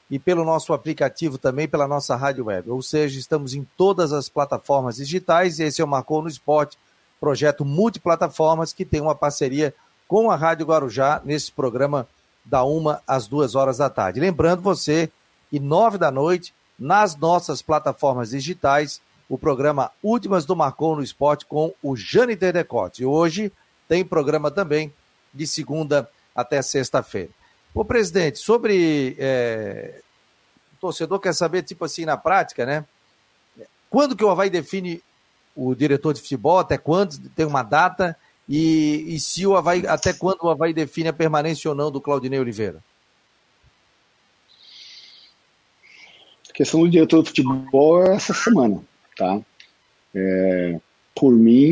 e 0.10 0.18
pelo 0.18 0.46
nosso 0.46 0.72
aplicativo 0.72 1.38
também, 1.38 1.68
pela 1.68 1.88
nossa 1.88 2.16
rádio 2.16 2.46
web. 2.46 2.70
Ou 2.70 2.82
seja, 2.82 3.20
estamos 3.20 3.54
em 3.54 3.68
todas 3.76 4.14
as 4.14 4.30
plataformas 4.30 4.96
digitais 4.96 5.60
e 5.60 5.64
esse 5.64 5.82
é 5.82 5.84
o 5.84 5.88
Marcou 5.88 6.22
no 6.22 6.30
Esporte, 6.30 6.78
projeto 7.22 7.64
multiplataformas 7.64 8.74
que 8.74 8.84
tem 8.84 9.00
uma 9.00 9.14
parceria 9.14 9.74
com 10.08 10.32
a 10.32 10.36
Rádio 10.36 10.66
Guarujá 10.66 11.22
nesse 11.24 11.52
programa 11.52 12.08
da 12.44 12.64
uma 12.64 13.02
às 13.08 13.28
duas 13.28 13.54
horas 13.54 13.78
da 13.78 13.90
tarde. 13.90 14.20
Lembrando 14.20 14.64
você 14.64 15.12
que 15.52 15.60
nove 15.60 16.00
da 16.00 16.10
noite, 16.10 16.52
nas 16.78 17.16
nossas 17.16 17.62
plataformas 17.62 18.32
digitais, 18.32 19.00
o 19.30 19.38
programa 19.38 19.92
Últimas 20.02 20.46
do 20.46 20.56
Marcou 20.56 20.96
no 20.96 21.04
Esporte 21.04 21.46
com 21.46 21.74
o 21.82 21.96
Jâniter 21.96 22.52
Decote. 22.52 23.04
E 23.04 23.06
hoje 23.06 23.54
tem 23.88 24.04
programa 24.04 24.50
também 24.50 24.92
de 25.32 25.46
segunda 25.46 26.10
até 26.36 26.62
sexta-feira. 26.62 27.30
Ô, 27.74 27.86
presidente, 27.86 28.40
sobre. 28.40 29.16
É... 29.20 30.02
O 30.74 30.82
torcedor 30.82 31.20
quer 31.20 31.34
saber, 31.34 31.62
tipo 31.62 31.86
assim, 31.86 32.04
na 32.04 32.18
prática, 32.18 32.66
né? 32.66 32.84
Quando 33.90 34.16
que 34.16 34.24
o 34.24 34.30
Havaí 34.30 34.50
define 34.50 35.02
o 35.56 35.76
diretor 35.76 36.14
de 36.14 36.22
futebol? 36.22 36.60
Até 36.60 36.78
quando? 36.78 37.18
Tem 37.30 37.46
uma 37.46 37.64
data? 37.64 38.18
E, 38.48 39.16
e 39.16 39.20
se 39.20 39.46
o 39.46 39.56
Havaí, 39.56 39.86
até 39.88 40.14
quando 40.14 40.44
o 40.44 40.50
Havaí 40.50 40.74
define 40.74 41.10
a 41.10 41.14
permanência 41.14 41.70
ou 41.70 41.76
não 41.76 41.92
do 41.92 42.02
Claudinei 42.02 42.40
Oliveira? 42.40 42.84
A 46.50 46.54
questão 46.54 46.82
do 46.82 46.90
diretor 46.90 47.24
de 47.24 47.30
futebol 47.30 48.04
é 48.04 48.16
essa 48.16 48.34
semana, 48.34 48.82
tá? 49.18 49.40
É, 50.14 50.80
por 51.16 51.32
mim, 51.32 51.72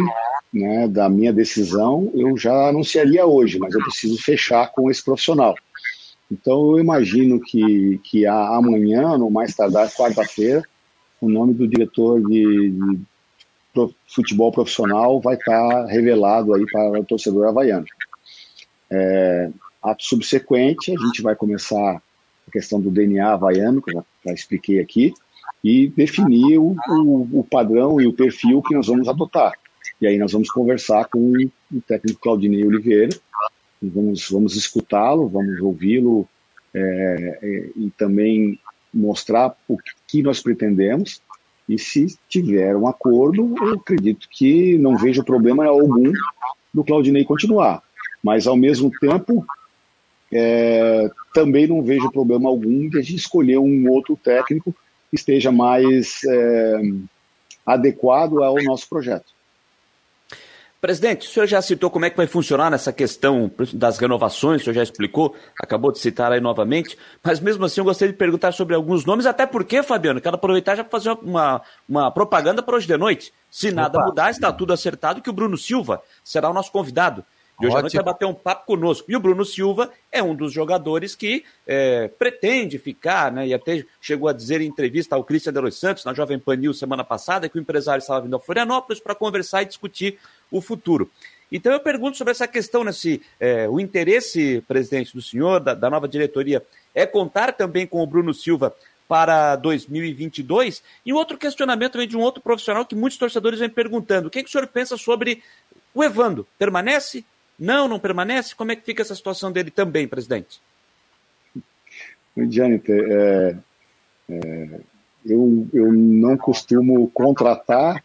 né, 0.53 0.87
da 0.87 1.09
minha 1.09 1.33
decisão, 1.33 2.11
eu 2.15 2.37
já 2.37 2.69
anunciaria 2.69 3.25
hoje, 3.25 3.59
mas 3.59 3.73
eu 3.73 3.81
preciso 3.81 4.17
fechar 4.21 4.71
com 4.71 4.89
esse 4.89 5.03
profissional. 5.03 5.55
Então 6.31 6.71
eu 6.71 6.79
imagino 6.79 7.39
que, 7.39 7.99
que 8.03 8.25
amanhã, 8.25 9.17
no 9.17 9.29
mais 9.29 9.55
tardar 9.55 9.91
quarta-feira, 9.91 10.63
o 11.19 11.27
nome 11.27 11.53
do 11.53 11.67
diretor 11.67 12.21
de, 12.21 12.71
de 12.71 12.99
futebol 14.07 14.51
profissional 14.51 15.19
vai 15.21 15.35
estar 15.35 15.85
revelado 15.85 16.53
aí 16.53 16.65
para 16.71 16.99
o 16.99 17.05
torcedor 17.05 17.47
havaiano. 17.47 17.85
É, 18.91 19.49
ato 19.81 20.03
subsequente, 20.03 20.91
a 20.91 21.07
gente 21.07 21.21
vai 21.21 21.35
começar 21.35 22.01
a 22.47 22.51
questão 22.51 22.81
do 22.81 22.89
DNA 22.89 23.33
havaiano, 23.33 23.81
que 23.81 23.91
eu 23.91 23.95
já, 23.95 24.03
já 24.25 24.33
expliquei 24.33 24.79
aqui, 24.79 25.13
e 25.63 25.87
definir 25.89 26.57
o, 26.57 26.75
o, 26.87 27.39
o, 27.39 27.43
padrão 27.43 27.99
e 27.99 28.07
o 28.07 28.13
perfil 28.13 28.61
que 28.61 28.73
nós 28.73 28.87
vamos 28.87 29.07
adotar. 29.07 29.53
E 30.01 30.07
aí 30.07 30.17
nós 30.17 30.31
vamos 30.31 30.49
conversar 30.49 31.05
com 31.05 31.33
o 31.71 31.81
técnico 31.81 32.21
Claudinei 32.21 32.65
Oliveira, 32.65 33.15
vamos, 33.81 34.29
vamos 34.29 34.55
escutá-lo, 34.55 35.27
vamos 35.27 35.59
ouvi-lo 35.59 36.27
é, 36.73 37.39
é, 37.41 37.69
e 37.75 37.91
também 37.97 38.59
mostrar 38.93 39.55
o 39.67 39.77
que 40.07 40.21
nós 40.21 40.41
pretendemos. 40.41 41.21
E 41.69 41.77
se 41.77 42.17
tiver 42.27 42.75
um 42.75 42.87
acordo, 42.87 43.53
eu 43.61 43.75
acredito 43.75 44.27
que 44.31 44.75
não 44.79 44.97
vejo 44.97 45.23
problema 45.23 45.67
algum 45.67 46.11
do 46.73 46.83
Claudinei 46.83 47.23
continuar. 47.23 47.83
Mas, 48.23 48.47
ao 48.47 48.57
mesmo 48.57 48.89
tempo, 48.99 49.45
é, 50.33 51.07
também 51.31 51.67
não 51.67 51.83
vejo 51.83 52.11
problema 52.11 52.49
algum 52.49 52.89
de 52.89 52.97
a 52.97 53.01
gente 53.03 53.17
escolher 53.17 53.59
um 53.59 53.87
outro 53.87 54.17
técnico 54.17 54.75
que 55.11 55.15
esteja 55.15 55.51
mais 55.51 56.23
é, 56.27 56.81
adequado 57.63 58.41
ao 58.41 58.55
nosso 58.63 58.89
projeto. 58.89 59.31
Presidente, 60.81 61.27
o 61.27 61.29
senhor 61.29 61.45
já 61.45 61.61
citou 61.61 61.89
como 61.89 62.05
é 62.05 62.09
que 62.09 62.15
vai 62.15 62.25
funcionar 62.25 62.71
nessa 62.71 62.93
questão 62.93 63.51
das 63.73 63.97
renovações, 63.97 64.61
o 64.61 64.63
senhor 64.63 64.75
já 64.75 64.83
explicou, 64.83 65.35
acabou 65.61 65.91
de 65.91 65.99
citar 65.99 66.31
aí 66.31 66.39
novamente, 66.39 66.97
mas 67.21 67.41
mesmo 67.41 67.65
assim 67.65 67.81
eu 67.81 67.85
gostaria 67.85 68.13
de 68.13 68.17
perguntar 68.17 68.53
sobre 68.53 68.75
alguns 68.75 69.03
nomes, 69.03 69.25
até 69.25 69.45
porque, 69.45 69.83
Fabiano, 69.83 70.21
quero 70.21 70.35
aproveitar 70.35 70.75
já 70.75 70.83
para 70.83 70.91
fazer 70.91 71.11
uma, 71.21 71.61
uma 71.87 72.09
propaganda 72.09 72.63
para 72.63 72.77
hoje 72.77 72.87
de 72.87 72.95
noite. 72.95 73.33
Se 73.51 73.71
nada 73.71 73.97
Opa. 73.97 74.07
mudar, 74.07 74.31
está 74.31 74.53
tudo 74.53 74.71
acertado 74.71 75.21
que 75.21 75.29
o 75.29 75.33
Bruno 75.33 75.57
Silva 75.57 76.01
será 76.23 76.49
o 76.49 76.53
nosso 76.53 76.71
convidado. 76.71 77.25
E 77.61 77.67
hoje 77.67 77.75
à 77.75 77.81
noite 77.81 77.95
vai 77.95 78.05
bater 78.05 78.25
um 78.25 78.33
papo 78.33 78.65
conosco. 78.65 79.11
E 79.11 79.17
o 79.17 79.19
Bruno 79.19 79.43
Silva 79.43 79.91
é 80.09 80.23
um 80.23 80.33
dos 80.33 80.53
jogadores 80.53 81.13
que 81.13 81.43
é, 81.67 82.07
pretende 82.07 82.79
ficar, 82.79 83.33
né? 83.33 83.47
E 83.47 83.53
até 83.53 83.83
chegou 83.99 84.29
a 84.29 84.33
dizer 84.33 84.61
em 84.61 84.67
entrevista 84.67 85.15
ao 85.15 85.25
Cristian 85.25 85.51
de 85.51 85.59
Los 85.59 85.77
Santos, 85.77 86.05
na 86.05 86.13
Jovem 86.13 86.39
Pan 86.39 86.55
News, 86.55 86.79
semana 86.79 87.03
passada, 87.03 87.49
que 87.49 87.57
o 87.57 87.61
empresário 87.61 87.99
estava 87.99 88.21
vindo 88.21 88.35
a 88.35 88.39
Florianópolis 88.39 89.01
para 89.01 89.13
conversar 89.13 89.63
e 89.63 89.65
discutir 89.65 90.17
o 90.51 90.61
futuro. 90.61 91.09
Então 91.51 91.73
eu 91.73 91.79
pergunto 91.79 92.17
sobre 92.17 92.31
essa 92.31 92.47
questão, 92.47 92.83
né, 92.83 92.91
se 92.91 93.21
é, 93.39 93.67
o 93.67 93.79
interesse, 93.79 94.63
presidente, 94.67 95.13
do 95.13 95.21
senhor, 95.21 95.59
da, 95.59 95.73
da, 95.73 95.89
nova 95.89 96.07
diretoria, 96.07 96.63
é 96.93 97.05
contar 97.05 97.53
também 97.53 97.87
com 97.87 98.03
o 98.03 98.07
Bruno 98.07 98.33
Silva 98.33 98.73
para 99.07 99.55
2022. 99.55 100.83
E 101.03 101.11
outro 101.11 101.37
questionamento 101.37 101.97
vem 101.97 102.07
de 102.07 102.15
um 102.15 102.21
outro 102.21 102.41
profissional 102.41 102.85
que 102.85 102.95
muitos 102.95 103.17
torcedores 103.17 103.59
vêm 103.59 103.69
perguntando: 103.69 104.27
o 104.27 104.31
que, 104.31 104.39
é 104.39 104.43
que 104.43 104.49
o 104.49 104.51
senhor 104.51 104.67
pensa 104.67 104.95
sobre 104.95 105.41
o 105.93 106.03
Evando? 106.03 106.47
Permanece? 106.57 107.25
Não, 107.57 107.87
não 107.87 107.99
permanece? 107.99 108.55
Como 108.55 108.71
é 108.71 108.75
que 108.75 108.85
fica 108.85 109.01
essa 109.01 109.15
situação 109.15 109.51
dele 109.51 109.71
também, 109.71 110.07
presidente? 110.07 110.61
Janete, 112.37 112.91
é, 112.91 113.57
é, 114.29 114.79
eu, 115.25 115.67
eu 115.73 115.91
não 115.91 116.37
costumo 116.37 117.09
contratar 117.09 118.03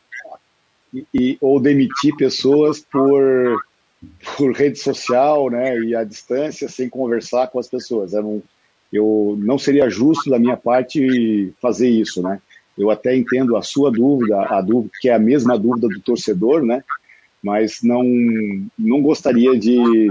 e, 1.13 1.37
ou 1.41 1.61
demitir 1.61 2.15
pessoas 2.17 2.81
por, 2.81 3.63
por 4.37 4.53
rede 4.53 4.79
social 4.79 5.51
né, 5.51 5.79
e 5.81 5.95
à 5.95 6.05
distância 6.05 6.69
sem 6.69 6.89
conversar 6.89 7.49
com 7.49 7.59
as 7.59 7.69
pessoas. 7.69 8.13
Eu 8.13 8.23
não, 8.23 8.43
eu 8.93 9.37
não 9.39 9.59
seria 9.59 9.91
justo 9.91 10.31
da 10.31 10.39
minha 10.39 10.57
parte 10.57 11.53
fazer 11.61 11.89
isso. 11.89 12.23
Né? 12.23 12.41
Eu 12.79 12.91
até 12.91 13.17
entendo 13.17 13.57
a 13.57 13.63
sua 13.63 13.91
dúvida, 13.91 14.41
a 14.43 14.61
dúvida 14.61 14.91
que 15.01 15.09
é 15.09 15.15
a 15.15 15.19
mesma 15.19 15.59
dúvida 15.59 15.89
do 15.89 16.01
torcedor, 16.01 16.63
né? 16.63 16.83
mas 17.43 17.81
não, 17.83 18.03
não 18.79 19.03
gostaria 19.03 19.59
de, 19.59 20.11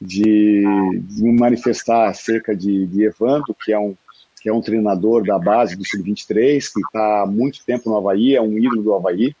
de, 0.00 0.62
de 1.02 1.22
me 1.22 1.38
manifestar 1.38 2.08
acerca 2.08 2.56
de, 2.56 2.86
de 2.86 3.04
Evandro, 3.04 3.54
que 3.64 3.72
é 3.72 3.78
um, 3.78 3.94
que 4.40 4.48
é 4.48 4.52
um 4.52 4.62
treinador 4.62 5.22
da 5.22 5.38
base 5.38 5.76
do 5.76 5.86
Sub-23, 5.86 6.72
que 6.72 6.80
está 6.80 7.22
há 7.22 7.26
muito 7.26 7.62
tempo 7.66 7.90
no 7.90 7.98
Havaí, 7.98 8.34
é 8.34 8.40
um 8.40 8.56
ídolo 8.56 8.82
do 8.82 8.94
Havaí. 8.94 9.34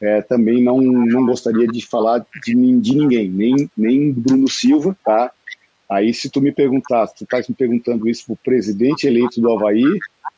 É, 0.00 0.22
também 0.22 0.62
não, 0.62 0.80
não 0.80 1.26
gostaria 1.26 1.66
de 1.66 1.84
falar 1.84 2.24
de, 2.42 2.54
de 2.54 2.96
ninguém, 2.96 3.28
nem, 3.28 3.70
nem 3.76 4.12
Bruno 4.12 4.48
Silva, 4.48 4.96
tá? 5.04 5.30
Aí 5.90 6.14
se 6.14 6.30
tu 6.30 6.40
me 6.40 6.52
perguntar, 6.52 7.08
tu 7.08 7.24
estás 7.24 7.48
me 7.48 7.54
perguntando 7.54 8.08
isso 8.08 8.24
para 8.26 8.32
o 8.32 8.36
presidente 8.36 9.06
eleito 9.06 9.40
do 9.40 9.52
Havaí 9.52 9.84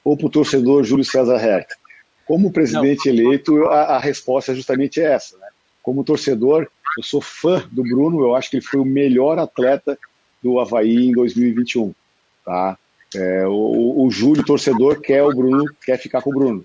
ou 0.02 0.16
para 0.16 0.26
o 0.26 0.30
torcedor 0.30 0.82
Júlio 0.82 1.04
César 1.04 1.36
Herta? 1.36 1.76
Como 2.24 2.52
presidente 2.52 3.08
não. 3.08 3.14
eleito, 3.14 3.64
a, 3.66 3.96
a, 3.96 3.98
resposta 3.98 4.52
é 4.52 4.54
justamente 4.54 5.00
essa, 5.00 5.36
né? 5.36 5.46
Como 5.82 6.04
torcedor, 6.04 6.68
eu 6.96 7.02
sou 7.02 7.20
fã 7.20 7.62
do 7.70 7.82
Bruno, 7.82 8.20
eu 8.20 8.34
acho 8.34 8.50
que 8.50 8.56
ele 8.56 8.64
foi 8.64 8.80
o 8.80 8.84
melhor 8.84 9.38
atleta 9.38 9.98
do 10.42 10.58
Havaí 10.58 11.08
em 11.08 11.12
2021. 11.12 11.92
Tá? 12.44 12.78
É, 13.14 13.46
o, 13.46 14.06
o 14.06 14.10
Júlio, 14.10 14.44
torcedor, 14.44 15.00
quer 15.00 15.22
o 15.22 15.34
Bruno, 15.34 15.64
quer 15.84 15.98
ficar 15.98 16.22
com 16.22 16.30
o 16.30 16.34
Bruno. 16.34 16.64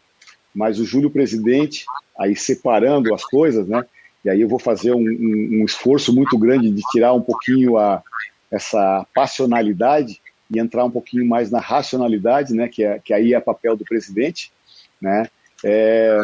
Mas 0.58 0.80
o 0.80 0.86
Júlio, 0.86 1.12
presidente, 1.12 1.86
aí 2.18 2.36
separando 2.36 3.14
as 3.14 3.24
coisas, 3.24 3.68
né? 3.68 3.86
E 4.26 4.30
aí 4.30 4.42
eu 4.42 4.48
vou 4.48 4.58
fazer 4.58 4.92
um, 4.92 5.00
um, 5.00 5.62
um 5.62 5.66
esforço 5.66 6.12
muito 6.12 6.36
grande 6.36 6.72
de 6.72 6.82
tirar 6.92 7.14
um 7.14 7.22
pouquinho 7.22 7.78
a, 7.78 8.02
essa 8.50 9.06
passionalidade 9.14 10.20
e 10.50 10.60
entrar 10.60 10.84
um 10.84 10.90
pouquinho 10.90 11.28
mais 11.28 11.52
na 11.52 11.60
racionalidade, 11.60 12.56
né? 12.56 12.68
Que, 12.68 12.84
é, 12.84 12.98
que 12.98 13.14
aí 13.14 13.36
é 13.36 13.40
papel 13.40 13.78
do 13.78 13.86
presidente, 13.86 14.52
né? 15.00 15.28
É, 15.64 16.20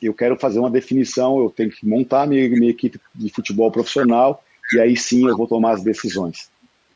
eu 0.00 0.14
quero 0.14 0.38
fazer 0.38 0.58
uma 0.58 0.70
definição, 0.70 1.38
eu 1.38 1.50
tenho 1.50 1.70
que 1.70 1.86
montar 1.86 2.26
minha, 2.26 2.48
minha 2.48 2.70
equipe 2.70 2.98
de 3.14 3.30
futebol 3.30 3.70
profissional 3.70 4.42
e 4.72 4.80
aí 4.80 4.96
sim 4.96 5.28
eu 5.28 5.36
vou 5.36 5.46
tomar 5.46 5.72
as 5.72 5.82
decisões. 5.82 6.50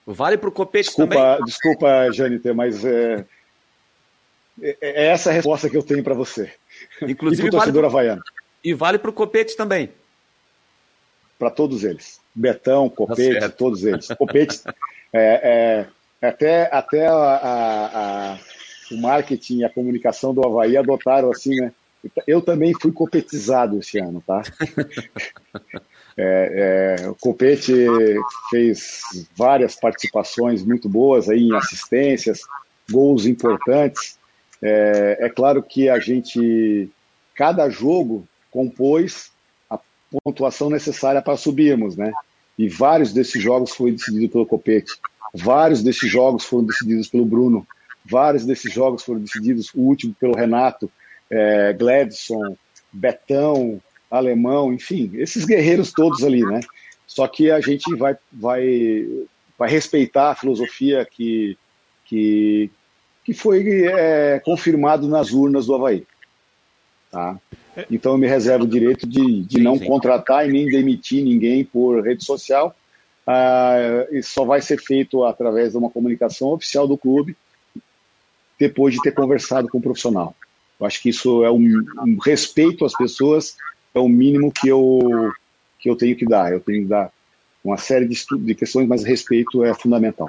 Vale 0.07 0.39
para 0.39 0.49
o 0.49 0.53
Copete 0.53 0.89
desculpa, 0.89 1.15
também? 1.15 1.45
Desculpa, 1.45 2.11
Jâniter, 2.11 2.55
mas 2.55 2.83
é, 2.83 3.27
é, 4.63 4.77
é, 4.81 5.07
essa 5.07 5.31
a 5.31 5.33
resposta 5.33 5.69
que 5.69 5.77
eu 5.77 5.83
tenho 5.83 6.03
para 6.03 6.15
você. 6.15 6.53
Inclusive, 7.03 7.49
e 7.49 7.51
para 7.51 7.57
o 7.57 7.61
torcedor 7.61 7.83
vale 7.83 7.87
havaiano. 7.87 8.23
E 8.63 8.75
vale 8.75 8.99
para 8.99 9.11
o 9.11 9.13
Copete 9.13 9.57
também? 9.57 9.91
Para 11.39 11.51
todos 11.51 11.85
eles. 11.85 12.21
Betão, 12.35 12.89
tá 12.89 12.97
Copete, 12.97 13.41
tá 13.41 13.49
todos 13.49 13.85
eles. 13.85 14.09
Copete, 14.09 14.61
é, 15.13 15.87
é, 16.23 16.29
até, 16.29 16.69
até 16.73 17.07
a, 17.07 17.15
a, 17.15 18.33
a, 18.33 18.39
o 18.93 18.97
marketing 18.99 19.59
e 19.59 19.65
a 19.65 19.71
comunicação 19.71 20.35
do 20.35 20.45
Havaí 20.45 20.77
adotaram 20.77 21.31
assim, 21.31 21.57
né? 21.57 21.73
Eu 22.27 22.41
também 22.41 22.73
fui 22.81 22.93
copetizado 22.93 23.79
esse 23.79 23.99
ano, 23.99 24.23
tá? 24.27 24.43
É, 26.23 26.97
é, 27.01 27.09
o 27.09 27.15
Copete 27.15 27.73
fez 28.51 29.01
várias 29.35 29.75
participações 29.77 30.63
muito 30.63 30.87
boas 30.87 31.31
aí 31.31 31.45
em 31.45 31.57
assistências, 31.57 32.41
gols 32.91 33.25
importantes. 33.25 34.19
É, 34.63 35.19
é 35.21 35.29
claro 35.29 35.63
que 35.63 35.89
a 35.89 35.99
gente, 35.99 36.91
cada 37.35 37.69
jogo, 37.69 38.27
compôs 38.51 39.31
a 39.69 39.79
pontuação 40.25 40.69
necessária 40.69 41.23
para 41.23 41.37
subirmos, 41.37 41.97
né? 41.97 42.13
E 42.59 42.69
vários 42.69 43.13
desses 43.13 43.43
jogos 43.43 43.71
foram 43.73 43.93
decididos 43.93 44.31
pelo 44.31 44.47
Copete, 44.47 44.93
vários 45.35 45.83
desses 45.83 46.11
jogos 46.11 46.45
foram 46.45 46.65
decididos 46.65 47.09
pelo 47.09 47.25
Bruno, 47.25 47.67
vários 48.05 48.45
desses 48.45 48.73
jogos 48.73 49.03
foram 49.03 49.21
decididos, 49.21 49.73
o 49.75 49.81
último 49.81 50.15
pelo 50.19 50.35
Renato, 50.35 50.91
é, 51.31 51.73
Gladson, 51.73 52.57
Betão, 52.93 53.81
Alemão, 54.11 54.73
enfim, 54.73 55.11
esses 55.15 55.45
guerreiros 55.45 55.93
todos 55.93 56.25
ali, 56.25 56.45
né? 56.45 56.61
Só 57.07 57.27
que 57.27 57.51
a 57.51 57.61
gente 57.61 57.95
vai, 57.97 58.17
vai, 58.33 59.07
vai 59.59 59.71
respeitar 59.71 60.31
a 60.31 60.35
filosofia 60.35 61.05
que, 61.05 61.57
que, 62.05 62.71
que 63.31 63.35
foi 63.35 63.85
é, 63.85 64.41
confirmado 64.41 65.07
nas 65.07 65.31
urnas 65.31 65.67
do 65.67 65.75
Havaí. 65.77 66.05
Tá? 67.13 67.39
Então 67.89 68.13
eu 68.13 68.19
me 68.19 68.27
reservo 68.27 68.65
o 68.65 68.69
direito 68.69 69.07
de, 69.07 69.43
de 69.45 69.59
sim, 69.59 69.63
não 69.63 69.79
sim. 69.79 69.87
contratar 69.87 70.49
e 70.49 70.53
nem 70.53 70.67
demitir 70.67 71.25
ninguém 71.25 71.65
por 71.65 72.03
rede 72.03 72.25
social. 72.25 72.75
Ah, 73.25 74.07
isso 74.11 74.33
só 74.33 74.45
vai 74.45 74.61
ser 74.61 74.81
feito 74.81 75.23
através 75.23 75.71
de 75.71 75.79
uma 75.79 75.91
comunicação 75.91 76.49
oficial 76.49 76.89
do 76.89 76.99
clube, 76.99 77.37
depois 78.59 78.95
de 78.95 79.01
ter 79.01 79.13
conversado 79.13 79.69
com 79.69 79.79
o 79.79 79.83
profissional. 79.83 80.35
Eu 80.81 80.87
acho 80.87 81.01
que 81.01 81.11
isso 81.11 81.45
é 81.45 81.51
um, 81.53 81.85
um 82.05 82.19
respeito 82.21 82.85
às 82.85 82.97
pessoas, 82.97 83.57
é 83.95 84.01
o 84.01 84.09
mínimo 84.09 84.51
que 84.51 84.69
eu, 84.69 85.31
que 85.79 85.89
eu 85.89 85.95
tenho 85.95 86.17
que 86.17 86.27
dar. 86.27 86.53
Eu 86.53 86.59
tenho 86.59 86.83
que 86.83 86.89
dar 86.89 87.13
uma 87.63 87.77
série 87.77 88.09
de, 88.09 88.19
de 88.41 88.55
questões, 88.57 88.89
mas 88.89 89.05
respeito 89.05 89.65
é 89.65 89.73
fundamental. 89.73 90.29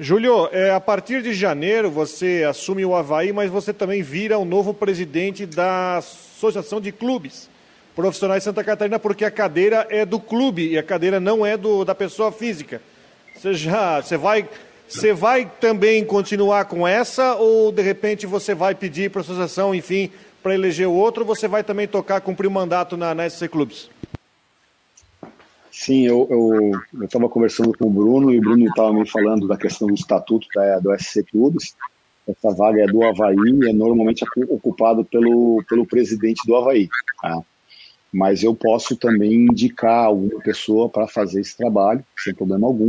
Júlio, 0.00 0.48
é, 0.52 0.70
a 0.70 0.78
partir 0.78 1.22
de 1.22 1.34
janeiro 1.34 1.90
você 1.90 2.46
assume 2.48 2.84
o 2.84 2.94
Havaí, 2.94 3.32
mas 3.32 3.50
você 3.50 3.72
também 3.72 4.00
vira 4.00 4.38
o 4.38 4.44
novo 4.44 4.72
presidente 4.72 5.44
da 5.44 5.96
Associação 5.96 6.80
de 6.80 6.92
Clubes 6.92 7.50
Profissionais 7.96 8.44
Santa 8.44 8.62
Catarina, 8.62 9.00
porque 9.00 9.24
a 9.24 9.30
cadeira 9.30 9.88
é 9.90 10.06
do 10.06 10.20
clube 10.20 10.68
e 10.68 10.78
a 10.78 10.84
cadeira 10.84 11.18
não 11.18 11.44
é 11.44 11.56
do, 11.56 11.84
da 11.84 11.96
pessoa 11.96 12.30
física. 12.30 12.80
Você 13.34 13.54
já 13.54 14.00
você 14.00 14.16
vai, 14.16 14.48
você 14.88 15.12
vai 15.12 15.50
também 15.60 16.04
continuar 16.04 16.66
com 16.66 16.86
essa 16.86 17.34
ou 17.34 17.72
de 17.72 17.82
repente 17.82 18.24
você 18.24 18.54
vai 18.54 18.76
pedir 18.76 19.10
para 19.10 19.20
a 19.20 19.24
associação, 19.24 19.74
enfim, 19.74 20.12
para 20.44 20.54
eleger 20.54 20.86
o 20.86 20.92
outro, 20.92 21.24
ou 21.24 21.26
você 21.26 21.48
vai 21.48 21.64
também 21.64 21.88
tocar, 21.88 22.20
cumprir 22.20 22.46
o 22.46 22.52
mandato 22.52 22.96
na, 22.96 23.16
na 23.16 23.28
SC 23.28 23.48
Clubes? 23.48 23.90
Sim, 25.80 26.08
eu 26.08 26.72
estava 27.04 27.28
conversando 27.28 27.72
com 27.72 27.86
o 27.86 27.90
Bruno 27.90 28.32
e 28.32 28.38
o 28.38 28.40
Bruno 28.40 28.66
estava 28.66 28.92
me 28.92 29.08
falando 29.08 29.46
da 29.46 29.56
questão 29.56 29.86
do 29.86 29.94
estatuto 29.94 30.48
da, 30.52 30.80
do 30.80 30.92
SC 30.98 31.22
Clubes. 31.22 31.76
Essa 32.26 32.52
vaga 32.52 32.82
é 32.82 32.86
do 32.86 33.04
Havaí 33.04 33.36
e 33.36 33.70
é 33.70 33.72
normalmente 33.72 34.24
ocupado 34.48 35.04
pelo, 35.04 35.62
pelo 35.68 35.86
presidente 35.86 36.44
do 36.44 36.56
Havaí. 36.56 36.88
Tá? 37.22 37.40
Mas 38.12 38.42
eu 38.42 38.56
posso 38.56 38.96
também 38.96 39.32
indicar 39.32 40.06
alguma 40.06 40.40
pessoa 40.40 40.88
para 40.88 41.06
fazer 41.06 41.42
esse 41.42 41.56
trabalho, 41.56 42.04
sem 42.18 42.34
problema 42.34 42.66
algum. 42.66 42.88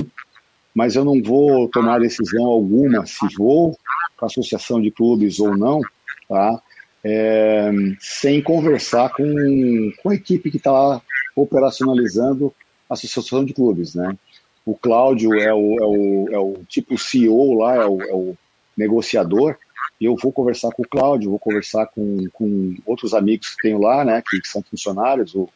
Mas 0.73 0.95
eu 0.95 1.05
não 1.05 1.21
vou 1.21 1.69
tomar 1.69 1.99
decisão 1.99 2.47
alguma 2.47 3.05
se 3.05 3.27
vou 3.37 3.77
para 4.17 4.25
a 4.25 4.31
associação 4.31 4.81
de 4.81 4.89
clubes 4.89 5.39
ou 5.39 5.55
não, 5.55 5.79
tá? 6.27 6.59
É, 7.03 7.69
sem 7.99 8.41
conversar 8.41 9.13
com, 9.13 9.91
com 10.01 10.09
a 10.09 10.15
equipe 10.15 10.49
que 10.49 10.57
está 10.57 10.99
operacionalizando 11.35 12.51
associação 12.89 13.45
de 13.45 13.53
clubes, 13.53 13.95
né? 13.95 14.17
O 14.65 14.75
Cláudio 14.75 15.33
é 15.35 15.53
o, 15.53 15.79
é 15.79 15.85
o, 15.85 16.29
é 16.31 16.39
o 16.39 16.63
tipo 16.67 16.97
CEO 16.97 17.53
lá, 17.53 17.75
é 17.75 17.85
o, 17.85 18.01
é 18.01 18.13
o 18.13 18.35
negociador, 18.77 19.57
e 19.99 20.05
eu 20.05 20.15
vou 20.15 20.31
conversar 20.31 20.71
com 20.71 20.83
o 20.83 20.87
Cláudio, 20.87 21.29
vou 21.29 21.39
conversar 21.39 21.87
com, 21.87 22.27
com 22.33 22.75
outros 22.85 23.13
amigos 23.13 23.49
que 23.55 23.63
tenho 23.63 23.79
lá, 23.79 24.05
né, 24.05 24.21
que, 24.27 24.39
que 24.39 24.47
são 24.47 24.61
funcionários, 24.61 25.35
o, 25.35 25.49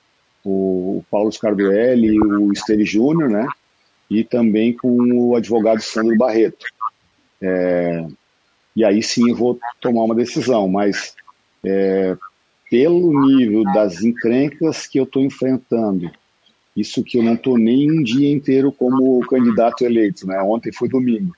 o 0.43 1.03
Paulo 1.09 1.31
Scarduelli, 1.31 2.19
o 2.19 2.51
Esteri 2.51 2.84
Júnior, 2.84 3.29
né, 3.29 3.47
e 4.09 4.23
também 4.23 4.73
com 4.73 4.97
o 5.29 5.36
advogado 5.36 5.81
Sandro 5.81 6.17
Barreto. 6.17 6.65
É, 7.41 8.05
e 8.75 8.84
aí 8.84 9.01
sim 9.01 9.29
eu 9.29 9.36
vou 9.36 9.59
tomar 9.79 10.03
uma 10.03 10.15
decisão, 10.15 10.67
mas 10.67 11.15
é, 11.63 12.17
pelo 12.69 13.27
nível 13.27 13.63
das 13.73 14.03
encrencas 14.03 14.88
que 14.88 14.99
eu 14.99 15.03
estou 15.03 15.21
enfrentando, 15.21 16.11
isso 16.76 17.03
que 17.03 17.17
eu 17.17 17.24
não 17.24 17.36
estou 17.36 17.57
nem 17.57 17.91
um 17.91 18.01
dia 18.01 18.32
inteiro 18.32 18.71
como 18.71 19.26
candidato 19.28 19.84
eleito, 19.84 20.26
né? 20.26 20.41
Ontem 20.41 20.71
foi 20.71 20.89
domingo 20.89 21.34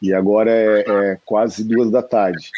e 0.00 0.12
agora 0.12 0.50
é, 0.50 0.84
é 0.86 1.18
quase 1.24 1.64
duas 1.64 1.90
da 1.90 2.02
tarde. 2.02 2.50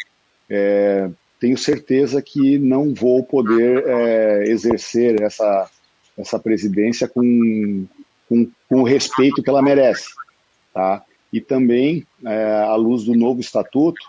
É, 0.49 1.09
tenho 1.39 1.57
certeza 1.57 2.21
que 2.21 2.59
não 2.59 2.93
vou 2.93 3.23
poder 3.23 3.83
é, 3.87 4.43
exercer 4.47 5.21
essa, 5.21 5.69
essa 6.17 6.39
presidência 6.39 7.07
com, 7.07 7.87
com, 8.29 8.47
com, 8.69 8.81
o 8.81 8.83
respeito 8.83 9.41
que 9.41 9.49
ela 9.49 9.61
merece. 9.61 10.09
Tá? 10.73 11.03
E 11.33 11.41
também, 11.41 12.05
é, 12.23 12.53
à 12.61 12.75
luz 12.75 13.03
do 13.03 13.15
novo 13.15 13.41
estatuto, 13.41 14.01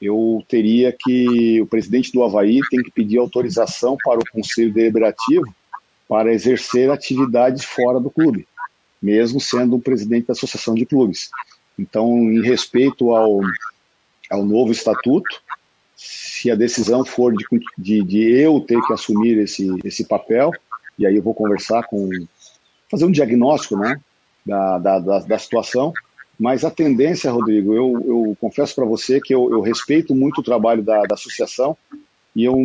eu 0.00 0.42
teria 0.48 0.96
que, 0.98 1.60
o 1.60 1.66
presidente 1.66 2.10
do 2.12 2.22
Havaí 2.22 2.60
tem 2.70 2.82
que 2.82 2.90
pedir 2.90 3.18
autorização 3.18 3.98
para 4.02 4.18
o 4.18 4.30
Conselho 4.32 4.72
Deliberativo 4.72 5.54
para 6.10 6.32
exercer 6.32 6.90
atividades 6.90 7.64
fora 7.64 8.00
do 8.00 8.10
clube, 8.10 8.48
mesmo 9.00 9.40
sendo 9.40 9.76
o 9.76 9.80
presidente 9.80 10.26
da 10.26 10.32
Associação 10.32 10.74
de 10.74 10.84
Clubes. 10.84 11.30
Então, 11.78 12.08
em 12.08 12.42
respeito 12.42 13.14
ao, 13.14 13.40
ao 14.28 14.44
novo 14.44 14.72
estatuto, 14.72 15.40
se 15.94 16.50
a 16.50 16.56
decisão 16.56 17.04
for 17.04 17.32
de, 17.32 17.44
de, 17.78 18.02
de, 18.02 18.28
eu 18.28 18.58
ter 18.60 18.80
que 18.82 18.92
assumir 18.92 19.38
esse, 19.38 19.68
esse 19.84 20.04
papel, 20.04 20.50
e 20.98 21.06
aí 21.06 21.14
eu 21.14 21.22
vou 21.22 21.32
conversar 21.32 21.84
com. 21.84 22.08
fazer 22.90 23.04
um 23.04 23.12
diagnóstico 23.12 23.76
né, 23.76 24.00
da, 24.44 24.78
da, 24.78 24.98
da, 24.98 25.18
da 25.20 25.38
situação, 25.38 25.92
mas 26.36 26.64
a 26.64 26.72
tendência, 26.72 27.30
Rodrigo, 27.30 27.72
eu, 27.72 27.92
eu 28.04 28.36
confesso 28.40 28.74
para 28.74 28.84
você 28.84 29.20
que 29.20 29.32
eu, 29.32 29.48
eu, 29.52 29.60
respeito 29.60 30.12
muito 30.12 30.40
o 30.40 30.44
trabalho 30.44 30.82
da, 30.82 31.02
da 31.02 31.14
associação 31.14 31.76
e 32.34 32.44
eu 32.44 32.56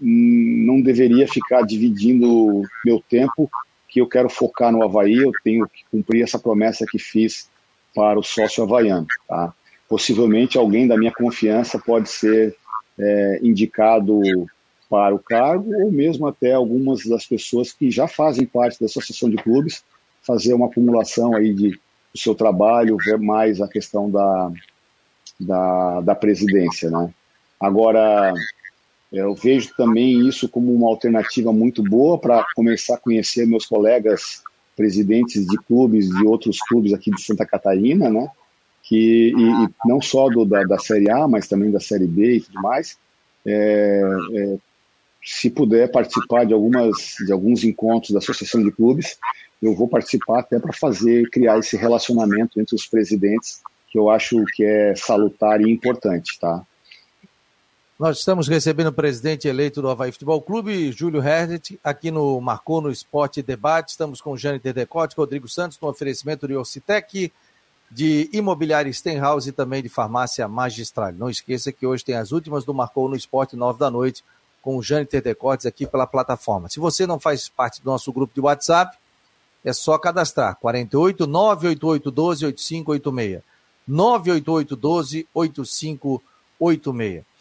não 0.00 0.80
deveria 0.80 1.26
ficar 1.26 1.62
dividindo 1.62 2.62
meu 2.84 3.02
tempo, 3.08 3.50
que 3.88 4.00
eu 4.00 4.08
quero 4.08 4.28
focar 4.28 4.72
no 4.72 4.82
Havaí, 4.82 5.16
eu 5.16 5.32
tenho 5.42 5.68
que 5.68 5.84
cumprir 5.90 6.22
essa 6.22 6.38
promessa 6.38 6.84
que 6.88 6.98
fiz 6.98 7.48
para 7.94 8.18
o 8.18 8.22
sócio 8.22 8.62
havaiano. 8.64 9.06
Tá? 9.28 9.54
Possivelmente 9.88 10.58
alguém 10.58 10.88
da 10.88 10.96
minha 10.96 11.12
confiança 11.12 11.78
pode 11.78 12.08
ser 12.08 12.56
é, 12.98 13.40
indicado 13.42 14.20
para 14.88 15.14
o 15.14 15.18
cargo, 15.18 15.72
ou 15.82 15.90
mesmo 15.90 16.26
até 16.26 16.52
algumas 16.52 17.04
das 17.04 17.26
pessoas 17.26 17.72
que 17.72 17.90
já 17.90 18.06
fazem 18.06 18.46
parte 18.46 18.78
da 18.80 18.86
associação 18.86 19.30
de 19.30 19.36
clubes, 19.36 19.84
fazer 20.22 20.54
uma 20.54 20.66
acumulação 20.66 21.34
aí 21.34 21.52
de, 21.52 21.70
do 21.70 22.18
seu 22.18 22.34
trabalho, 22.34 22.96
ver 22.96 23.18
mais 23.18 23.60
a 23.60 23.68
questão 23.68 24.10
da, 24.10 24.52
da, 25.38 26.00
da 26.00 26.14
presidência. 26.14 26.90
Né? 26.90 27.12
Agora, 27.60 28.32
eu 29.14 29.34
vejo 29.34 29.70
também 29.76 30.26
isso 30.26 30.48
como 30.48 30.74
uma 30.74 30.88
alternativa 30.88 31.52
muito 31.52 31.82
boa 31.82 32.18
para 32.18 32.44
começar 32.54 32.94
a 32.94 33.00
conhecer 33.00 33.46
meus 33.46 33.64
colegas 33.66 34.42
presidentes 34.76 35.46
de 35.46 35.56
clubes, 35.56 36.08
de 36.08 36.26
outros 36.26 36.58
clubes 36.68 36.92
aqui 36.92 37.10
de 37.10 37.22
Santa 37.22 37.46
Catarina, 37.46 38.10
né? 38.10 38.28
Que, 38.82 39.32
e, 39.34 39.64
e 39.64 39.68
não 39.86 40.00
só 40.00 40.28
do, 40.28 40.44
da, 40.44 40.64
da, 40.64 40.78
Série 40.78 41.10
A, 41.10 41.26
mas 41.28 41.48
também 41.48 41.70
da 41.70 41.80
Série 41.80 42.06
B 42.06 42.36
e 42.36 42.40
tudo 42.40 42.60
mais. 42.60 42.98
É, 43.46 44.02
é, 44.34 44.56
se 45.22 45.48
puder 45.48 45.90
participar 45.90 46.44
de, 46.44 46.52
algumas, 46.52 47.14
de 47.24 47.32
alguns 47.32 47.64
encontros 47.64 48.10
da 48.10 48.18
Associação 48.18 48.62
de 48.62 48.70
Clubes, 48.70 49.16
eu 49.62 49.74
vou 49.74 49.88
participar 49.88 50.40
até 50.40 50.58
para 50.58 50.72
fazer, 50.72 51.30
criar 51.30 51.58
esse 51.58 51.76
relacionamento 51.76 52.60
entre 52.60 52.74
os 52.74 52.86
presidentes, 52.86 53.62
que 53.88 53.98
eu 53.98 54.10
acho 54.10 54.44
que 54.54 54.64
é 54.64 54.94
salutar 54.94 55.60
e 55.62 55.70
importante, 55.70 56.38
tá? 56.38 56.62
Nós 57.96 58.18
estamos 58.18 58.48
recebendo 58.48 58.88
o 58.88 58.92
presidente 58.92 59.46
eleito 59.46 59.80
do 59.80 59.88
Havaí 59.88 60.10
Futebol 60.10 60.42
Clube, 60.42 60.90
Júlio 60.90 61.22
Herdet, 61.22 61.78
aqui 61.82 62.10
no 62.10 62.40
Marcou 62.40 62.80
no 62.80 62.90
Esporte 62.90 63.40
Debate. 63.40 63.90
Estamos 63.90 64.20
com 64.20 64.36
Jane 64.36 64.58
Terdecote, 64.58 65.14
Rodrigo 65.16 65.48
Santos, 65.48 65.78
no 65.80 65.88
oferecimento 65.88 66.48
de 66.48 66.56
Orcitec, 66.56 67.32
de 67.88 68.28
Imobiliária 68.32 68.92
Stenhouse 68.92 69.48
e 69.48 69.52
também 69.52 69.80
de 69.80 69.88
Farmácia 69.88 70.48
Magistral. 70.48 71.12
Não 71.12 71.30
esqueça 71.30 71.70
que 71.70 71.86
hoje 71.86 72.04
tem 72.04 72.16
as 72.16 72.32
últimas 72.32 72.64
do 72.64 72.74
Marcou 72.74 73.08
no 73.08 73.14
Esporte, 73.14 73.54
nove 73.54 73.78
da 73.78 73.88
noite, 73.88 74.24
com 74.60 74.76
o 74.76 74.82
Jane 74.82 75.06
Terdecotes 75.06 75.64
aqui 75.64 75.86
pela 75.86 76.04
plataforma. 76.04 76.68
Se 76.68 76.80
você 76.80 77.06
não 77.06 77.20
faz 77.20 77.48
parte 77.48 77.80
do 77.80 77.86
nosso 77.86 78.12
grupo 78.12 78.34
de 78.34 78.40
WhatsApp, 78.40 78.98
é 79.64 79.72
só 79.72 79.96
cadastrar. 79.98 80.56
48 80.56 81.28
988 81.28 82.10
12 82.10 82.46
8586. 82.46 83.42
988 83.86 84.74
12 84.74 85.28
8586. 85.32 87.33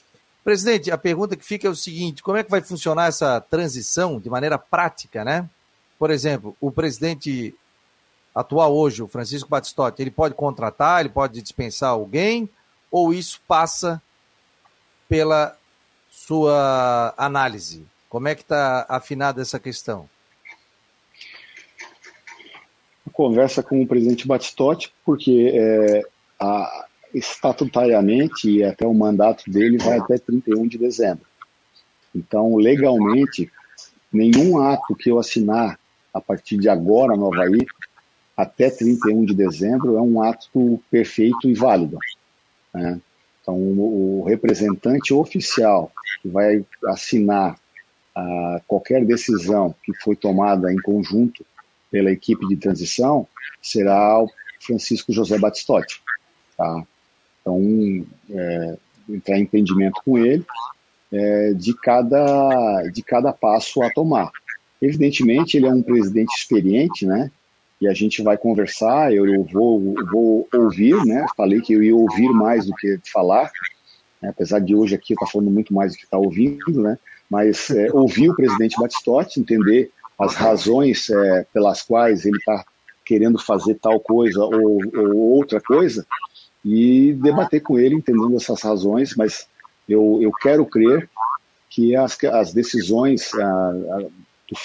Presidente, 0.44 0.92
a 0.92 0.98
pergunta 0.98 1.38
que 1.38 1.46
fica 1.46 1.68
é 1.68 1.70
o 1.70 1.76
seguinte: 1.76 2.22
como 2.22 2.38
é 2.38 2.44
que 2.44 2.52
vai 2.52 2.62
funcionar 2.62 3.08
essa 3.08 3.40
transição 3.40 4.20
de 4.20 4.30
maneira 4.30 4.58
prática, 4.58 5.24
né? 5.24 5.50
Por 5.98 6.12
exemplo, 6.12 6.56
o 6.60 6.70
presidente 6.70 7.56
atual 8.36 8.76
hoje, 8.76 9.02
o 9.02 9.08
Francisco 9.08 9.50
Batistotti, 9.50 10.02
ele 10.02 10.12
pode 10.12 10.36
contratar, 10.36 11.00
ele 11.00 11.10
pode 11.10 11.42
dispensar 11.42 11.92
alguém, 11.92 12.50
ou 12.92 13.14
isso 13.14 13.42
passa 13.48 14.02
pela 15.08 15.56
sua 16.10 17.14
análise? 17.18 17.86
Como 18.10 18.28
é 18.28 18.36
que 18.36 18.42
está 18.42 18.86
afinada 18.90 19.42
essa 19.42 19.60
questão? 19.60 20.10
Conversa 23.12 23.64
com 23.64 23.82
o 23.82 23.88
presidente 23.88 24.28
Batistotti, 24.28 24.94
porque 25.06 25.52
é, 25.54 26.02
a, 26.40 26.86
estatutariamente 27.14 28.50
e 28.50 28.64
até 28.64 28.86
o 28.86 28.94
mandato 28.94 29.50
dele 29.50 29.78
vai 29.78 30.00
até 30.00 30.18
31 30.18 30.68
de 30.68 30.78
dezembro. 30.78 31.26
Então, 32.16 32.56
legalmente, 32.56 33.52
nenhum 34.12 34.60
ato 34.62 34.96
que 34.96 35.10
eu 35.10 35.20
assinar 35.20 35.80
a 36.14 36.22
partir 36.22 36.58
de 36.58 36.70
agora 36.70 37.16
no 37.16 37.34
Havaí, 37.34 37.66
até 38.38 38.70
31 38.70 39.26
de 39.26 39.34
dezembro, 39.34 39.98
é 39.98 40.02
um 40.02 40.22
ato 40.22 40.82
perfeito 40.90 41.50
e 41.50 41.54
válido. 41.54 41.98
Né? 42.74 43.00
Então, 43.42 43.56
o 43.56 44.24
representante 44.28 45.14
oficial 45.14 45.92
que 46.22 46.30
vai 46.30 46.66
assinar 46.86 47.56
uh, 48.16 48.62
qualquer 48.68 49.04
decisão 49.06 49.76
que 49.84 49.94
foi 49.96 50.16
tomada 50.16 50.72
em 50.72 50.82
conjunto 50.82 51.46
pela 51.92 52.12
equipe 52.12 52.48
de 52.48 52.56
transição 52.56 53.28
será 53.62 54.20
o 54.22 54.30
Francisco 54.60 55.12
José 55.12 55.38
Batistotti. 55.38 56.02
Tá? 56.58 56.88
Então, 57.44 58.06
é, 58.30 58.78
entrar 59.10 59.38
em 59.38 59.42
entendimento 59.42 60.02
com 60.04 60.18
ele 60.18 60.46
é, 61.12 61.54
de, 61.54 61.76
cada, 61.76 62.84
de 62.92 63.04
cada 63.04 63.34
passo 63.34 63.84
a 63.84 63.92
tomar. 63.92 64.32
Evidentemente, 64.82 65.58
ele 65.58 65.68
é 65.68 65.72
um 65.72 65.84
presidente 65.84 66.34
experiente, 66.36 67.06
né? 67.06 67.30
E 67.80 67.88
a 67.88 67.94
gente 67.94 68.22
vai 68.22 68.38
conversar, 68.38 69.14
eu, 69.14 69.44
vou, 69.44 69.94
vou 70.12 70.48
ouvir, 70.54 70.96
né? 71.06 71.26
Falei 71.36 71.60
que 71.62 71.74
eu 71.74 71.84
ia 71.84 71.96
ouvir 71.96 72.30
mais 72.30 72.66
do 72.66 72.74
que 72.74 72.98
falar, 73.12 73.52
né? 74.22 74.30
apesar 74.30 74.60
de 74.60 74.74
hoje 74.74 74.96
aqui 74.96 75.14
estar 75.14 75.28
falando 75.28 75.52
muito 75.52 75.74
mais 75.74 75.92
do 75.92 75.98
que 75.98 76.06
está 76.06 76.18
ouvindo, 76.18 76.82
né? 76.82 76.98
Mas 77.30 77.70
é, 77.70 77.92
ouvir 77.92 78.30
o 78.30 78.36
presidente 78.36 78.80
Batistotti, 78.80 79.40
entender 79.40 79.92
as 80.18 80.36
razões 80.36 81.10
é, 81.10 81.46
pelas 81.54 81.82
quais 81.82 82.26
ele 82.26 82.38
está 82.38 82.64
querendo 83.06 83.38
fazer 83.38 83.76
tal 83.76 84.00
coisa 84.00 84.44
ou, 84.44 84.80
ou 84.96 85.16
outra 85.36 85.60
coisa, 85.60 86.06
e 86.64 87.14
debater 87.14 87.62
com 87.62 87.78
ele, 87.78 87.96
entendendo 87.96 88.36
essas 88.36 88.62
razões, 88.62 89.16
mas 89.16 89.48
eu, 89.88 90.20
eu 90.22 90.32
quero 90.32 90.66
crer 90.66 91.10
que 91.70 91.96
as, 91.96 92.22
as 92.26 92.54
decisões 92.54 93.34
a, 93.34 93.70
a, 93.70 94.00
do, 94.00 94.58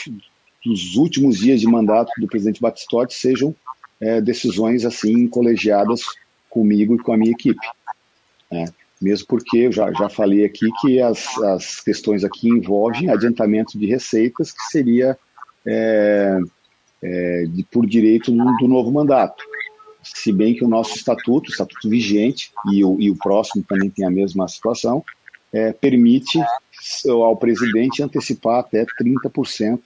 dos 0.65 0.97
últimos 0.97 1.39
dias 1.39 1.61
de 1.61 1.67
mandato 1.67 2.13
do 2.19 2.29
presidente 2.29 2.61
Batistotti 2.61 3.15
sejam 3.15 3.55
é, 4.01 4.21
decisões 4.21 4.85
assim 4.85 5.27
colegiadas 5.27 6.03
comigo 6.49 6.95
e 6.95 6.99
com 6.99 7.13
a 7.13 7.17
minha 7.17 7.33
equipe. 7.33 7.67
Né? 8.51 8.67
Mesmo 9.01 9.27
porque 9.29 9.59
eu 9.59 9.73
já, 9.73 9.93
já 9.93 10.09
falei 10.09 10.45
aqui 10.45 10.67
que 10.81 11.01
as, 11.01 11.39
as 11.39 11.81
questões 11.81 12.25
aqui 12.25 12.49
envolvem 12.49 13.11
adiantamento 13.11 13.79
de 13.79 13.87
receitas, 13.87 14.53
que 14.53 14.63
seria 14.71 15.17
é, 15.67 16.39
é, 17.03 17.45
de, 17.49 17.63
por 17.65 17.87
direito 17.87 18.33
do, 18.33 18.57
do, 18.57 18.69
novo 18.69 18.91
mandato. 18.91 19.45
Se 20.15 20.33
bem 20.33 20.55
que 20.55 20.65
o 20.65 20.69
nosso 20.69 20.95
estatuto, 20.95 21.51
estatuto 21.51 21.89
vigente, 21.89 22.51
e 22.73 22.85
o, 22.85 23.01
e 23.01 23.11
o 23.11 23.17
próximo 23.17 23.65
também 23.67 23.91
tem 23.91 24.05
a 24.05 24.11
mesma 24.11 24.47
situação, 24.49 25.05
é, 25.53 25.73
permite 25.73 26.39
ao 27.07 27.37
presidente 27.37 28.03
antecipar 28.03 28.61
até 28.61 28.85
30% 28.85 29.81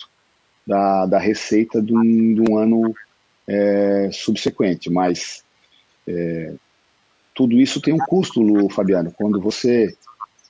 da, 0.66 1.07
da 1.07 1.18
receita 1.18 1.81
de 1.81 1.95
um, 1.95 2.35
de 2.35 2.51
um 2.51 2.57
ano 2.57 2.95
é, 3.47 4.11
subsequente. 4.12 4.91
Mas 4.91 5.45
é, 6.07 6.55
tudo 7.35 7.61
isso 7.61 7.81
tem 7.81 7.95
um 7.95 7.99
custo, 7.99 8.43
Lu, 8.43 8.68
Fabiano. 8.68 9.12
Quando 9.12 9.41
você 9.41 9.95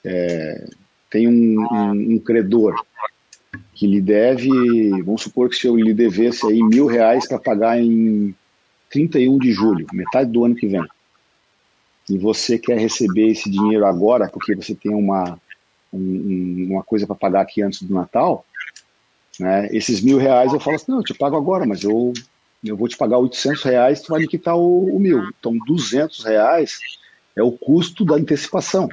é, 0.05 0.67
tem 1.11 1.29
um, 1.29 1.61
um, 1.61 2.15
um, 2.15 2.19
credor 2.19 2.75
que 3.75 3.87
lhe 3.87 4.01
deve, 4.01 4.49
vamos 5.03 5.23
supor 5.23 5.49
que 5.49 5.57
se 5.57 5.67
eu 5.67 5.77
lhe 5.77 5.93
devesse 5.93 6.47
aí 6.47 6.63
mil 6.63 6.87
reais 6.87 7.29
para 7.29 7.39
pagar 7.39 7.79
em 7.79 8.35
31 8.93 9.39
de 9.39 9.53
julho, 9.53 9.87
metade 9.93 10.31
do 10.31 10.45
ano 10.45 10.55
que 10.55 10.67
vem, 10.67 10.87
e 12.09 12.19
você 12.19 12.59
quer 12.59 12.79
receber 12.79 13.29
esse 13.29 13.51
dinheiro 13.51 13.87
agora 13.87 14.29
porque 14.29 14.55
você 14.55 14.75
tem 14.75 14.95
uma, 14.95 15.39
um, 15.93 16.69
uma 16.71 16.83
coisa 16.83 17.07
para 17.07 17.17
pagar 17.17 17.41
aqui 17.41 17.63
antes 17.63 17.83
do 17.83 17.95
Natal, 17.95 18.45
né, 19.41 19.69
esses 19.73 20.01
mil 20.01 20.19
reais 20.19 20.53
eu 20.53 20.61
falo 20.61 20.77
assim, 20.77 20.93
não, 20.93 20.99
eu 20.99 21.05
te 21.05 21.15
pago 21.15 21.37
agora, 21.37 21.67
mas 21.67 21.83
eu 21.83 22.13
eu 22.65 22.77
vou 22.77 22.87
te 22.87 22.97
pagar 22.97 23.19
800 23.19 23.63
reais, 23.65 24.03
tu 24.03 24.13
vai 24.13 24.21
me 24.21 24.29
quitar 24.29 24.55
o, 24.55 24.85
o 24.95 25.01
mil. 25.01 25.29
Então, 25.39 25.57
200 25.67 26.25
reais 26.25 26.79
é 27.37 27.43
o 27.43 27.51
custo 27.51 28.05
da 28.05 28.15
antecipação. 28.15 28.89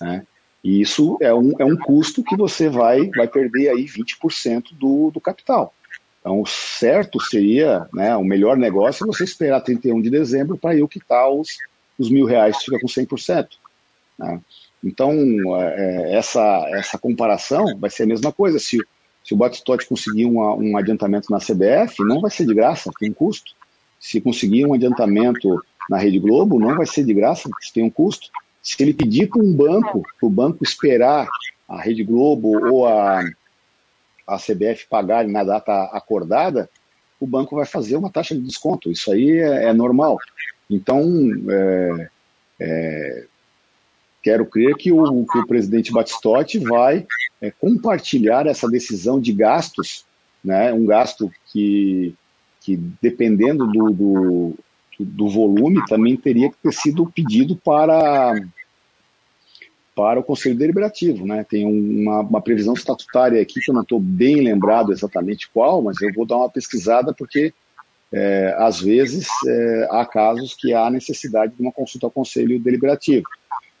Né? 0.00 0.24
E 0.62 0.80
isso 0.80 1.18
é 1.20 1.34
um, 1.34 1.52
é 1.58 1.64
um 1.64 1.76
custo 1.76 2.22
que 2.22 2.36
você 2.36 2.68
vai, 2.68 3.10
vai 3.10 3.26
perder 3.26 3.70
aí 3.70 3.84
20% 3.84 4.66
do, 4.78 5.10
do 5.10 5.20
capital. 5.20 5.74
Então, 6.24 6.40
o 6.40 6.46
certo 6.46 7.20
seria, 7.20 7.86
né, 7.92 8.16
o 8.16 8.24
melhor 8.24 8.56
negócio 8.56 9.04
é 9.04 9.06
você 9.06 9.24
esperar 9.24 9.60
31 9.60 10.00
de 10.00 10.08
dezembro 10.08 10.56
para 10.56 10.74
eu 10.74 10.88
quitar 10.88 11.28
os, 11.30 11.48
os 11.98 12.08
mil 12.08 12.24
reais, 12.24 12.56
fica 12.64 12.78
com 12.80 12.86
100%. 12.86 13.48
Né? 14.18 14.40
Então, 14.82 15.12
é, 15.60 16.16
essa, 16.16 16.40
essa 16.70 16.96
comparação 16.96 17.78
vai 17.78 17.90
ser 17.90 18.04
a 18.04 18.06
mesma 18.06 18.32
coisa. 18.32 18.58
Se, 18.58 18.78
se 19.22 19.34
o 19.34 19.36
Batistotti 19.36 19.86
conseguir 19.86 20.24
um, 20.24 20.40
um 20.40 20.78
adiantamento 20.78 21.30
na 21.30 21.36
CBF, 21.36 22.02
não 22.02 22.22
vai 22.22 22.30
ser 22.30 22.46
de 22.46 22.54
graça, 22.54 22.90
tem 22.98 23.10
um 23.10 23.14
custo. 23.14 23.52
Se 24.00 24.18
conseguir 24.18 24.64
um 24.64 24.72
adiantamento 24.72 25.62
na 25.90 25.98
Rede 25.98 26.18
Globo, 26.18 26.58
não 26.58 26.74
vai 26.74 26.86
ser 26.86 27.04
de 27.04 27.12
graça, 27.12 27.50
tem 27.74 27.84
um 27.84 27.90
custo. 27.90 28.30
Se 28.62 28.82
ele 28.82 28.94
pedir 28.94 29.28
para 29.28 29.42
um 29.42 29.52
banco, 29.52 30.00
para 30.18 30.26
o 30.26 30.30
banco 30.30 30.64
esperar 30.64 31.28
a 31.68 31.82
Rede 31.82 32.02
Globo 32.02 32.48
ou 32.66 32.86
a, 32.86 33.22
a 34.26 34.36
CBF 34.36 34.86
pagarem 34.88 35.30
na 35.30 35.44
data 35.44 35.84
acordada, 35.92 36.68
o 37.20 37.26
banco 37.26 37.56
vai 37.56 37.66
fazer 37.66 37.96
uma 37.96 38.10
taxa 38.10 38.34
de 38.34 38.40
desconto. 38.40 38.90
Isso 38.90 39.12
aí 39.12 39.38
é, 39.38 39.66
é 39.66 39.72
normal. 39.72 40.18
Então, 40.68 41.02
é, 41.48 42.08
é, 42.60 43.24
quero 44.22 44.46
crer 44.46 44.74
que 44.76 44.90
o, 44.90 45.26
que 45.26 45.38
o 45.38 45.46
presidente 45.46 45.92
Batistotti 45.92 46.58
vai 46.58 47.06
é, 47.40 47.50
compartilhar 47.50 48.46
essa 48.46 48.68
decisão 48.68 49.20
de 49.20 49.32
gastos, 49.32 50.04
né, 50.42 50.72
um 50.72 50.86
gasto 50.86 51.30
que, 51.52 52.14
que 52.60 52.76
dependendo 53.00 53.66
do, 53.66 53.90
do, 53.90 54.54
do 54.98 55.28
volume, 55.28 55.84
também 55.86 56.16
teria 56.16 56.50
que 56.50 56.56
ter 56.62 56.72
sido 56.72 57.06
pedido 57.06 57.56
para, 57.56 58.34
para 59.94 60.20
o 60.20 60.24
Conselho 60.24 60.56
Deliberativo. 60.56 61.26
Né? 61.26 61.44
Tem 61.48 61.64
uma, 61.66 62.20
uma 62.20 62.40
previsão 62.40 62.74
estatutária 62.74 63.40
aqui, 63.40 63.60
que 63.60 63.70
eu 63.70 63.74
não 63.74 63.82
estou 63.82 64.00
bem 64.00 64.40
lembrado 64.40 64.92
exatamente 64.92 65.48
qual, 65.52 65.82
mas 65.82 66.00
eu 66.00 66.12
vou 66.12 66.26
dar 66.26 66.36
uma 66.36 66.50
pesquisada, 66.50 67.14
porque 67.14 67.52
é, 68.12 68.54
às 68.58 68.80
vezes 68.80 69.28
é, 69.46 69.88
há 69.90 70.04
casos 70.04 70.54
que 70.54 70.72
há 70.72 70.90
necessidade 70.90 71.54
de 71.54 71.62
uma 71.62 71.72
consulta 71.72 72.06
ao 72.06 72.10
Conselho 72.10 72.60
Deliberativo. 72.60 73.26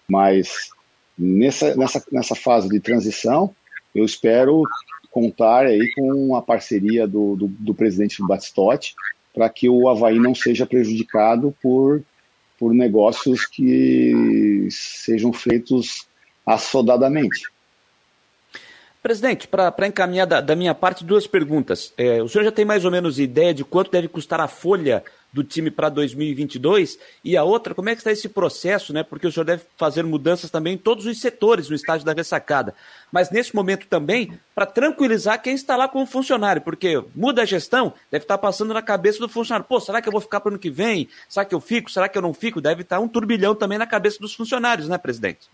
Mas 0.08 0.70
nessa, 1.18 1.74
nessa, 1.76 2.04
nessa 2.10 2.34
fase 2.34 2.68
de 2.68 2.80
transição, 2.80 3.54
eu 3.94 4.04
espero 4.04 4.62
contar 5.10 5.66
aí 5.66 5.92
com 5.94 6.34
a 6.34 6.42
parceria 6.42 7.06
do, 7.06 7.36
do, 7.36 7.46
do 7.46 7.74
presidente 7.74 8.20
Batistotti 8.26 8.94
para 9.32 9.48
que 9.48 9.68
o 9.68 9.88
Havaí 9.88 10.18
não 10.18 10.34
seja 10.34 10.66
prejudicado 10.66 11.54
por, 11.62 12.02
por 12.58 12.74
negócios 12.74 13.46
que 13.46 14.68
sejam 14.70 15.32
feitos 15.32 16.06
assodadamente. 16.46 17.48
Presidente, 19.02 19.46
para 19.46 19.86
encaminhar 19.86 20.26
da, 20.26 20.40
da, 20.40 20.56
minha 20.56 20.74
parte, 20.74 21.04
duas 21.04 21.26
perguntas. 21.26 21.92
É, 21.96 22.22
o 22.22 22.28
senhor 22.28 22.44
já 22.44 22.50
tem 22.50 22.64
mais 22.64 22.86
ou 22.86 22.90
menos 22.90 23.18
ideia 23.18 23.52
de 23.52 23.62
quanto 23.62 23.90
deve 23.90 24.08
custar 24.08 24.40
a 24.40 24.48
folha 24.48 25.04
do 25.34 25.42
time 25.42 25.68
para 25.68 25.88
2022? 25.88 26.96
E 27.24 27.36
a 27.36 27.42
outra, 27.42 27.74
como 27.74 27.88
é 27.88 27.94
que 27.94 28.00
está 28.00 28.12
esse 28.12 28.28
processo, 28.28 28.92
né? 28.92 29.02
Porque 29.02 29.26
o 29.26 29.32
senhor 29.32 29.44
deve 29.44 29.64
fazer 29.76 30.04
mudanças 30.04 30.48
também 30.48 30.74
em 30.74 30.78
todos 30.78 31.04
os 31.06 31.20
setores 31.20 31.68
no 31.68 31.74
estágio 31.74 32.06
da 32.06 32.12
ressacada. 32.12 32.72
Mas 33.10 33.30
nesse 33.30 33.54
momento 33.54 33.88
também, 33.88 34.32
para 34.54 34.64
tranquilizar 34.64 35.42
quem 35.42 35.54
está 35.54 35.76
lá 35.76 35.88
como 35.88 36.06
funcionário, 36.06 36.62
porque 36.62 37.02
muda 37.14 37.42
a 37.42 37.44
gestão, 37.44 37.92
deve 38.12 38.24
estar 38.24 38.38
tá 38.38 38.42
passando 38.42 38.72
na 38.72 38.80
cabeça 38.80 39.18
do 39.18 39.28
funcionário. 39.28 39.66
Pô, 39.68 39.80
será 39.80 40.00
que 40.00 40.08
eu 40.08 40.12
vou 40.12 40.20
ficar 40.20 40.38
para 40.38 40.50
o 40.50 40.52
ano 40.52 40.58
que 40.58 40.70
vem? 40.70 41.08
Será 41.28 41.44
que 41.44 41.54
eu 41.54 41.60
fico? 41.60 41.90
Será 41.90 42.08
que 42.08 42.16
eu 42.16 42.22
não 42.22 42.32
fico? 42.32 42.60
Deve 42.60 42.82
estar 42.82 42.96
tá 42.96 43.02
um 43.02 43.08
turbilhão 43.08 43.56
também 43.56 43.76
na 43.76 43.86
cabeça 43.86 44.20
dos 44.20 44.34
funcionários, 44.34 44.88
né, 44.88 44.96
presidente? 44.96 45.48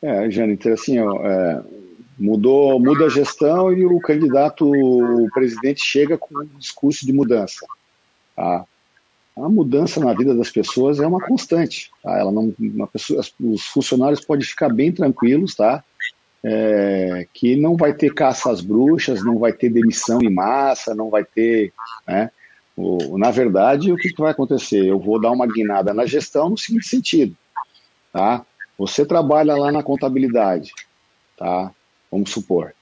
É, 0.00 0.30
Jâniter, 0.30 0.74
assim, 0.74 1.00
ó, 1.00 1.26
é, 1.26 1.60
mudou, 2.16 2.78
muda 2.78 3.06
a 3.06 3.08
gestão 3.08 3.72
e 3.72 3.84
o 3.84 3.98
candidato, 3.98 4.64
o 4.64 5.28
presidente 5.32 5.82
chega 5.82 6.16
com 6.16 6.38
um 6.38 6.58
discurso 6.58 7.04
de 7.04 7.12
mudança. 7.12 7.66
Tá? 8.38 8.64
A 9.36 9.48
mudança 9.48 9.98
na 9.98 10.14
vida 10.14 10.32
das 10.32 10.48
pessoas 10.48 11.00
é 11.00 11.06
uma 11.06 11.20
constante. 11.20 11.90
Tá? 12.04 12.16
Ela 12.16 12.30
não, 12.30 12.54
pessoa, 12.92 13.20
os 13.40 13.62
funcionários 13.64 14.24
podem 14.24 14.46
ficar 14.46 14.68
bem 14.68 14.92
tranquilos, 14.92 15.56
tá? 15.56 15.82
É, 16.44 17.26
que 17.34 17.56
não 17.56 17.76
vai 17.76 17.92
ter 17.92 18.14
caça 18.14 18.52
às 18.52 18.60
bruxas, 18.60 19.24
não 19.24 19.40
vai 19.40 19.52
ter 19.52 19.70
demissão 19.70 20.20
em 20.22 20.30
massa, 20.30 20.94
não 20.94 21.10
vai 21.10 21.24
ter. 21.24 21.72
Né? 22.06 22.30
O, 22.76 23.18
na 23.18 23.32
verdade, 23.32 23.92
o 23.92 23.96
que, 23.96 24.10
que 24.10 24.20
vai 24.20 24.30
acontecer? 24.30 24.86
Eu 24.86 25.00
vou 25.00 25.20
dar 25.20 25.32
uma 25.32 25.46
guinada 25.48 25.92
na 25.92 26.06
gestão 26.06 26.50
no 26.50 26.56
seguinte 26.56 26.86
sentido. 26.86 27.36
Tá? 28.12 28.46
Você 28.78 29.04
trabalha 29.04 29.56
lá 29.56 29.72
na 29.72 29.82
contabilidade, 29.82 30.70
tá? 31.36 31.72
vamos 32.10 32.30
supor. 32.30 32.72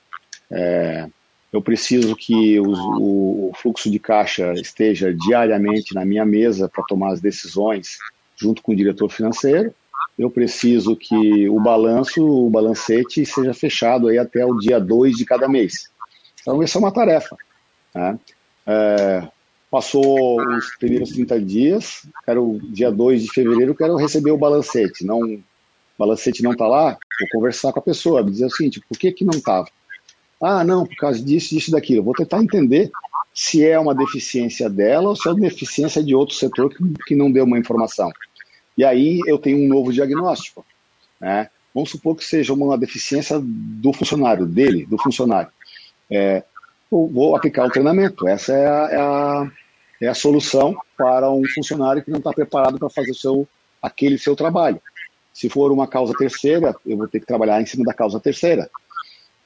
É, 0.51 1.09
eu 1.53 1.63
preciso 1.63 2.15
que 2.17 2.59
o, 2.61 3.49
o, 3.49 3.53
fluxo 3.55 3.91
de 3.91 3.99
caixa 3.99 4.53
esteja 4.55 5.15
diariamente 5.15 5.95
na 5.95 6.05
minha 6.05 6.25
mesa 6.25 6.69
para 6.69 6.85
tomar 6.85 7.13
as 7.13 7.21
decisões 7.21 7.99
junto 8.37 8.63
com 8.63 8.73
o 8.73 8.77
diretor 8.77 9.09
financeiro. 9.09 9.73
Eu 10.19 10.31
preciso 10.31 10.97
que 10.97 11.49
o 11.49 11.61
balanço, 11.61 12.27
o 12.27 12.51
balancete, 12.51 13.25
seja 13.25 13.55
fechado 13.55 14.09
aí 14.09 14.19
até 14.19 14.45
o 14.45 14.57
dia 14.57 14.79
2 14.79 15.17
de 15.17 15.25
cada 15.25 15.49
mês. 15.49 15.91
Então, 16.41 16.63
essa 16.63 16.79
é 16.79 16.81
uma 16.81 16.93
tarefa. 16.93 17.37
Né? 17.95 18.19
É, 18.67 19.29
passou 19.71 20.41
os 20.41 20.77
primeiros 20.77 21.11
30 21.11 21.41
dias, 21.41 22.07
quero, 22.25 22.59
dia 22.71 22.91
2 22.91 23.23
de 23.23 23.33
fevereiro, 23.33 23.75
quero 23.75 23.97
receber 23.97 24.31
o 24.31 24.39
balancete. 24.39 25.05
Não, 25.05 25.21
o 25.21 25.43
balancete 25.99 26.43
não 26.43 26.53
está 26.53 26.67
lá, 26.67 26.97
vou 27.21 27.29
conversar 27.33 27.73
com 27.73 27.79
a 27.79 27.83
pessoa, 27.83 28.25
dizer 28.25 28.47
o 28.47 28.51
seguinte, 28.51 28.81
por 28.89 28.99
que, 28.99 29.13
que 29.13 29.25
não 29.25 29.39
estava? 29.39 29.69
Ah, 30.41 30.65
não, 30.65 30.87
por 30.87 30.97
causa 30.97 31.23
disso, 31.23 31.55
disso, 31.55 31.71
daquilo. 31.71 32.03
vou 32.03 32.15
tentar 32.15 32.43
entender 32.43 32.91
se 33.33 33.65
é 33.67 33.79
uma 33.79 33.95
deficiência 33.95 34.69
dela 34.69 35.11
ou 35.11 35.17
se 35.17 35.29
é 35.29 35.33
uma 35.33 35.41
deficiência 35.41 36.03
de 36.03 36.15
outro 36.15 36.35
setor 36.35 36.71
que, 36.71 36.83
que 37.07 37.15
não 37.15 37.31
deu 37.31 37.45
uma 37.45 37.59
informação. 37.59 38.11
E 38.77 38.85
aí 38.85 39.21
eu 39.27 39.39
tenho 39.39 39.59
um 39.59 39.69
novo 39.69 39.93
diagnóstico. 39.93 40.65
Né? 41.21 41.49
Vamos 41.75 41.91
supor 41.91 42.17
que 42.17 42.25
seja 42.25 42.53
uma 42.53 42.77
deficiência 42.79 43.39
do 43.43 43.93
funcionário, 43.93 44.47
dele, 44.47 44.87
do 44.87 44.99
funcionário. 44.99 45.51
É, 46.11 46.43
vou 46.91 47.37
aplicar 47.37 47.67
o 47.67 47.71
treinamento. 47.71 48.27
Essa 48.27 48.53
é 48.53 48.67
a, 48.67 48.89
é 48.91 48.97
a, 48.97 49.53
é 50.03 50.09
a 50.09 50.15
solução 50.15 50.77
para 50.97 51.31
um 51.31 51.43
funcionário 51.55 52.03
que 52.03 52.11
não 52.11 52.19
está 52.19 52.33
preparado 52.33 52.79
para 52.79 52.91
fazer 52.91 53.15
seu, 53.15 53.47
aquele 53.83 54.19
seu 54.19 54.35
trabalho. 54.35 54.81
Se 55.33 55.51
for 55.51 55.71
uma 55.71 55.87
causa 55.87 56.15
terceira, 56.15 56.75
eu 56.87 56.97
vou 56.97 57.09
ter 57.09 57.21
que 57.21 57.27
trabalhar 57.27 57.61
em 57.61 57.67
cima 57.67 57.85
da 57.85 57.93
causa 57.93 58.19
terceira. 58.19 58.71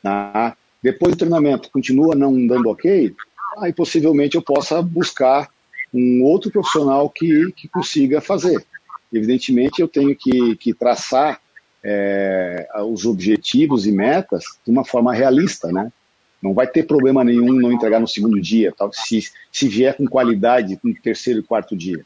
Tá? 0.03 0.57
Depois 0.83 1.14
do 1.14 1.18
treinamento 1.18 1.70
continua 1.70 2.14
não 2.14 2.47
dando 2.47 2.68
ok, 2.68 3.14
aí 3.59 3.72
possivelmente 3.72 4.37
eu 4.37 4.43
possa 4.43 4.81
buscar 4.81 5.49
um 5.93 6.22
outro 6.22 6.51
profissional 6.51 7.11
que, 7.11 7.53
que 7.53 7.68
consiga 7.68 8.20
fazer. 8.20 8.64
Evidentemente, 9.12 9.83
eu 9.83 9.89
tenho 9.89 10.14
que, 10.14 10.57
que 10.57 10.72
traçar 10.72 11.41
é, 11.83 12.68
os 12.87 13.05
objetivos 13.05 13.87
e 13.87 13.93
metas 13.93 14.45
de 14.64 14.70
uma 14.70 14.85
forma 14.85 15.12
realista, 15.12 15.72
né? 15.72 15.93
Não 16.41 16.55
vai 16.55 16.66
ter 16.66 16.85
problema 16.85 17.22
nenhum 17.22 17.53
não 17.53 17.72
entregar 17.72 18.01
no 18.01 18.09
segundo 18.09 18.41
dia, 18.41 18.72
tal, 18.76 18.91
se, 18.93 19.20
se 19.53 19.68
vier 19.68 19.95
com 19.97 20.07
qualidade 20.07 20.78
no 20.83 20.95
terceiro 20.95 21.41
e 21.41 21.43
quarto 21.43 21.76
dia. 21.76 22.05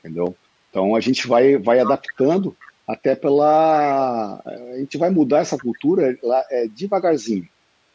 Entendeu? 0.00 0.34
Então 0.68 0.96
a 0.96 1.00
gente 1.00 1.28
vai, 1.28 1.58
vai 1.58 1.78
adaptando 1.78 2.56
até 2.88 3.14
pela. 3.14 4.42
A 4.44 4.78
gente 4.78 4.98
vai 4.98 5.10
mudar 5.10 5.40
essa 5.40 5.56
cultura 5.56 6.18
lá, 6.22 6.44
é, 6.50 6.66
devagarzinho. 6.66 7.46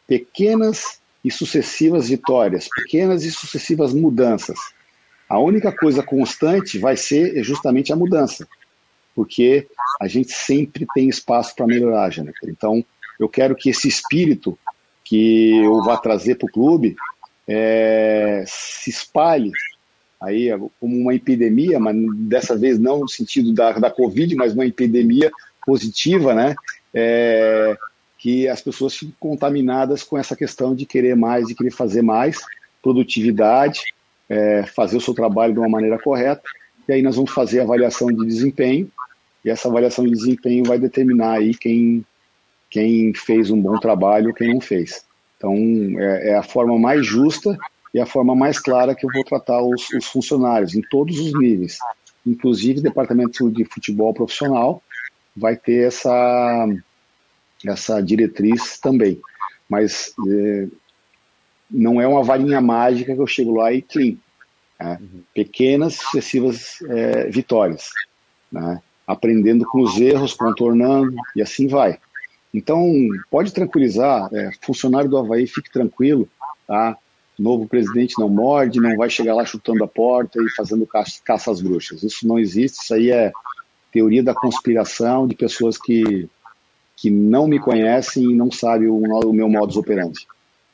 Pequenas 0.07 0.99
e 1.23 1.31
sucessivas 1.31 2.09
vitórias, 2.09 2.67
pequenas 2.73 3.23
e 3.23 3.31
sucessivas 3.31 3.93
mudanças. 3.93 4.57
A 5.29 5.39
única 5.39 5.71
coisa 5.71 6.01
constante 6.01 6.79
vai 6.79 6.95
ser 6.95 7.43
justamente 7.43 7.91
a 7.91 7.95
mudança, 7.95 8.47
porque 9.13 9.67
a 9.99 10.07
gente 10.07 10.31
sempre 10.31 10.85
tem 10.93 11.09
espaço 11.09 11.53
para 11.55 11.67
melhorar, 11.67 12.11
Jennifer. 12.11 12.49
Então, 12.49 12.83
eu 13.19 13.27
quero 13.27 13.55
que 13.55 13.69
esse 13.69 13.87
espírito 13.87 14.57
que 15.03 15.57
eu 15.57 15.83
vá 15.83 15.97
trazer 15.97 16.35
para 16.35 16.47
o 16.47 16.51
clube 16.51 16.95
é, 17.47 18.43
se 18.47 18.89
espalhe 18.89 19.51
aí 20.21 20.49
como 20.79 20.97
uma 20.97 21.13
epidemia, 21.13 21.79
mas 21.79 21.95
dessa 22.27 22.57
vez 22.57 22.79
não 22.79 22.99
no 22.99 23.09
sentido 23.09 23.53
da, 23.53 23.73
da 23.73 23.91
Covid, 23.91 24.35
mas 24.35 24.53
uma 24.53 24.65
epidemia 24.65 25.31
positiva, 25.65 26.33
né? 26.33 26.55
É, 26.93 27.77
que 28.17 28.47
as 28.47 28.61
pessoas 28.61 28.95
fiquem 28.95 29.15
contaminadas 29.19 30.03
com 30.03 30.17
essa 30.17 30.35
questão 30.35 30.75
de 30.75 30.85
querer 30.85 31.15
mais, 31.15 31.47
de 31.47 31.55
querer 31.55 31.71
fazer 31.71 32.01
mais, 32.01 32.39
produtividade, 32.81 33.81
é, 34.29 34.63
fazer 34.63 34.97
o 34.97 35.01
seu 35.01 35.13
trabalho 35.13 35.53
de 35.53 35.59
uma 35.59 35.69
maneira 35.69 35.99
correta, 35.99 36.43
e 36.87 36.93
aí 36.93 37.01
nós 37.01 37.15
vamos 37.15 37.31
fazer 37.31 37.59
a 37.59 37.63
avaliação 37.63 38.07
de 38.07 38.25
desempenho, 38.25 38.89
e 39.43 39.49
essa 39.49 39.67
avaliação 39.67 40.05
de 40.05 40.11
desempenho 40.11 40.63
vai 40.65 40.79
determinar 40.79 41.37
aí 41.37 41.53
quem, 41.53 42.05
quem 42.69 43.13
fez 43.13 43.51
um 43.51 43.61
bom 43.61 43.77
trabalho 43.79 44.29
ou 44.29 44.33
quem 44.33 44.53
não 44.53 44.59
fez. 44.59 45.05
Então, 45.37 45.53
é, 45.99 46.29
é, 46.29 46.35
a 46.35 46.43
forma 46.43 46.77
mais 46.77 47.05
justa 47.05 47.57
e 47.93 47.99
a 47.99 48.05
forma 48.05 48.35
mais 48.35 48.59
clara 48.59 48.95
que 48.95 49.05
eu 49.05 49.09
vou 49.13 49.23
tratar 49.23 49.61
os, 49.61 49.89
os 49.91 50.05
funcionários, 50.07 50.75
em 50.75 50.81
todos 50.89 51.19
os 51.19 51.33
níveis. 51.39 51.77
Inclusive, 52.25 52.81
departamento 52.81 53.49
de 53.51 53.63
futebol 53.65 54.13
profissional 54.13 54.81
vai 55.35 55.55
ter 55.55 55.87
essa, 55.87 56.67
essa 57.65 58.01
diretriz 58.01 58.79
também. 58.79 59.19
Mas 59.69 60.13
é, 60.27 60.67
não 61.69 62.01
é 62.01 62.07
uma 62.07 62.23
varinha 62.23 62.61
mágica 62.61 63.13
que 63.13 63.21
eu 63.21 63.27
chego 63.27 63.55
lá 63.55 63.71
e 63.73 63.81
clean. 63.81 64.15
Né? 64.79 64.97
Uhum. 65.01 65.23
Pequenas, 65.33 65.95
sucessivas 65.95 66.81
é, 66.89 67.29
vitórias. 67.29 67.89
Né? 68.51 68.81
Aprendendo 69.05 69.65
com 69.65 69.81
os 69.81 69.99
erros, 69.99 70.33
contornando, 70.33 71.15
e 71.35 71.41
assim 71.41 71.67
vai. 71.67 71.97
Então, 72.53 72.91
pode 73.29 73.53
tranquilizar, 73.53 74.29
é, 74.33 74.51
funcionário 74.61 75.09
do 75.09 75.17
Havaí, 75.17 75.47
fique 75.47 75.71
tranquilo, 75.71 76.27
tá? 76.65 76.97
Novo 77.37 77.67
presidente 77.67 78.15
não 78.17 78.29
morde, 78.29 78.79
não 78.79 78.97
vai 78.97 79.09
chegar 79.09 79.35
lá 79.35 79.45
chutando 79.45 79.83
a 79.83 79.87
porta 79.87 80.41
e 80.41 80.49
fazendo 80.55 80.87
caça, 80.87 81.19
caça 81.23 81.51
às 81.51 81.61
bruxas. 81.61 82.01
Isso 82.01 82.27
não 82.27 82.39
existe, 82.39 82.81
isso 82.81 82.93
aí 82.93 83.11
é 83.11 83.31
teoria 83.91 84.23
da 84.23 84.33
conspiração 84.33 85.27
de 85.27 85.35
pessoas 85.35 85.77
que, 85.77 86.27
que 86.97 87.11
não 87.11 87.47
me 87.47 87.59
conhecem 87.59 88.23
e 88.23 88.35
não 88.35 88.51
sabem 88.51 88.87
o, 88.87 88.97
o 88.97 89.31
meu 89.31 89.47
modus 89.47 89.77
operandi. 89.77 90.27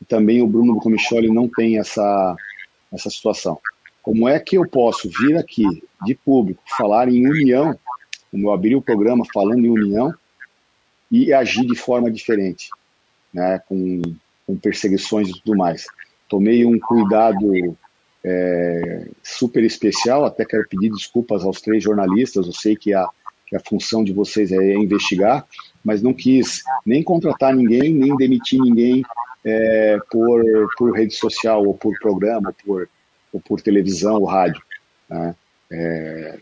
Também 0.07 0.41
o 0.41 0.47
Bruno 0.47 0.78
Comicholi 0.78 1.30
não 1.30 1.47
tem 1.47 1.78
essa, 1.78 2.36
essa 2.91 3.09
situação. 3.09 3.59
Como 4.01 4.28
é 4.28 4.39
que 4.39 4.57
eu 4.57 4.67
posso 4.67 5.09
vir 5.09 5.38
aqui 5.38 5.63
de 6.05 6.15
público 6.15 6.63
falar 6.78 7.09
em 7.09 7.28
união, 7.28 7.78
como 8.32 8.47
eu 8.47 8.53
abri 8.53 8.76
o 8.76 8.82
programa 8.82 9.24
falando 9.34 9.65
em 9.65 9.69
união, 9.69 10.13
e 11.11 11.32
agir 11.32 11.65
de 11.65 11.76
forma 11.76 12.09
diferente, 12.09 12.69
né, 13.34 13.61
com, 13.67 14.01
com 14.47 14.55
perseguições 14.57 15.30
e 15.30 15.34
tudo 15.41 15.57
mais. 15.57 15.86
Tomei 16.28 16.65
um 16.65 16.80
cuidado 16.80 17.78
é, 18.24 19.07
super 19.21 19.63
especial, 19.63 20.26
até 20.26 20.43
quero 20.43 20.67
pedir 20.67 20.89
desculpas 20.89 21.43
aos 21.43 21.61
três 21.61 21.84
jornalistas, 21.84 22.47
eu 22.47 22.53
sei 22.53 22.76
que 22.76 22.93
a, 22.93 23.07
que 23.45 23.55
a 23.55 23.59
função 23.59 24.03
de 24.03 24.11
vocês 24.11 24.51
é 24.51 24.74
investigar, 24.74 25.45
mas 25.84 26.02
não 26.02 26.14
quis 26.14 26.64
nem 26.86 27.04
contratar 27.04 27.56
ninguém, 27.56 27.94
nem 27.94 28.16
demitir 28.16 28.60
ninguém 28.60 29.04
é, 29.44 30.00
por, 30.10 30.44
por 30.78 30.96
rede 30.96 31.16
social, 31.16 31.66
ou 31.66 31.74
por 31.74 31.94
programa, 32.00 32.50
ou 32.50 32.54
por, 32.66 32.90
ou 33.34 33.40
por 33.42 33.62
televisão, 33.62 34.16
ou 34.16 34.26
rádio. 34.26 34.62
Né? 35.10 35.36
É, 35.72 36.40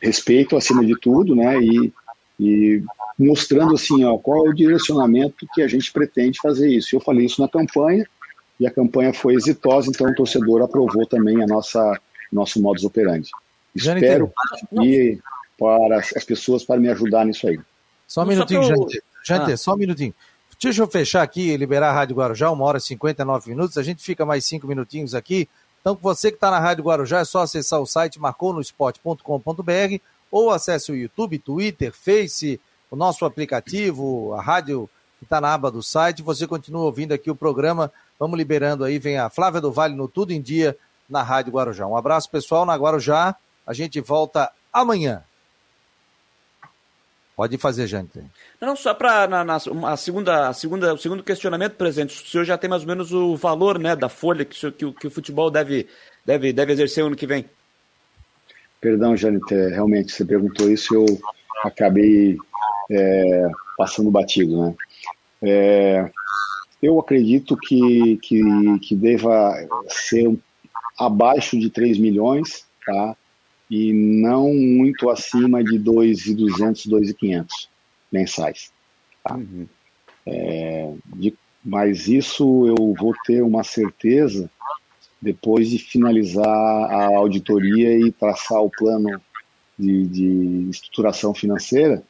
respeito 0.00 0.56
acima 0.56 0.84
de 0.84 0.98
tudo, 0.98 1.34
né? 1.34 1.60
E, 1.60 1.92
e 2.38 2.82
mostrando 3.18 3.74
assim, 3.74 4.04
ó, 4.04 4.18
qual 4.18 4.46
é 4.46 4.50
o 4.50 4.54
direcionamento 4.54 5.46
que 5.54 5.62
a 5.62 5.68
gente 5.68 5.92
pretende 5.92 6.38
fazer 6.42 6.68
isso. 6.68 6.94
Eu 6.96 7.00
falei 7.00 7.24
isso 7.24 7.40
na 7.40 7.48
campanha 7.48 8.06
e 8.58 8.66
a 8.66 8.70
campanha 8.70 9.14
foi 9.14 9.34
exitosa, 9.34 9.90
então 9.90 10.08
o 10.08 10.14
torcedor 10.14 10.62
aprovou 10.62 11.06
também 11.06 11.42
a 11.42 11.46
nossa 11.46 11.98
nosso 12.32 12.60
modus 12.62 12.82
operandi. 12.84 13.28
Espero 13.74 14.32
que 14.80 15.18
para 15.58 15.98
as 15.98 16.24
pessoas 16.24 16.64
para 16.64 16.80
me 16.80 16.88
ajudar 16.88 17.26
nisso 17.26 17.46
aí. 17.46 17.60
Só 18.12 18.24
um 18.24 18.26
minutinho, 18.26 18.62
gente. 18.62 19.02
Gente, 19.24 19.52
ah. 19.52 19.56
só 19.56 19.72
um 19.72 19.78
minutinho. 19.78 20.14
Deixa 20.62 20.82
eu 20.82 20.86
fechar 20.86 21.22
aqui, 21.22 21.56
liberar 21.56 21.88
a 21.88 21.92
Rádio 21.92 22.14
Guarujá, 22.14 22.50
uma 22.50 22.62
hora 22.66 22.76
e 22.76 22.80
59 22.82 23.48
minutos. 23.48 23.78
A 23.78 23.82
gente 23.82 24.02
fica 24.02 24.26
mais 24.26 24.44
cinco 24.44 24.66
minutinhos 24.66 25.14
aqui. 25.14 25.48
Então, 25.80 25.98
você 25.98 26.30
que 26.30 26.36
está 26.36 26.50
na 26.50 26.58
Rádio 26.58 26.84
Guarujá, 26.84 27.20
é 27.20 27.24
só 27.24 27.40
acessar 27.40 27.80
o 27.80 27.86
site 27.86 28.20
marconosport.com.br 28.20 29.98
ou 30.30 30.50
acesse 30.50 30.92
o 30.92 30.94
YouTube, 30.94 31.38
Twitter, 31.38 31.90
Face, 31.90 32.60
o 32.90 32.96
nosso 32.96 33.24
aplicativo, 33.24 34.34
a 34.34 34.42
rádio 34.42 34.90
que 35.18 35.24
está 35.24 35.40
na 35.40 35.54
aba 35.54 35.70
do 35.70 35.82
site. 35.82 36.20
Você 36.20 36.46
continua 36.46 36.82
ouvindo 36.82 37.12
aqui 37.12 37.30
o 37.30 37.34
programa. 37.34 37.90
Vamos 38.18 38.36
liberando 38.36 38.84
aí, 38.84 38.98
vem 38.98 39.16
a 39.16 39.30
Flávia 39.30 39.62
do 39.62 39.72
Vale 39.72 39.94
no 39.94 40.06
Tudo 40.06 40.34
em 40.34 40.40
Dia 40.42 40.76
na 41.08 41.22
Rádio 41.22 41.54
Guarujá. 41.54 41.86
Um 41.86 41.96
abraço, 41.96 42.28
pessoal, 42.28 42.66
na 42.66 42.76
Guarujá. 42.76 43.34
A 43.66 43.72
gente 43.72 43.98
volta 44.02 44.52
amanhã. 44.70 45.24
Pode 47.42 47.58
fazer, 47.58 47.88
gente. 47.88 48.20
Não, 48.60 48.76
só 48.76 48.94
para 48.94 49.26
na, 49.26 49.42
na, 49.42 49.56
a 49.56 49.96
segunda, 49.96 50.48
a 50.50 50.52
segunda, 50.52 50.94
o 50.94 50.96
segundo 50.96 51.24
questionamento, 51.24 51.72
presente. 51.72 52.22
O 52.22 52.24
senhor 52.28 52.44
já 52.44 52.56
tem 52.56 52.70
mais 52.70 52.82
ou 52.82 52.88
menos 52.88 53.12
o 53.12 53.34
valor 53.34 53.80
né, 53.80 53.96
da 53.96 54.08
folha 54.08 54.44
que, 54.44 54.70
que, 54.70 54.92
que 54.92 55.06
o 55.08 55.10
futebol 55.10 55.50
deve, 55.50 55.88
deve, 56.24 56.52
deve 56.52 56.72
exercer 56.72 57.02
ano 57.02 57.16
que 57.16 57.26
vem? 57.26 57.44
Perdão, 58.80 59.16
Janete, 59.16 59.56
realmente 59.70 60.12
você 60.12 60.24
perguntou 60.24 60.70
isso, 60.70 60.94
eu 60.94 61.04
acabei 61.64 62.36
é, 62.88 63.48
passando 63.76 64.08
batido, 64.08 64.62
né? 64.62 64.74
É, 65.42 66.10
eu 66.80 67.00
acredito 67.00 67.56
que, 67.56 68.18
que, 68.22 68.40
que 68.82 68.94
deva 68.94 69.52
ser 69.88 70.32
abaixo 70.96 71.58
de 71.58 71.70
3 71.70 71.98
milhões, 71.98 72.64
tá? 72.86 73.16
E 73.74 73.90
não 73.90 74.52
muito 74.52 75.08
acima 75.08 75.64
de 75.64 75.78
2.200, 75.78 76.90
2.500 76.90 77.46
mensais, 78.12 78.70
tá? 79.24 79.34
Uhum. 79.34 79.66
É, 80.26 80.92
de, 81.16 81.34
mas 81.64 82.06
isso 82.06 82.66
eu 82.66 82.92
vou 82.92 83.14
ter 83.24 83.42
uma 83.42 83.64
certeza 83.64 84.50
depois 85.22 85.70
de 85.70 85.78
finalizar 85.78 86.46
a 86.46 87.16
auditoria 87.16 87.98
e 87.98 88.12
traçar 88.12 88.60
o 88.60 88.68
plano 88.68 89.18
de, 89.78 90.06
de 90.06 90.68
estruturação 90.68 91.32
financeira, 91.32 92.02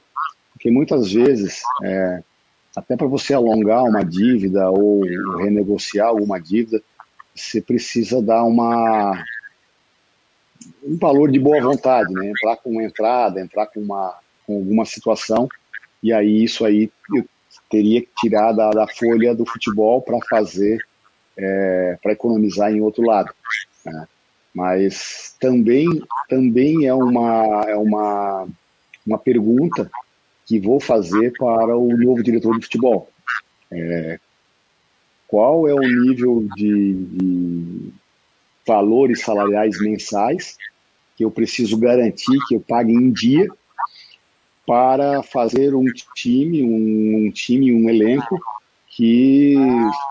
porque 0.52 0.68
muitas 0.68 1.12
vezes, 1.12 1.62
é, 1.84 2.24
até 2.74 2.96
para 2.96 3.06
você 3.06 3.34
alongar 3.34 3.84
uma 3.84 4.02
dívida 4.02 4.68
ou 4.68 5.02
renegociar 5.38 6.08
alguma 6.08 6.40
dívida, 6.40 6.82
você 7.32 7.60
precisa 7.60 8.20
dar 8.20 8.42
uma 8.42 9.24
um 10.82 10.96
valor 10.96 11.30
de 11.30 11.38
boa 11.38 11.60
vontade, 11.60 12.12
né? 12.12 12.30
Entrar 12.30 12.56
com 12.56 12.70
uma 12.70 12.84
entrada, 12.84 13.40
entrar 13.40 13.66
com 13.66 13.80
uma 13.80 14.18
com 14.46 14.56
alguma 14.56 14.84
situação 14.84 15.48
e 16.02 16.12
aí 16.12 16.42
isso 16.42 16.64
aí 16.64 16.90
eu 17.14 17.24
teria 17.70 18.00
que 18.00 18.08
tirar 18.20 18.52
da, 18.52 18.70
da 18.70 18.86
folha 18.88 19.34
do 19.34 19.46
futebol 19.46 20.02
para 20.02 20.18
fazer 20.28 20.84
é, 21.38 21.98
para 22.02 22.12
economizar 22.12 22.72
em 22.72 22.80
outro 22.80 23.04
lado. 23.04 23.32
Né? 23.84 24.06
Mas 24.54 25.36
também 25.40 25.86
também 26.28 26.86
é 26.86 26.94
uma 26.94 27.64
é 27.68 27.76
uma 27.76 28.48
uma 29.06 29.18
pergunta 29.18 29.90
que 30.44 30.58
vou 30.58 30.80
fazer 30.80 31.32
para 31.38 31.76
o 31.76 31.96
novo 31.96 32.22
diretor 32.22 32.58
de 32.58 32.64
futebol. 32.64 33.08
É, 33.70 34.18
qual 35.32 35.66
é 35.66 35.72
o 35.72 35.80
nível 35.80 36.46
de, 36.54 36.92
de, 36.92 37.92
valores 38.66 39.22
salariais 39.22 39.80
mensais 39.80 40.56
que 41.16 41.24
eu 41.24 41.30
preciso 41.30 41.76
garantir 41.78 42.38
que 42.48 42.54
eu 42.54 42.60
pague 42.60 42.92
em 42.92 43.10
dia 43.10 43.48
para 44.66 45.22
fazer 45.22 45.74
um 45.74 45.84
time, 46.14 46.62
um, 46.62 47.26
um 47.26 47.30
time, 47.30 47.72
um 47.72 47.88
elenco 47.88 48.38
que 48.88 49.56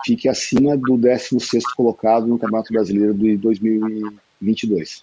fique 0.04 0.28
acima 0.28 0.76
do 0.76 0.98
16º 0.98 1.62
colocado 1.76 2.26
no 2.26 2.38
Campeonato 2.38 2.72
Brasileiro 2.72 3.14
de 3.14 3.36
2022. 3.36 5.00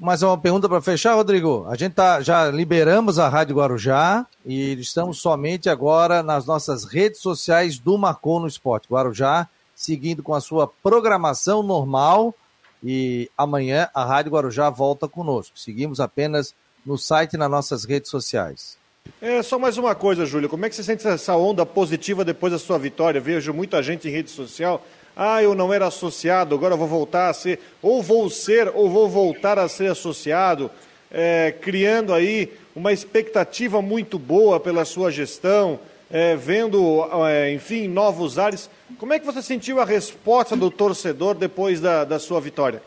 Mais 0.00 0.22
uma 0.22 0.38
pergunta 0.38 0.66
para 0.66 0.80
fechar, 0.80 1.12
Rodrigo. 1.14 1.66
A 1.68 1.76
gente 1.76 1.92
tá, 1.92 2.22
já 2.22 2.50
liberamos 2.50 3.18
a 3.18 3.28
Rádio 3.28 3.56
Guarujá 3.56 4.26
e 4.46 4.72
estamos 4.80 5.20
somente 5.20 5.68
agora 5.68 6.22
nas 6.22 6.46
nossas 6.46 6.84
redes 6.84 7.20
sociais 7.20 7.78
do 7.78 7.98
Marcon 7.98 8.40
no 8.40 8.46
Esporte. 8.46 8.88
Guarujá, 8.90 9.46
seguindo 9.74 10.22
com 10.22 10.32
a 10.32 10.40
sua 10.40 10.66
programação 10.66 11.62
normal 11.62 12.34
e 12.82 13.30
amanhã 13.36 13.90
a 13.92 14.02
Rádio 14.02 14.32
Guarujá 14.32 14.70
volta 14.70 15.06
conosco. 15.06 15.58
Seguimos 15.58 16.00
apenas 16.00 16.54
no 16.84 16.96
site 16.96 17.34
e 17.34 17.36
nas 17.36 17.50
nossas 17.50 17.84
redes 17.84 18.10
sociais. 18.10 18.78
É, 19.20 19.42
só 19.42 19.58
mais 19.58 19.76
uma 19.76 19.94
coisa, 19.94 20.24
Júlio. 20.24 20.48
Como 20.48 20.64
é 20.64 20.70
que 20.70 20.76
você 20.76 20.82
sente 20.82 21.06
essa 21.06 21.36
onda 21.36 21.66
positiva 21.66 22.24
depois 22.24 22.54
da 22.54 22.58
sua 22.58 22.78
vitória? 22.78 23.20
Vejo 23.20 23.52
muita 23.52 23.82
gente 23.82 24.08
em 24.08 24.10
rede 24.10 24.30
social. 24.30 24.82
Ah, 25.16 25.42
eu 25.42 25.54
não 25.54 25.72
era 25.72 25.86
associado, 25.86 26.54
agora 26.54 26.76
vou 26.76 26.86
voltar 26.86 27.28
a 27.28 27.34
ser. 27.34 27.60
Ou 27.82 28.02
vou 28.02 28.28
ser, 28.30 28.70
ou 28.74 28.88
vou 28.88 29.08
voltar 29.08 29.58
a 29.58 29.68
ser 29.68 29.90
associado. 29.90 30.70
É, 31.10 31.54
criando 31.60 32.14
aí 32.14 32.52
uma 32.74 32.92
expectativa 32.92 33.82
muito 33.82 34.18
boa 34.18 34.60
pela 34.60 34.84
sua 34.84 35.10
gestão, 35.10 35.78
é, 36.10 36.36
vendo, 36.36 37.04
é, 37.26 37.52
enfim, 37.52 37.88
novos 37.88 38.38
ares. 38.38 38.70
Como 38.98 39.12
é 39.12 39.18
que 39.18 39.26
você 39.26 39.42
sentiu 39.42 39.80
a 39.80 39.84
resposta 39.84 40.56
do 40.56 40.70
torcedor 40.70 41.34
depois 41.34 41.80
da, 41.80 42.04
da 42.04 42.18
sua 42.18 42.40
vitória? 42.40 42.82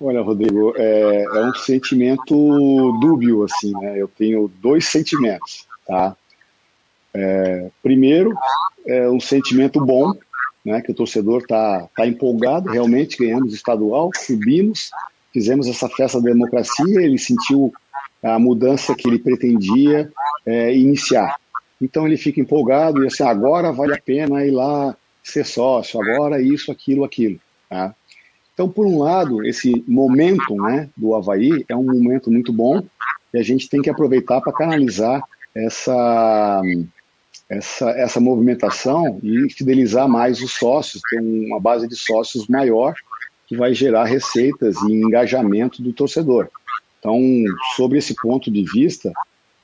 Olha, 0.00 0.22
Rodrigo, 0.22 0.72
é, 0.76 1.24
é, 1.24 1.44
um 1.44 1.52
sentimento 1.52 2.98
dúbio, 3.00 3.44
assim, 3.44 3.72
né? 3.72 4.00
Eu 4.00 4.08
tenho 4.08 4.50
dois 4.60 4.86
sentimentos, 4.86 5.66
tá? 5.86 6.16
É, 7.14 7.70
primeiro, 7.82 8.34
é 8.86 9.08
um 9.08 9.20
sentimento 9.20 9.84
bom, 9.84 10.12
né? 10.64 10.80
Que 10.80 10.92
o 10.92 10.94
torcedor 10.94 11.44
tá, 11.46 11.88
tá 11.96 12.06
empolgado, 12.06 12.70
realmente 12.70 13.16
ganhamos 13.16 13.54
estadual, 13.54 14.10
subimos, 14.16 14.90
fizemos 15.32 15.66
essa 15.68 15.88
festa 15.88 16.20
da 16.20 16.30
democracia, 16.30 17.00
ele 17.00 17.18
sentiu 17.18 17.72
a 18.22 18.38
mudança 18.38 18.94
que 18.94 19.08
ele 19.08 19.18
pretendia 19.18 20.10
é, 20.46 20.74
iniciar. 20.76 21.36
Então 21.80 22.06
ele 22.06 22.16
fica 22.16 22.40
empolgado 22.40 23.02
e 23.02 23.06
assim, 23.06 23.22
agora 23.22 23.72
vale 23.72 23.94
a 23.94 24.00
pena 24.00 24.44
ir 24.44 24.50
lá 24.50 24.94
ser 25.22 25.46
sócio, 25.46 26.00
agora 26.00 26.40
isso, 26.40 26.70
aquilo, 26.70 27.04
aquilo. 27.04 27.40
Tá? 27.68 27.94
Então, 28.52 28.68
por 28.68 28.86
um 28.86 28.98
lado, 28.98 29.44
esse 29.46 29.82
momento 29.88 30.54
né, 30.56 30.90
do 30.94 31.14
Havaí 31.14 31.64
é 31.68 31.74
um 31.74 31.84
momento 31.84 32.30
muito 32.30 32.52
bom 32.52 32.82
e 33.32 33.38
a 33.38 33.42
gente 33.42 33.68
tem 33.68 33.80
que 33.80 33.88
aproveitar 33.88 34.40
para 34.40 34.52
canalizar 34.52 35.22
essa, 35.54 36.60
essa, 37.50 37.90
essa 37.90 38.20
movimentação 38.20 39.18
e 39.22 39.50
fidelizar 39.50 40.08
mais 40.08 40.40
os 40.40 40.52
sócios, 40.52 41.02
ter 41.10 41.20
uma 41.20 41.58
base 41.58 41.88
de 41.88 41.96
sócios 41.96 42.46
maior 42.46 42.94
que 43.48 43.56
vai 43.56 43.74
gerar 43.74 44.04
receitas 44.04 44.76
e 44.82 44.92
engajamento 44.92 45.82
do 45.82 45.92
torcedor. 45.92 46.48
Então, 47.00 47.18
sobre 47.74 47.98
esse 47.98 48.14
ponto 48.14 48.50
de 48.50 48.64
vista, 48.72 49.12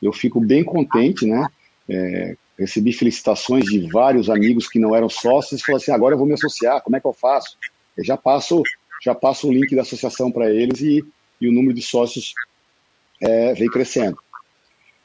eu 0.02 0.12
fico 0.12 0.40
bem 0.40 0.64
contente, 0.64 1.24
né? 1.24 1.46
É, 1.88 2.36
recebi 2.58 2.92
felicitações 2.92 3.64
de 3.66 3.88
vários 3.92 4.28
amigos 4.28 4.66
que 4.66 4.80
não 4.80 4.96
eram 4.96 5.08
sócios 5.08 5.62
falaram 5.62 5.76
assim, 5.76 5.92
agora 5.92 6.14
eu 6.14 6.18
vou 6.18 6.26
me 6.26 6.34
associar, 6.34 6.82
como 6.82 6.96
é 6.96 7.00
que 7.00 7.06
eu 7.06 7.12
faço? 7.12 7.56
Eu 7.96 8.04
já 8.04 8.16
passo 8.16 8.62
já 9.04 9.14
passo 9.14 9.48
o 9.48 9.52
link 9.52 9.76
da 9.76 9.82
associação 9.82 10.32
para 10.32 10.50
eles 10.50 10.80
e, 10.80 11.04
e, 11.40 11.48
o 11.48 11.52
número 11.52 11.74
de 11.74 11.82
sócios 11.82 12.32
é, 13.20 13.52
vem 13.54 13.68
crescendo. 13.68 14.18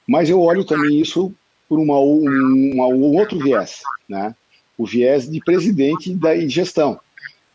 Mas 0.08 0.30
eu 0.30 0.42
olho 0.42 0.64
também 0.64 1.00
isso 1.00 1.36
por 1.72 1.80
uma, 1.80 1.98
uma, 2.02 2.88
um 2.88 3.16
outro 3.16 3.40
viés, 3.40 3.80
né? 4.10 4.36
o 4.78 4.86
viés 4.86 5.32
de 5.32 5.40
presidente 5.40 6.14
da 6.14 6.38
gestão. 6.46 7.00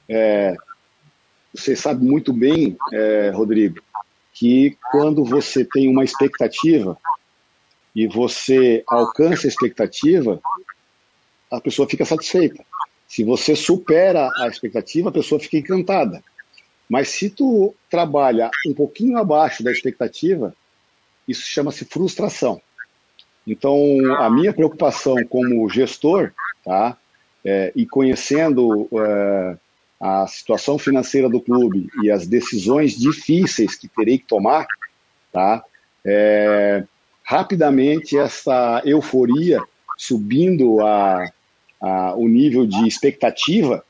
É, 0.08 0.54
você 1.54 1.76
sabe 1.76 2.02
muito 2.02 2.32
bem, 2.32 2.78
é, 2.94 3.28
Rodrigo, 3.28 3.78
que 4.32 4.74
quando 4.90 5.22
você 5.22 5.66
tem 5.66 5.90
uma 5.90 6.02
expectativa 6.02 6.96
e 7.94 8.06
você 8.06 8.82
alcança 8.88 9.46
a 9.46 9.50
expectativa, 9.50 10.40
a 11.52 11.60
pessoa 11.60 11.86
fica 11.86 12.06
satisfeita. 12.06 12.64
Se 13.06 13.22
você 13.22 13.54
supera 13.54 14.30
a 14.38 14.48
expectativa, 14.48 15.10
a 15.10 15.12
pessoa 15.12 15.38
fica 15.38 15.58
encantada. 15.58 16.24
Mas 16.88 17.08
se 17.08 17.28
tu 17.28 17.74
trabalha 17.90 18.50
um 18.66 18.72
pouquinho 18.72 19.18
abaixo 19.18 19.62
da 19.62 19.70
expectativa, 19.70 20.56
isso 21.28 21.42
chama-se 21.42 21.84
frustração. 21.84 22.62
Então, 23.46 23.76
a 24.18 24.28
minha 24.28 24.52
preocupação 24.52 25.16
como 25.28 25.68
gestor, 25.68 26.32
tá, 26.64 26.96
é, 27.44 27.72
e 27.76 27.86
conhecendo 27.86 28.88
é, 28.92 29.56
a 30.00 30.26
situação 30.26 30.78
financeira 30.78 31.28
do 31.28 31.40
clube 31.40 31.88
e 32.02 32.10
as 32.10 32.26
decisões 32.26 32.96
difíceis 32.96 33.76
que 33.76 33.88
terei 33.88 34.18
que 34.18 34.26
tomar, 34.26 34.66
tá, 35.32 35.64
é, 36.04 36.84
rapidamente 37.22 38.18
essa 38.18 38.82
euforia 38.84 39.60
subindo 39.96 40.80
a, 40.80 41.30
a, 41.80 42.14
o 42.14 42.28
nível 42.28 42.66
de 42.66 42.86
expectativa 42.86 43.84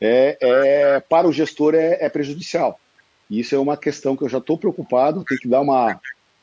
é, 0.00 0.36
é 0.40 1.00
para 1.00 1.28
o 1.28 1.32
gestor 1.32 1.74
é, 1.74 1.98
é, 2.00 2.08
prejudicial. 2.08 2.78
Isso 3.30 3.54
é 3.54 3.58
uma 3.58 3.76
questão 3.76 4.16
que 4.16 4.24
eu 4.24 4.28
já 4.28 4.38
estou 4.38 4.58
preocupado, 4.58 5.24
tem 5.24 5.38
que 5.38 5.48
dar 5.48 5.60
uma, 5.60 6.00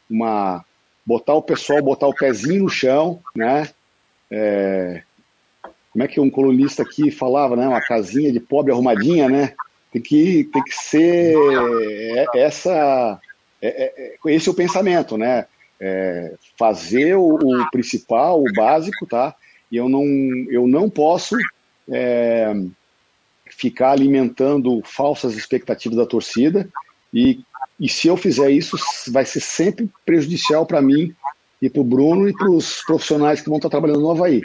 uma 0.09 0.65
botar 1.07 1.35
o 1.35 1.41
pessoal, 1.41 1.81
botar 1.81 2.07
o 2.07 2.13
pezinho 2.13 2.63
no 2.63 2.69
chão, 2.69 3.21
né? 3.33 3.69
É, 4.29 5.03
como 5.89 6.03
é 6.03 6.07
que 6.07 6.19
um 6.19 6.29
colunista 6.29 6.83
aqui 6.83 7.09
falava, 7.09 7.55
né? 7.55 7.65
Uma 7.65 7.79
casinha 7.79 8.29
de 8.29 8.41
pobre 8.41 8.73
arrumadinha, 8.73 9.29
né? 9.29 9.53
Tem 9.89 10.01
que, 10.01 10.43
tem 10.51 10.61
que 10.63 10.75
ser 10.75 11.33
é, 11.33 12.25
essa, 12.35 13.21
é, 13.61 13.83
é, 13.85 14.15
esse 14.25 14.49
é 14.49 14.51
o 14.51 14.55
pensamento, 14.55 15.17
né? 15.17 15.45
É, 15.79 16.33
fazer 16.59 17.15
o, 17.15 17.35
o, 17.35 17.71
principal, 17.71 18.41
o 18.41 18.53
básico, 18.53 19.05
tá? 19.05 19.33
E 19.71 19.77
eu 19.77 19.87
não, 19.87 20.03
eu 20.49 20.67
não 20.67 20.89
posso 20.89 21.37
é, 21.89 22.53
ficar 23.45 23.91
alimentando 23.91 24.81
falsas 24.83 25.37
expectativas 25.37 25.97
da 25.97 26.05
torcida. 26.05 26.67
E, 27.13 27.39
e 27.79 27.87
se 27.87 28.07
eu 28.07 28.17
fizer 28.17 28.49
isso, 28.49 28.77
vai 29.09 29.25
ser 29.25 29.39
sempre 29.39 29.89
prejudicial 30.05 30.65
para 30.65 30.81
mim 30.81 31.13
e 31.61 31.69
para 31.69 31.81
o 31.81 31.85
Bruno 31.85 32.27
e 32.27 32.33
para 32.33 32.49
os 32.49 32.81
profissionais 32.83 33.41
que 33.41 33.49
vão 33.49 33.57
estar 33.57 33.69
trabalhando 33.69 34.01
no 34.01 34.11
Havaí. 34.11 34.41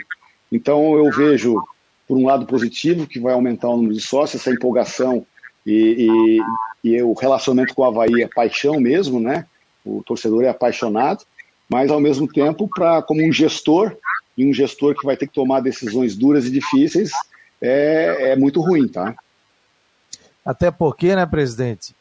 Então 0.51 0.95
eu 0.95 1.11
vejo, 1.11 1.61
por 2.07 2.17
um 2.17 2.25
lado 2.25 2.45
positivo, 2.45 3.07
que 3.07 3.19
vai 3.19 3.33
aumentar 3.33 3.69
o 3.69 3.77
número 3.77 3.95
de 3.95 4.01
sócios, 4.01 4.41
essa 4.41 4.53
empolgação 4.53 5.25
e, 5.65 6.39
e, 6.83 6.89
e 6.89 7.01
o 7.01 7.13
relacionamento 7.13 7.73
com 7.73 7.81
o 7.81 7.85
Havaí 7.85 8.21
é 8.21 8.27
paixão 8.27 8.79
mesmo, 8.79 9.19
né? 9.19 9.45
O 9.83 10.03
torcedor 10.03 10.43
é 10.43 10.49
apaixonado, 10.49 11.23
mas 11.67 11.89
ao 11.89 11.99
mesmo 11.99 12.27
tempo, 12.27 12.69
para 12.73 13.01
como 13.01 13.25
um 13.25 13.31
gestor, 13.31 13.97
e 14.37 14.47
um 14.47 14.53
gestor 14.53 14.95
que 14.95 15.05
vai 15.05 15.15
ter 15.15 15.27
que 15.27 15.33
tomar 15.33 15.59
decisões 15.59 16.15
duras 16.15 16.45
e 16.45 16.51
difíceis, 16.51 17.11
é, 17.61 18.31
é 18.31 18.35
muito 18.35 18.61
ruim, 18.61 18.87
tá? 18.87 19.15
Até 20.45 20.71
porque, 20.71 21.15
né, 21.15 21.25
presidente? 21.25 21.95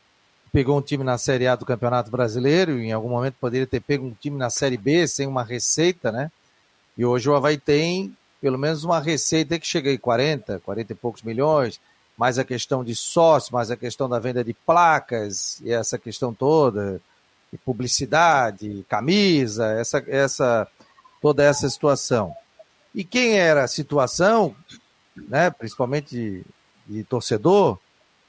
Pegou 0.53 0.79
um 0.79 0.83
time 0.83 1.03
na 1.03 1.17
Série 1.17 1.47
A 1.47 1.57
do 1.57 1.65
Campeonato 1.65 2.11
Brasileiro, 2.11 2.79
e 2.79 2.87
em 2.87 2.93
algum 2.93 3.09
momento 3.09 3.37
poderia 3.41 3.67
ter 3.67 3.81
pego 3.81 4.07
um 4.07 4.13
time 4.13 4.37
na 4.37 4.51
Série 4.51 4.77
B 4.77 5.09
sem 5.09 5.27
uma 5.27 5.43
receita, 5.43 6.13
né? 6.13 6.31
E 6.97 7.05
hoje 7.05 7.29
o 7.29 7.35
Havaí 7.35 7.57
tem 7.57 8.15
pelo 8.41 8.59
menos 8.59 8.83
uma 8.83 9.01
receita 9.01 9.59
que 9.59 9.67
chega 9.67 9.91
em 9.91 9.97
40, 9.97 10.61
40 10.61 10.93
e 10.93 10.97
poucos 10.97 11.23
milhões, 11.23 11.81
mais 12.19 12.39
a 12.39 12.45
questão 12.45 12.85
de 12.85 12.95
sócio, 12.95 13.55
mais 13.55 13.71
a 13.71 13.77
questão 13.77 14.09
da 14.09 14.19
venda 14.19 14.43
de 14.43 14.53
placas, 14.53 15.61
e 15.61 15.73
essa 15.73 15.97
questão 15.97 16.35
toda, 16.35 17.01
de 17.53 17.59
publicidade, 17.59 18.85
camisa, 18.89 19.73
essa, 19.73 20.05
essa, 20.09 20.69
toda 21.21 21.45
essa 21.45 21.71
situação. 21.71 22.35
E 22.93 23.05
quem 23.05 23.39
era 23.39 23.63
a 23.63 23.69
situação, 23.69 24.55
né, 25.17 25.49
principalmente 25.51 26.15
de, 26.15 26.45
de 26.87 27.05
torcedor, 27.05 27.79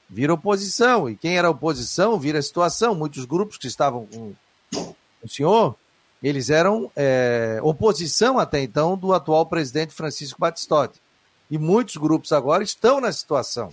vira 0.10 0.34
oposição. 0.34 1.10
E 1.10 1.16
quem 1.16 1.38
era 1.38 1.50
oposição 1.50 2.20
vira 2.20 2.42
situação. 2.42 2.96
Muitos 2.96 3.26
grupos 3.26 3.58
que 3.58 3.68
estavam 3.68 4.06
com 4.06 4.34
o 5.22 5.30
senhor, 5.30 5.76
eles 6.22 6.50
eram 6.50 6.92
é, 6.96 7.60
oposição 7.62 8.40
até 8.40 8.62
então 8.62 8.98
do 8.98 9.14
atual 9.14 9.46
presidente 9.46 9.94
Francisco 9.94 10.40
Batistotti. 10.40 11.02
E 11.50 11.58
muitos 11.58 11.98
grupos 11.98 12.32
agora 12.32 12.64
estão 12.64 13.00
na 13.00 13.12
situação. 13.12 13.70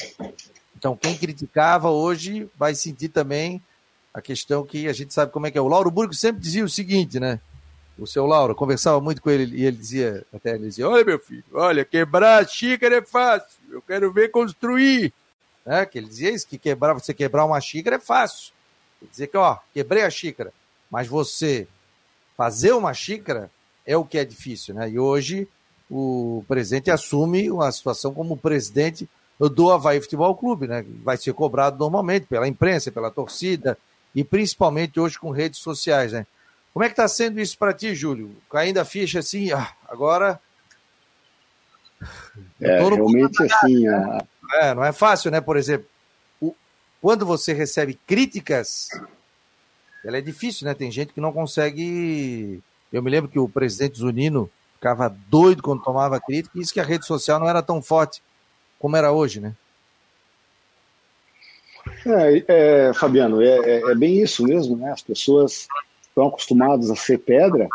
Então, 0.76 0.96
quem 0.96 1.16
criticava 1.16 1.90
hoje 1.90 2.48
vai 2.56 2.74
sentir 2.74 3.08
também 3.08 3.62
a 4.12 4.20
questão 4.20 4.64
que 4.64 4.88
a 4.88 4.92
gente 4.92 5.14
sabe 5.14 5.32
como 5.32 5.46
é 5.46 5.50
que 5.50 5.58
é. 5.58 5.60
O 5.60 5.68
Lauro 5.68 5.90
Burgo 5.90 6.14
sempre 6.14 6.42
dizia 6.42 6.64
o 6.64 6.68
seguinte, 6.68 7.20
né? 7.20 7.40
o 8.02 8.06
seu 8.06 8.26
Lauro, 8.26 8.54
conversava 8.54 9.00
muito 9.00 9.20
com 9.20 9.30
ele 9.30 9.56
e 9.56 9.64
ele 9.64 9.76
dizia, 9.76 10.24
até 10.32 10.54
ele 10.54 10.66
dizia, 10.66 10.88
olha 10.88 11.04
meu 11.04 11.18
filho, 11.18 11.44
olha, 11.52 11.84
quebrar 11.84 12.42
a 12.42 12.46
xícara 12.46 12.96
é 12.96 13.02
fácil, 13.02 13.58
eu 13.70 13.82
quero 13.82 14.12
ver 14.12 14.30
construir. 14.30 15.12
Né? 15.70 15.86
Que 15.86 15.98
ele 15.98 16.08
dizia 16.08 16.32
isso, 16.32 16.48
que 16.48 16.58
quebrar, 16.58 16.94
você 16.94 17.14
quebrar 17.14 17.44
uma 17.44 17.60
xícara 17.60 17.94
é 17.94 18.00
fácil. 18.00 18.52
Ele 19.00 19.08
dizia 19.08 19.28
que, 19.28 19.36
ó, 19.36 19.56
quebrei 19.72 20.02
a 20.02 20.10
xícara, 20.10 20.52
mas 20.90 21.06
você 21.06 21.68
fazer 22.36 22.72
uma 22.72 22.92
xícara 22.92 23.48
é 23.86 23.96
o 23.96 24.04
que 24.04 24.18
é 24.18 24.24
difícil, 24.24 24.74
né? 24.74 24.90
E 24.90 24.98
hoje 24.98 25.46
o 25.88 26.44
presidente 26.48 26.90
assume 26.90 27.52
uma 27.52 27.70
situação 27.70 28.12
como 28.12 28.36
presidente 28.36 29.08
do 29.38 29.70
Havaí 29.70 30.00
Futebol 30.00 30.34
Clube, 30.34 30.66
né? 30.66 30.84
Vai 31.04 31.16
ser 31.16 31.32
cobrado 31.34 31.78
normalmente 31.78 32.26
pela 32.26 32.48
imprensa, 32.48 32.90
pela 32.90 33.08
torcida 33.08 33.78
e 34.12 34.24
principalmente 34.24 34.98
hoje 34.98 35.20
com 35.20 35.30
redes 35.30 35.60
sociais, 35.60 36.10
né? 36.10 36.26
Como 36.74 36.84
é 36.84 36.88
que 36.88 36.94
está 36.94 37.06
sendo 37.06 37.40
isso 37.40 37.56
para 37.56 37.72
ti, 37.72 37.94
Júlio? 37.94 38.34
Caindo 38.50 38.78
a 38.78 38.84
ficha 38.84 39.20
assim, 39.20 39.52
ah, 39.52 39.72
agora. 39.88 40.40
É, 42.60 42.80
realmente 42.80 43.40
assim. 43.44 43.86
A... 43.86 44.24
É, 44.54 44.74
não 44.74 44.84
é 44.84 44.92
fácil, 44.92 45.30
né? 45.30 45.40
Por 45.40 45.56
exemplo, 45.56 45.86
o... 46.40 46.54
quando 47.00 47.24
você 47.24 47.52
recebe 47.52 47.98
críticas, 48.06 48.88
ela 50.04 50.18
é 50.18 50.20
difícil, 50.20 50.66
né? 50.66 50.74
Tem 50.74 50.90
gente 50.90 51.12
que 51.12 51.20
não 51.20 51.32
consegue. 51.32 52.62
Eu 52.92 53.02
me 53.02 53.10
lembro 53.10 53.30
que 53.30 53.38
o 53.38 53.48
presidente 53.48 53.98
Zunino 53.98 54.50
ficava 54.74 55.14
doido 55.28 55.62
quando 55.62 55.82
tomava 55.82 56.18
crítica, 56.18 56.58
e 56.58 56.62
isso 56.62 56.72
que 56.72 56.80
a 56.80 56.84
rede 56.84 57.06
social 57.06 57.38
não 57.38 57.48
era 57.48 57.62
tão 57.62 57.82
forte 57.82 58.22
como 58.78 58.96
era 58.96 59.12
hoje, 59.12 59.40
né? 59.40 59.54
É, 62.06 62.44
é 62.88 62.94
Fabiano, 62.94 63.42
é, 63.42 63.58
é, 63.58 63.90
é, 63.90 63.94
bem 63.94 64.22
isso 64.22 64.42
mesmo, 64.42 64.76
né? 64.76 64.90
As 64.90 65.02
pessoas 65.02 65.68
estão 66.08 66.28
acostumadas 66.28 66.90
a 66.90 66.96
ser 66.96 67.18
pedra, 67.18 67.68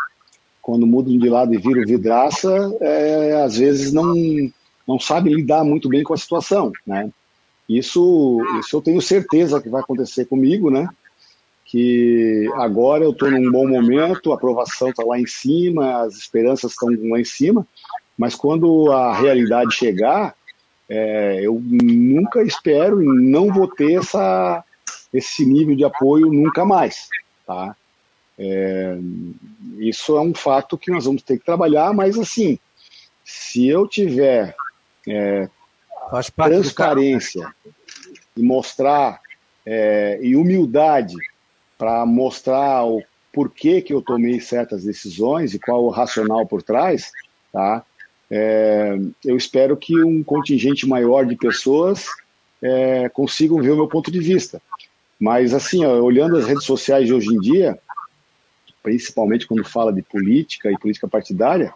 quando 0.62 0.88
mudam 0.88 1.16
de 1.16 1.30
lado 1.30 1.54
e 1.54 1.58
viram 1.58 1.86
vidraça, 1.86 2.50
é, 2.82 3.44
às 3.44 3.58
vezes 3.58 3.94
não, 3.94 4.16
não 4.88 5.00
sabem 5.00 5.34
lidar 5.34 5.64
muito 5.64 5.90
bem 5.90 6.04
com 6.04 6.14
a 6.14 6.18
situação, 6.18 6.72
né? 6.86 7.10
Isso, 7.68 8.40
isso 8.60 8.78
eu 8.78 8.82
tenho 8.82 9.02
certeza 9.02 9.62
que 9.62 9.70
vai 9.70 9.82
acontecer 9.82 10.26
comigo, 10.26 10.70
né? 10.70 10.88
Que 11.66 12.48
agora 12.54 13.04
eu 13.04 13.12
estou 13.12 13.30
num 13.32 13.52
bom 13.52 13.68
momento, 13.68 14.32
a 14.32 14.36
aprovação 14.36 14.90
está 14.90 15.04
lá 15.04 15.20
em 15.20 15.26
cima, 15.26 16.04
as 16.04 16.16
esperanças 16.16 16.72
estão 16.72 16.90
lá 17.10 17.20
em 17.20 17.26
cima, 17.26 17.66
mas 18.16 18.36
quando 18.36 18.92
a 18.92 19.18
realidade 19.18 19.74
chegar, 19.74 20.36
é, 20.88 21.40
eu 21.42 21.60
nunca 21.60 22.44
espero 22.44 23.02
e 23.02 23.06
não 23.06 23.52
vou 23.52 23.68
ter 23.68 24.00
essa, 24.00 24.64
esse 25.12 25.44
nível 25.44 25.76
de 25.76 25.84
apoio 25.84 26.32
nunca 26.32 26.64
mais. 26.64 27.08
Tá? 27.48 27.76
É, 28.38 28.98
isso 29.80 30.16
é 30.16 30.22
um 30.22 30.36
fato 30.36 30.78
que 30.78 30.92
nós 30.92 31.06
vamos 31.06 31.24
ter 31.24 31.40
que 31.40 31.46
trabalhar, 31.46 31.94
mas 31.94 32.18
assim, 32.18 32.60
se 33.24 33.68
eu 33.68 33.88
tiver 33.88 34.56
é, 35.08 35.50
transparência 36.46 37.54
e 38.36 38.44
mostrar 38.44 39.22
é, 39.66 40.20
e 40.22 40.36
humildade 40.36 41.16
para 41.78 42.06
mostrar 42.06 42.86
o 42.86 43.04
porquê 43.34 43.82
que 43.82 43.94
eu 43.94 44.02
tomei 44.02 44.40
certas 44.40 44.84
decisões 44.84 45.54
e 45.54 45.60
qual 45.60 45.84
o 45.84 45.90
racional 45.90 46.46
por 46.46 46.64
trás, 46.64 47.12
tá? 47.52 47.84
É, 48.30 48.98
eu 49.24 49.38
espero 49.38 49.78
que 49.78 50.02
um 50.04 50.24
contingente 50.24 50.88
maior 50.88 51.26
de 51.26 51.36
pessoas 51.36 52.08
é, 52.62 53.10
consigam 53.10 53.62
ver 53.62 53.72
o 53.72 53.76
meu 53.76 53.88
ponto 53.88 54.10
de 54.10 54.20
vista. 54.20 54.62
Mas, 55.20 55.54
assim, 55.54 55.86
ó, 55.86 56.00
olhando 56.02 56.38
as 56.38 56.46
redes 56.46 56.66
sociais 56.66 57.08
de 57.08 57.14
hoje 57.14 57.34
em 57.34 57.40
dia, 57.40 57.78
principalmente 58.82 59.48
quando 59.48 59.64
fala 59.64 59.94
de 59.94 60.02
política 60.02 60.72
e 60.72 60.78
política 60.78 61.08
partidária, 61.08 61.74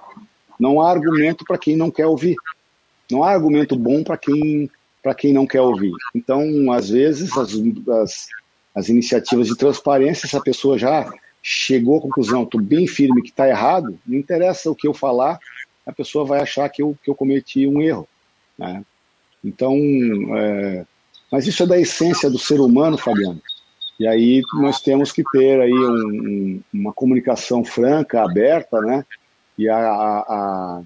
não 0.60 0.82
há 0.82 0.92
argumento 0.92 1.46
para 1.46 1.58
quem 1.58 1.76
não 1.76 1.90
quer 1.92 2.06
ouvir. 2.06 2.36
Não 3.12 3.24
há 3.24 3.32
argumento 3.32 3.76
bom 3.76 4.04
para 4.04 4.18
quem, 4.18 4.70
quem 5.18 5.34
não 5.34 5.48
quer 5.48 5.62
ouvir. 5.62 5.92
Então, 6.16 6.72
às 6.72 6.90
vezes, 6.90 7.36
as, 7.38 7.54
as, 8.02 8.28
as 8.76 8.90
iniciativas 8.90 9.48
de 9.48 9.58
transparência, 9.58 10.28
essa 10.28 10.42
pessoa 10.42 10.78
já 10.78 11.12
chegou 11.42 11.98
à 11.98 12.02
conclusão, 12.02 12.44
estou 12.44 12.62
bem 12.62 12.86
firme 12.86 13.22
que 13.22 13.30
está 13.30 13.48
errado, 13.48 13.98
não 14.06 14.18
interessa 14.18 14.70
o 14.70 14.76
que 14.76 14.88
eu 14.88 14.94
falar, 14.94 15.40
a 15.86 15.92
pessoa 15.92 16.26
vai 16.26 16.42
achar 16.42 16.70
que 16.70 16.82
eu, 16.82 16.96
que 17.04 17.10
eu 17.10 17.16
cometi 17.16 17.66
um 17.66 17.82
erro. 17.82 18.08
Né? 18.58 18.84
Então, 19.44 19.74
é, 20.36 20.86
mas 21.32 21.48
isso 21.48 21.64
é 21.64 21.68
da 21.68 21.80
essência 21.80 22.30
do 22.30 22.38
ser 22.38 22.60
humano, 22.60 22.98
Fabiano. 22.98 23.42
E 24.00 24.08
aí 24.08 24.42
nós 24.54 24.82
temos 24.82 25.12
que 25.12 25.24
ter 25.32 25.60
aí 25.60 25.74
um, 25.74 26.62
uma 26.74 26.94
comunicação 26.94 27.66
franca, 27.66 28.24
aberta, 28.24 28.80
né? 28.80 29.06
E 29.58 29.68
a, 29.68 29.78
a, 29.78 30.82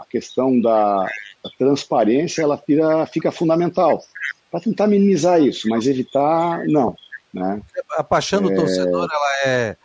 a 0.00 0.04
questão 0.08 0.60
da, 0.60 1.04
da, 1.42 1.50
transparência 1.58 2.42
ela 2.42 2.56
fica, 2.56 3.06
fica 3.06 3.32
fundamental 3.32 4.02
para 4.50 4.60
tentar 4.60 4.86
minimizar 4.86 5.40
isso, 5.40 5.68
mas 5.68 5.86
evitar 5.86 6.64
não. 6.66 6.96
Né? 7.32 7.60
A 7.96 8.04
paixão 8.04 8.40
do 8.40 8.52
é... 8.52 8.54
torcedor, 8.54 9.08
ela 9.10 9.46
é 9.46 9.76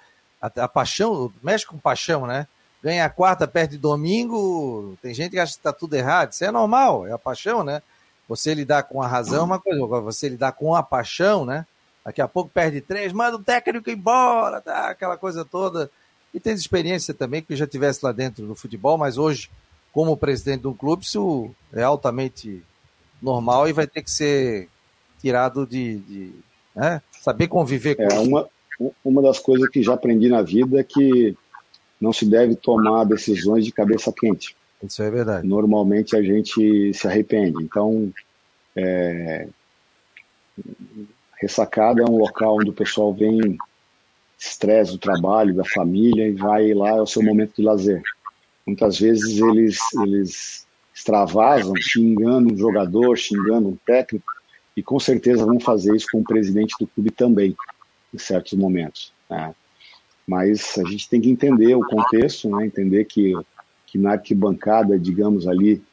a, 0.41 0.47
a 0.63 0.67
paixão 0.67 1.31
mexe 1.41 1.65
com 1.65 1.77
paixão, 1.77 2.25
né? 2.25 2.47
ganha 2.83 3.05
a 3.05 3.09
quarta, 3.09 3.47
perde 3.47 3.77
domingo. 3.77 4.97
Tem 5.01 5.13
gente 5.13 5.31
que 5.31 5.39
acha 5.39 5.53
que 5.53 5.59
está 5.59 5.71
tudo 5.71 5.93
errado. 5.93 6.33
Isso 6.33 6.43
é 6.43 6.51
normal, 6.51 7.07
é 7.07 7.13
a 7.13 7.17
paixão, 7.17 7.63
né? 7.63 7.81
Você 8.27 8.53
lidar 8.53 8.83
com 8.83 9.01
a 9.01 9.07
razão 9.07 9.39
é 9.39 9.43
uma 9.43 9.59
coisa, 9.59 9.81
agora 9.81 10.01
você 10.01 10.27
lidar 10.27 10.51
com 10.51 10.75
a 10.75 10.83
paixão, 10.83 11.45
né? 11.45 11.65
Daqui 12.03 12.21
a 12.21 12.27
pouco 12.27 12.49
perde 12.49 12.81
três, 12.81 13.13
manda 13.13 13.37
o 13.37 13.43
técnico 13.43 13.89
embora, 13.89 14.59
tá? 14.59 14.89
aquela 14.89 15.15
coisa 15.15 15.45
toda. 15.45 15.89
E 16.33 16.39
tem 16.39 16.53
experiência 16.53 17.13
também, 17.13 17.41
que 17.41 17.55
já 17.55 17.65
tivesse 17.65 18.03
lá 18.03 18.11
dentro 18.11 18.45
do 18.45 18.55
futebol, 18.55 18.97
mas 18.97 19.17
hoje, 19.17 19.49
como 19.93 20.17
presidente 20.17 20.61
de 20.61 20.67
um 20.67 20.73
clube, 20.73 21.05
isso 21.05 21.51
é 21.71 21.83
altamente 21.83 22.63
normal 23.21 23.69
e 23.69 23.73
vai 23.73 23.87
ter 23.87 24.01
que 24.01 24.11
ser 24.11 24.67
tirado 25.21 25.65
de. 25.65 25.99
de 25.99 26.31
né? 26.75 27.01
Saber 27.21 27.47
conviver 27.47 27.95
com 27.95 28.03
é, 28.03 28.07
isso. 28.07 28.21
Uma, 28.23 28.49
uma 29.05 29.21
das 29.21 29.39
coisas 29.39 29.69
que 29.69 29.81
já 29.81 29.93
aprendi 29.93 30.27
na 30.27 30.41
vida 30.41 30.79
é 30.79 30.83
que 30.83 31.37
não 32.01 32.11
se 32.11 32.25
deve 32.25 32.55
tomar 32.55 33.05
decisões 33.05 33.63
de 33.63 33.71
cabeça 33.71 34.11
quente. 34.11 34.57
Isso 34.81 35.01
é 35.01 35.09
verdade. 35.09 35.47
Normalmente 35.47 36.17
a 36.17 36.21
gente 36.21 36.93
se 36.93 37.07
arrepende. 37.07 37.63
Então, 37.63 38.11
é... 38.75 39.47
ressacada 41.39 42.01
é 42.01 42.05
um 42.05 42.17
local 42.17 42.57
onde 42.57 42.71
o 42.71 42.73
pessoal 42.73 43.13
vem 43.13 43.57
estresse 44.37 44.91
do 44.91 44.97
trabalho, 44.97 45.55
da 45.55 45.63
família 45.63 46.27
e 46.27 46.33
vai 46.33 46.73
lá 46.73 46.89
é 46.89 47.01
o 47.01 47.07
seu 47.07 47.23
momento 47.23 47.55
de 47.55 47.61
lazer. 47.61 48.01
Muitas 48.65 48.99
vezes 48.99 49.39
eles 49.39 49.79
eles 50.01 50.67
extravasam, 50.93 51.73
xingando 51.77 52.53
um 52.53 52.57
jogador, 52.57 53.17
xingando 53.17 53.69
um 53.69 53.77
técnico 53.85 54.31
e 54.75 54.83
com 54.83 54.99
certeza 54.99 55.45
vão 55.45 55.59
fazer 55.59 55.95
isso 55.95 56.07
com 56.11 56.19
o 56.19 56.23
presidente 56.23 56.75
do 56.79 56.87
clube 56.87 57.11
também, 57.11 57.55
em 58.13 58.17
certos 58.17 58.53
momentos. 58.53 59.11
Né? 59.29 59.53
mas 60.27 60.77
a 60.77 60.89
gente 60.89 61.09
tem 61.09 61.21
que 61.21 61.29
entender 61.29 61.75
o 61.75 61.85
contexto, 61.85 62.49
né? 62.49 62.65
entender 62.65 63.05
que, 63.05 63.33
que 63.85 63.97
na 63.97 64.13
arquibancada, 64.13 64.97
digamos 64.97 65.47
ali, 65.47 65.83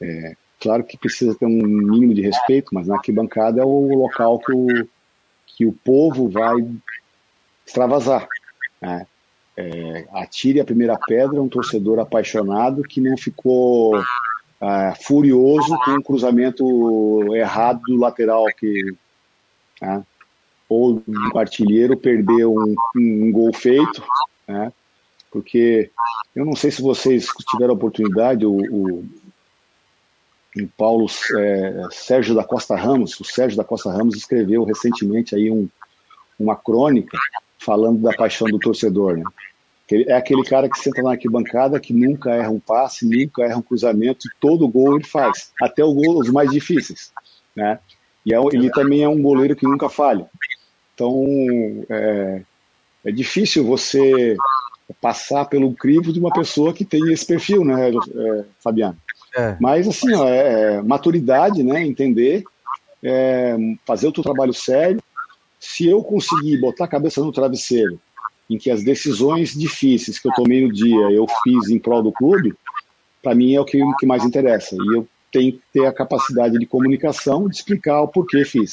é, 0.00 0.36
claro 0.60 0.84
que 0.84 0.98
precisa 0.98 1.34
ter 1.34 1.46
um 1.46 1.62
mínimo 1.62 2.12
de 2.12 2.20
respeito, 2.20 2.74
mas 2.74 2.86
na 2.86 2.96
arquibancada 2.96 3.60
é 3.60 3.64
o 3.64 3.94
local 3.96 4.38
que 4.40 4.52
o, 4.52 4.88
que 5.46 5.66
o 5.66 5.72
povo 5.72 6.28
vai 6.28 6.56
extravasar. 7.64 8.26
Né? 8.80 9.06
É, 9.58 10.06
atire 10.12 10.60
a 10.60 10.64
primeira 10.64 10.98
pedra 10.98 11.40
um 11.40 11.48
torcedor 11.48 11.98
apaixonado 11.98 12.82
que 12.82 13.00
não 13.00 13.16
ficou 13.16 13.98
é, 14.60 14.94
furioso 15.00 15.78
com 15.84 15.92
o 15.92 15.94
um 15.96 16.02
cruzamento 16.02 17.34
errado 17.34 17.80
do 17.86 17.96
lateral 17.96 18.44
que 18.58 18.94
né? 19.80 20.04
ou 20.68 21.02
um 21.06 21.38
artilheiro 21.38 21.96
perder 21.96 22.46
um, 22.46 22.74
um, 22.96 23.32
gol 23.32 23.52
feito, 23.52 24.02
né? 24.46 24.72
Porque 25.30 25.90
eu 26.34 26.44
não 26.44 26.56
sei 26.56 26.70
se 26.70 26.82
vocês 26.82 27.26
tiveram 27.50 27.72
a 27.72 27.76
oportunidade, 27.76 28.44
o, 28.44 28.52
o, 28.52 29.04
o 30.56 30.68
Paulo 30.76 31.06
é, 31.38 31.88
Sérgio 31.90 32.34
da 32.34 32.42
Costa 32.42 32.74
Ramos, 32.74 33.18
o 33.20 33.24
Sérgio 33.24 33.56
da 33.56 33.64
Costa 33.64 33.90
Ramos 33.90 34.16
escreveu 34.16 34.64
recentemente 34.64 35.34
aí 35.34 35.50
um, 35.50 35.68
uma 36.38 36.56
crônica 36.56 37.16
falando 37.66 38.00
da 38.00 38.12
paixão 38.12 38.46
do 38.46 38.60
torcedor, 38.60 39.16
né? 39.16 39.24
É 40.06 40.14
aquele 40.14 40.42
cara 40.44 40.68
que 40.68 40.78
senta 40.78 41.02
na 41.02 41.12
arquibancada 41.12 41.78
que 41.78 41.92
nunca 41.92 42.30
erra 42.30 42.50
um 42.50 42.58
passe, 42.58 43.04
nunca 43.06 43.42
erra 43.42 43.58
um 43.58 43.62
cruzamento, 43.62 44.28
todo 44.40 44.68
gol 44.68 44.96
ele 44.96 45.04
faz, 45.04 45.52
até 45.60 45.84
o 45.84 45.92
gol, 45.92 46.18
os 46.18 46.30
mais 46.30 46.50
difíceis, 46.50 47.12
né? 47.54 47.78
E 48.24 48.34
é, 48.34 48.38
ele 48.52 48.70
também 48.70 49.02
é 49.02 49.08
um 49.08 49.20
goleiro 49.20 49.54
que 49.54 49.66
nunca 49.66 49.88
falha. 49.88 50.26
Então, 50.94 51.24
é, 51.88 52.42
é 53.04 53.12
difícil 53.12 53.64
você 53.64 54.36
passar 55.00 55.44
pelo 55.44 55.72
crivo 55.74 56.12
de 56.12 56.18
uma 56.18 56.30
pessoa 56.30 56.72
que 56.72 56.84
tem 56.84 57.12
esse 57.12 57.26
perfil, 57.26 57.64
né, 57.64 57.90
é, 57.90 58.44
Fabiano? 58.62 58.96
É. 59.36 59.56
Mas, 59.60 59.86
assim, 59.86 60.12
ó, 60.14 60.26
é, 60.28 60.76
é, 60.78 60.82
maturidade, 60.82 61.62
né, 61.62 61.86
entender, 61.86 62.42
é, 63.02 63.56
fazer 63.84 64.08
o 64.08 64.12
teu 64.12 64.22
trabalho 64.22 64.52
sério. 64.52 65.00
Se 65.58 65.88
eu 65.88 66.02
conseguir 66.02 66.58
botar 66.60 66.84
a 66.84 66.88
cabeça 66.88 67.20
no 67.20 67.32
travesseiro, 67.32 68.00
em 68.48 68.58
que 68.58 68.70
as 68.70 68.84
decisões 68.84 69.52
difíceis 69.54 70.18
que 70.18 70.28
eu 70.28 70.32
tomei 70.32 70.62
no 70.64 70.72
dia 70.72 71.10
eu 71.10 71.26
fiz 71.42 71.68
em 71.68 71.78
prol 71.78 72.02
do 72.02 72.12
clube, 72.12 72.54
para 73.22 73.34
mim 73.34 73.54
é 73.54 73.60
o 73.60 73.64
que, 73.64 73.80
que 73.98 74.06
mais 74.06 74.24
interessa. 74.24 74.76
E 74.76 74.96
eu 74.96 75.08
tenho 75.32 75.52
que 75.52 75.62
ter 75.72 75.86
a 75.86 75.92
capacidade 75.92 76.58
de 76.58 76.66
comunicação 76.66 77.48
de 77.48 77.56
explicar 77.56 78.00
o 78.02 78.08
porquê 78.08 78.44
fiz. 78.44 78.72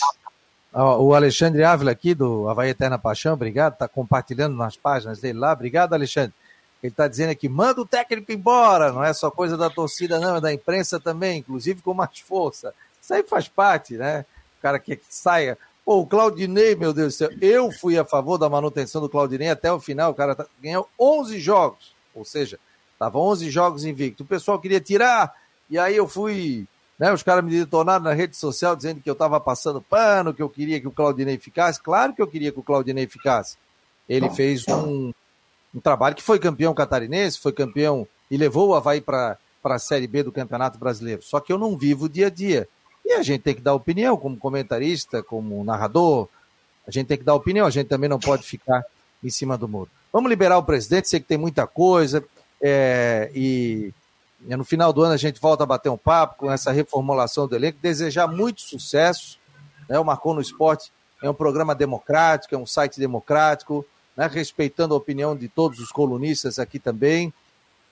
O 0.74 1.14
Alexandre 1.14 1.64
Ávila 1.64 1.92
aqui 1.92 2.16
do 2.16 2.50
Havaí 2.50 2.70
Eterna 2.70 2.98
Paixão, 2.98 3.34
obrigado, 3.34 3.74
está 3.74 3.88
compartilhando 3.88 4.56
nas 4.56 4.76
páginas 4.76 5.20
dele 5.20 5.38
lá. 5.38 5.54
Obrigado, 5.54 5.94
Alexandre. 5.94 6.34
Ele 6.82 6.92
está 6.92 7.08
dizendo 7.08 7.30
aqui, 7.30 7.48
manda 7.48 7.80
o 7.80 7.86
técnico 7.86 8.32
embora, 8.32 8.92
não 8.92 9.04
é 9.04 9.14
só 9.14 9.32
coisa 9.32 9.56
da 9.56 9.70
torcida, 9.70 10.20
não, 10.20 10.38
é 10.38 10.42
da 10.42 10.52
imprensa 10.52 11.00
também, 11.00 11.40
inclusive 11.40 11.82
com 11.82 11.94
mais 11.94 12.20
força. 12.20 12.74
Isso 13.02 13.14
aí 13.14 13.24
faz 13.24 13.48
parte, 13.48 13.96
né? 13.96 14.26
O 14.58 14.62
cara 14.62 14.80
que 14.80 15.00
saia. 15.10 15.58
Pô, 15.86 16.00
o 16.00 16.08
Claudinei, 16.08 16.76
meu 16.76 16.94
Deus 16.94 17.14
do 17.14 17.18
céu, 17.18 17.30
eu 17.42 17.70
fui 17.72 17.98
a 17.98 18.06
favor 18.06 18.38
da 18.38 18.50
manutenção 18.50 19.02
do 19.02 19.10
Claudinei 19.10 19.50
até 19.50 19.72
o 19.72 19.82
final. 19.82 20.12
O 20.12 20.16
cara 20.16 20.34
tá, 20.34 20.46
ganhou 20.62 20.88
11 20.98 21.40
jogos, 21.40 21.94
ou 22.16 22.24
seja, 22.24 22.58
tava 22.98 23.20
11 23.20 23.50
jogos 23.50 23.84
invicto. 23.84 24.24
O 24.24 24.26
pessoal 24.26 24.60
queria 24.60 24.80
tirar, 24.80 25.34
e 25.70 25.78
aí 25.78 25.96
eu 25.96 26.08
fui. 26.08 26.66
Né, 26.98 27.12
os 27.12 27.24
caras 27.24 27.44
me 27.44 27.52
detonaram 27.52 28.04
na 28.04 28.14
rede 28.14 28.38
social 28.38 28.76
dizendo 28.76 29.02
que 29.02 29.10
eu 29.10 29.14
estava 29.14 29.40
passando 29.40 29.82
pano, 29.82 30.34
que 30.34 30.42
eu 30.42 30.50
queria 30.50 30.80
que 30.80 30.88
o 30.88 30.92
Claudinei 30.92 31.38
ficasse. 31.38 31.82
Claro 31.82 32.14
que 32.14 32.22
eu 32.22 32.28
queria 32.28 32.52
que 32.52 32.60
o 32.60 32.64
Claudinei 32.64 33.08
ficasse. 33.08 33.58
Ele 34.08 34.30
fez 34.30 34.66
um, 34.68 35.12
um 35.74 35.80
trabalho 35.82 36.16
que 36.16 36.22
foi 36.22 36.40
campeão 36.40 36.74
catarinense, 36.74 37.40
foi 37.40 37.52
campeão 37.52 38.08
e 38.30 38.38
levou 38.38 38.70
o 38.70 38.76
Havaí 38.76 39.02
para 39.02 39.38
a 39.64 39.80
Série 39.80 40.08
B 40.08 40.24
do 40.24 40.32
Campeonato 40.32 40.78
Brasileiro. 40.78 41.24
Só 41.24 41.40
que 41.40 41.52
eu 41.52 41.58
não 41.58 41.78
vivo 41.78 42.06
o 42.06 42.10
dia 42.10 42.28
a 42.28 42.30
dia. 42.30 42.70
E 43.06 43.14
a 43.14 43.22
gente 43.22 43.42
tem 43.42 43.56
que 43.56 43.62
dar 43.62 43.74
opinião 43.74 44.18
como 44.18 44.38
comentarista, 44.38 45.22
como 45.22 45.64
narrador. 45.64 46.28
A 46.88 46.92
gente 46.92 47.08
tem 47.08 47.18
que 47.18 47.24
dar 47.24 47.36
opinião, 47.36 47.66
a 47.66 47.70
gente 47.70 47.88
também 47.88 48.10
não 48.10 48.20
pode 48.20 48.44
ficar 48.44 48.84
em 49.24 49.30
cima 49.30 49.58
do 49.58 49.68
muro. 49.68 49.90
Vamos 50.12 50.30
liberar 50.30 50.58
o 50.58 50.64
presidente, 50.64 51.10
sei 51.10 51.20
que 51.20 51.28
tem 51.28 51.38
muita 51.38 51.66
coisa. 51.66 52.24
É, 52.62 53.32
e 53.34 53.94
no 54.42 54.64
final 54.64 54.94
do 54.94 55.02
ano 55.02 55.14
a 55.14 55.18
gente 55.18 55.40
volta 55.40 55.64
a 55.64 55.68
bater 55.68 55.90
um 55.90 55.98
papo 55.98 56.38
com 56.38 56.52
essa 56.52 56.72
reformulação 56.72 57.48
do 57.48 57.56
elenco. 57.56 57.80
Desejar 57.82 58.28
muito 58.28 58.62
sucesso. 58.62 59.38
Né? 59.90 60.00
O 60.00 60.06
Marcou 60.06 60.34
no 60.34 60.42
Esporte 60.42 60.92
é 61.22 61.30
um 61.30 61.34
programa 61.34 61.74
democrático, 61.74 62.56
é 62.56 62.58
um 62.58 62.66
site 62.66 63.00
democrático, 63.00 63.86
né? 64.16 64.30
respeitando 64.32 64.94
a 64.94 64.98
opinião 64.98 65.36
de 65.36 65.48
todos 65.48 65.80
os 65.80 65.92
colunistas 65.92 66.60
aqui 66.60 66.80
também 66.80 67.34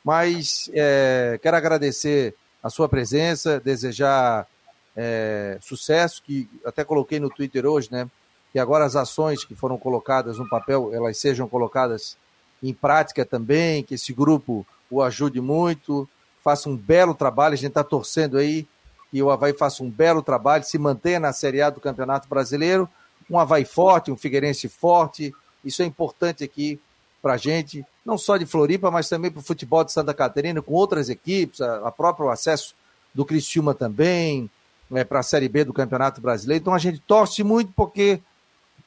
mas 0.04 0.70
é, 0.74 1.40
quero 1.42 1.58
agradecer 1.58 2.36
a 2.62 2.70
sua 2.70 2.90
presença, 2.90 3.60
desejar 3.60 4.48
é, 4.96 5.58
sucesso, 5.62 6.22
que 6.24 6.50
até 6.66 6.84
coloquei 6.84 7.20
no 7.20 7.30
Twitter 7.30 7.66
hoje, 7.66 7.90
né? 7.92 8.10
Que 8.52 8.60
agora 8.60 8.86
as 8.86 8.96
ações 8.96 9.46
que 9.46 9.56
foram 9.56 9.78
colocadas 9.78 10.38
no 10.38 10.50
papel, 10.50 10.94
elas 10.94 11.18
sejam 11.18 11.48
colocadas 11.48 12.18
em 12.62 12.74
prática 12.74 13.26
também, 13.26 13.84
que 13.84 13.96
esse 13.96 14.14
grupo 14.14 14.66
o 14.90 15.02
ajude 15.02 15.40
muito, 15.40 16.08
faça 16.44 16.70
um 16.70 16.76
belo 16.76 17.16
trabalho, 17.16 17.54
a 17.54 17.58
gente 17.58 17.70
está 17.70 17.84
torcendo 17.84 18.38
aí 18.38 18.68
que 19.10 19.22
o 19.22 19.30
Havaí 19.30 19.54
faça 19.54 19.84
um 19.84 19.90
belo 19.90 20.22
trabalho, 20.22 20.64
se 20.64 20.78
mantenha 20.78 21.20
na 21.20 21.34
Série 21.34 21.62
A 21.62 21.70
do 21.70 21.82
Campeonato 21.82 22.30
Brasileiro, 22.30 22.90
um 23.30 23.38
Havaí 23.38 23.66
forte, 23.66 24.12
um 24.12 24.18
Figueirense 24.18 24.70
forte, 24.70 25.34
isso 25.64 25.82
é 25.82 25.86
importante 25.86 26.44
aqui 26.44 26.80
para 27.22 27.34
a 27.34 27.38
gente, 27.38 27.86
não 28.06 28.18
só 28.18 28.38
de 28.38 28.46
Floripa, 28.46 28.90
mas 28.90 29.08
também 29.10 29.30
para 29.30 29.42
o 29.42 29.44
futebol 29.44 29.84
de 29.84 29.92
Santa 29.92 30.14
Catarina, 30.14 30.62
com 30.62 30.74
outras 30.74 31.10
equipes, 31.10 31.62
a, 31.62 31.88
a 31.88 31.92
próprio 31.92 32.30
acesso 32.30 32.74
do 33.14 33.26
Criciúma 33.26 33.74
também, 33.74 34.50
né, 34.92 35.04
para 35.06 35.22
a 35.22 35.24
Série 35.24 35.48
B 35.48 35.64
do 35.64 35.74
Campeonato 35.74 36.20
Brasileiro. 36.22 36.62
Então 36.62 36.74
a 36.74 36.78
gente 36.78 37.00
torce 37.00 37.44
muito 37.44 37.72
porque 37.74 38.22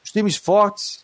os 0.03 0.11
times 0.11 0.37
fortes 0.37 1.03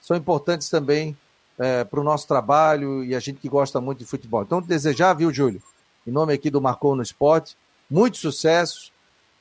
são 0.00 0.16
importantes 0.16 0.68
também 0.68 1.16
é, 1.58 1.82
para 1.82 1.98
o 1.98 2.04
nosso 2.04 2.28
trabalho 2.28 3.02
e 3.02 3.14
a 3.14 3.18
gente 3.18 3.40
que 3.40 3.48
gosta 3.48 3.80
muito 3.80 3.98
de 4.00 4.04
futebol. 4.04 4.42
Então, 4.42 4.60
desejar, 4.60 5.14
viu, 5.14 5.32
Júlio, 5.32 5.62
em 6.06 6.10
nome 6.10 6.34
aqui 6.34 6.50
do 6.50 6.60
Marcou 6.60 6.94
no 6.94 7.02
Esporte, 7.02 7.56
muito 7.90 8.18
sucesso 8.18 8.92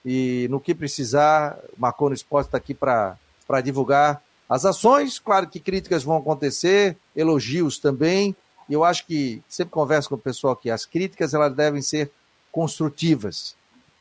e 0.03 0.47
no 0.49 0.59
que 0.59 0.73
precisar, 0.73 1.59
Marcou 1.77 2.09
no 2.09 2.15
Esporte 2.15 2.47
está 2.47 2.57
aqui 2.57 2.73
para 2.73 3.17
divulgar 3.63 4.23
as 4.47 4.63
ações, 4.63 5.19
claro 5.19 5.47
que 5.47 5.59
críticas 5.59 6.03
vão 6.03 6.17
acontecer, 6.17 6.95
elogios 7.15 7.79
também, 7.79 8.35
e 8.69 8.73
eu 8.73 8.83
acho 8.83 9.05
que 9.05 9.43
sempre 9.49 9.71
converso 9.71 10.09
com 10.09 10.15
o 10.15 10.19
pessoal 10.19 10.55
que 10.55 10.69
as 10.69 10.85
críticas 10.85 11.33
elas 11.33 11.53
devem 11.53 11.81
ser 11.81 12.11
construtivas, 12.51 13.55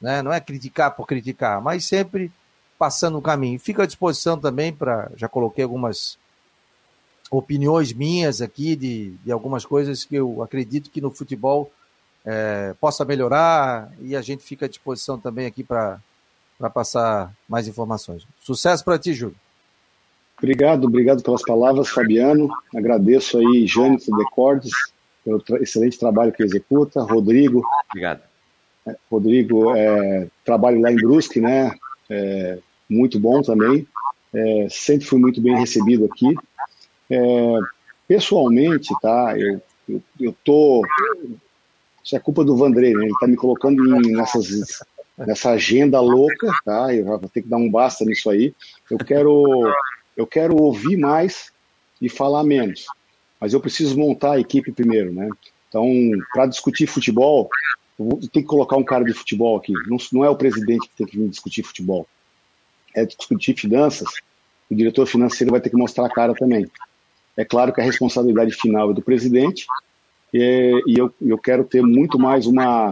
né? 0.05 0.23
não 0.23 0.31
é 0.31 0.39
criticar 0.39 0.95
por 0.95 1.07
criticar, 1.07 1.63
mas 1.63 1.87
sempre 1.87 2.31
passando 2.79 3.17
o 3.17 3.23
caminho. 3.23 3.59
Fico 3.59 3.81
à 3.81 3.87
disposição 3.87 4.39
também 4.39 4.71
para, 4.71 5.11
já 5.17 5.29
coloquei 5.29 5.65
algumas 5.65 6.19
opiniões 7.31 7.95
minhas 7.95 8.43
aqui 8.43 8.77
de, 8.77 9.13
de 9.25 9.33
algumas 9.33 9.65
coisas 9.65 10.05
que 10.05 10.15
eu 10.15 10.43
acredito 10.43 10.91
que 10.91 11.01
no 11.01 11.11
futebol 11.11 11.73
é, 12.23 12.75
possa 12.79 13.03
melhorar 13.03 13.91
e 13.99 14.15
a 14.15 14.21
gente 14.21 14.45
fica 14.45 14.67
à 14.67 14.69
disposição 14.69 15.19
também 15.19 15.47
aqui 15.47 15.65
para 15.65 15.99
passar 16.75 17.33
mais 17.49 17.67
informações. 17.67 18.27
Sucesso 18.41 18.85
para 18.85 18.99
ti, 18.99 19.15
Júlio. 19.15 19.37
Obrigado, 20.37 20.85
obrigado 20.85 21.23
pelas 21.23 21.43
palavras, 21.43 21.89
Fabiano. 21.89 22.51
Agradeço 22.77 23.39
aí, 23.39 23.67
Jânio 23.67 23.99
Decordes, 24.19 24.73
pelo 25.25 25.41
tra 25.41 25.63
excelente 25.63 25.99
trabalho 25.99 26.33
que 26.33 26.43
executa. 26.43 27.01
Rodrigo. 27.03 27.63
Obrigado. 27.89 28.34
Rodrigo, 29.11 29.75
é, 29.75 30.29
trabalho 30.45 30.81
lá 30.81 30.93
em 30.93 30.97
Brusque, 30.97 31.41
né? 31.41 31.73
É, 32.11 32.59
muito 32.89 33.19
bom 33.19 33.43
também. 33.43 33.87
É, 34.33 34.67
sempre 34.71 35.07
fui 35.07 35.19
muito 35.19 35.41
bem 35.41 35.57
recebido 35.57 36.05
aqui. 36.05 36.35
É, 37.11 37.59
pessoalmente, 38.07 38.93
tá? 39.01 39.35
Eu, 39.39 39.61
eu, 39.89 40.03
eu, 40.21 40.37
tô. 40.45 40.83
Isso 42.03 42.17
é 42.17 42.19
culpa 42.19 42.45
do 42.45 42.57
Vandrei, 42.57 42.93
né? 42.93 43.05
Ele 43.05 43.15
tá 43.19 43.27
me 43.27 43.37
colocando 43.37 43.83
em, 43.97 44.13
nessas, 44.13 44.83
nessa 45.17 45.51
agenda 45.51 46.01
louca, 46.01 46.51
tá? 46.65 46.95
Eu 46.95 47.05
vou 47.05 47.19
ter 47.21 47.43
que 47.43 47.49
dar 47.49 47.57
um 47.57 47.71
basta 47.71 48.05
nisso 48.05 48.29
aí. 48.29 48.55
Eu 48.91 48.99
quero 48.99 49.73
eu 50.17 50.27
quero 50.27 50.57
ouvir 50.57 50.97
mais 50.97 51.53
e 52.01 52.09
falar 52.09 52.45
menos. 52.45 52.87
Mas 53.41 53.53
eu 53.53 53.61
preciso 53.61 53.99
montar 53.99 54.33
a 54.33 54.41
equipe 54.41 54.73
primeiro, 54.73 55.13
né? 55.13 55.29
Então, 55.69 55.87
para 56.33 56.47
discutir 56.47 56.87
futebol, 56.87 57.49
tem 57.97 58.43
que 58.43 58.49
colocar 58.49 58.77
um 58.77 58.85
cara 58.85 59.05
de 59.05 59.13
futebol 59.13 59.57
aqui. 59.57 59.73
Não, 59.87 59.97
não 60.13 60.25
é 60.25 60.31
o 60.31 60.37
presidente 60.37 60.89
que 60.89 60.97
tem 60.97 61.07
que 61.07 61.19
vir 61.19 61.29
discutir 61.29 61.63
futebol. 61.63 62.07
É 62.95 63.05
discutir 63.05 63.57
finanças. 63.57 64.09
O 64.71 64.75
diretor 64.75 65.07
financeiro 65.07 65.53
vai 65.53 65.61
ter 65.61 65.71
que 65.71 65.77
mostrar 65.77 66.07
a 66.07 66.11
cara 66.11 66.35
também. 66.35 66.67
É 67.37 67.45
claro 67.45 67.73
que 67.73 67.81
a 67.81 67.85
responsabilidade 67.85 68.53
final 68.53 68.91
é 68.91 68.95
do 68.95 69.03
presidente 69.03 69.67
e, 70.33 70.83
e 70.87 70.99
eu, 70.99 71.13
eu 71.21 71.39
quero 71.39 71.65
ter 71.65 71.83
muito 71.83 72.19
mais 72.19 72.47
uma, 72.47 72.91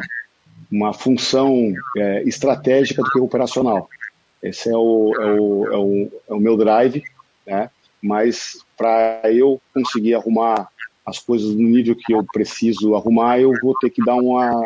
uma 0.71 0.93
função 0.93 1.73
é, 1.97 2.23
estratégica 2.23 3.03
do 3.03 3.11
que 3.11 3.21
operacional. 3.21 3.89
Esse 4.43 4.71
é 4.71 4.77
o, 4.77 5.15
é 5.21 5.41
o, 5.41 5.67
é 5.67 5.77
o, 5.77 6.13
é 6.31 6.35
o 6.35 6.41
meu 6.41 6.57
drive, 6.57 7.03
né? 7.47 7.71
Mas 8.03 8.59
para 8.77 9.23
eu 9.33 9.61
conseguir 9.73 10.15
arrumar 10.15 10.69
as 11.07 11.19
coisas 11.19 11.55
no 11.55 11.69
nível 11.69 11.95
que 11.97 12.13
eu 12.13 12.25
preciso 12.33 12.95
arrumar, 12.95 13.39
eu 13.39 13.53
vou 13.63 13.77
ter 13.81 13.91
que 13.91 14.05
dar 14.05 14.17
uma, 14.17 14.65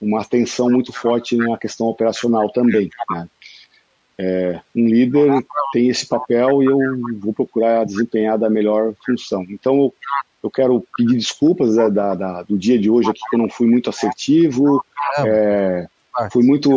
uma 0.00 0.20
atenção 0.20 0.70
muito 0.70 0.92
forte 0.92 1.36
na 1.36 1.56
questão 1.58 1.86
operacional 1.86 2.50
também, 2.50 2.90
né? 3.10 3.28
É, 4.20 4.60
um 4.74 4.84
líder 4.84 5.44
tem 5.72 5.88
esse 5.88 6.04
papel 6.04 6.60
e 6.60 6.66
eu 6.66 6.78
vou 7.20 7.32
procurar 7.32 7.84
desempenhar 7.84 8.36
da 8.36 8.50
melhor 8.50 8.92
função. 9.06 9.46
Então, 9.48 9.76
eu, 9.76 9.94
eu 10.42 10.50
quero 10.50 10.84
pedir 10.96 11.16
desculpas 11.16 11.76
né, 11.76 11.88
da, 11.88 12.16
da, 12.16 12.42
do 12.42 12.58
dia 12.58 12.76
de 12.76 12.90
hoje 12.90 13.08
aqui, 13.08 13.20
que 13.30 13.36
eu 13.36 13.38
não 13.38 13.48
fui 13.48 13.68
muito 13.68 13.88
assertivo, 13.88 14.84
é, 15.18 15.86
Fui 16.32 16.42
muito 16.42 16.68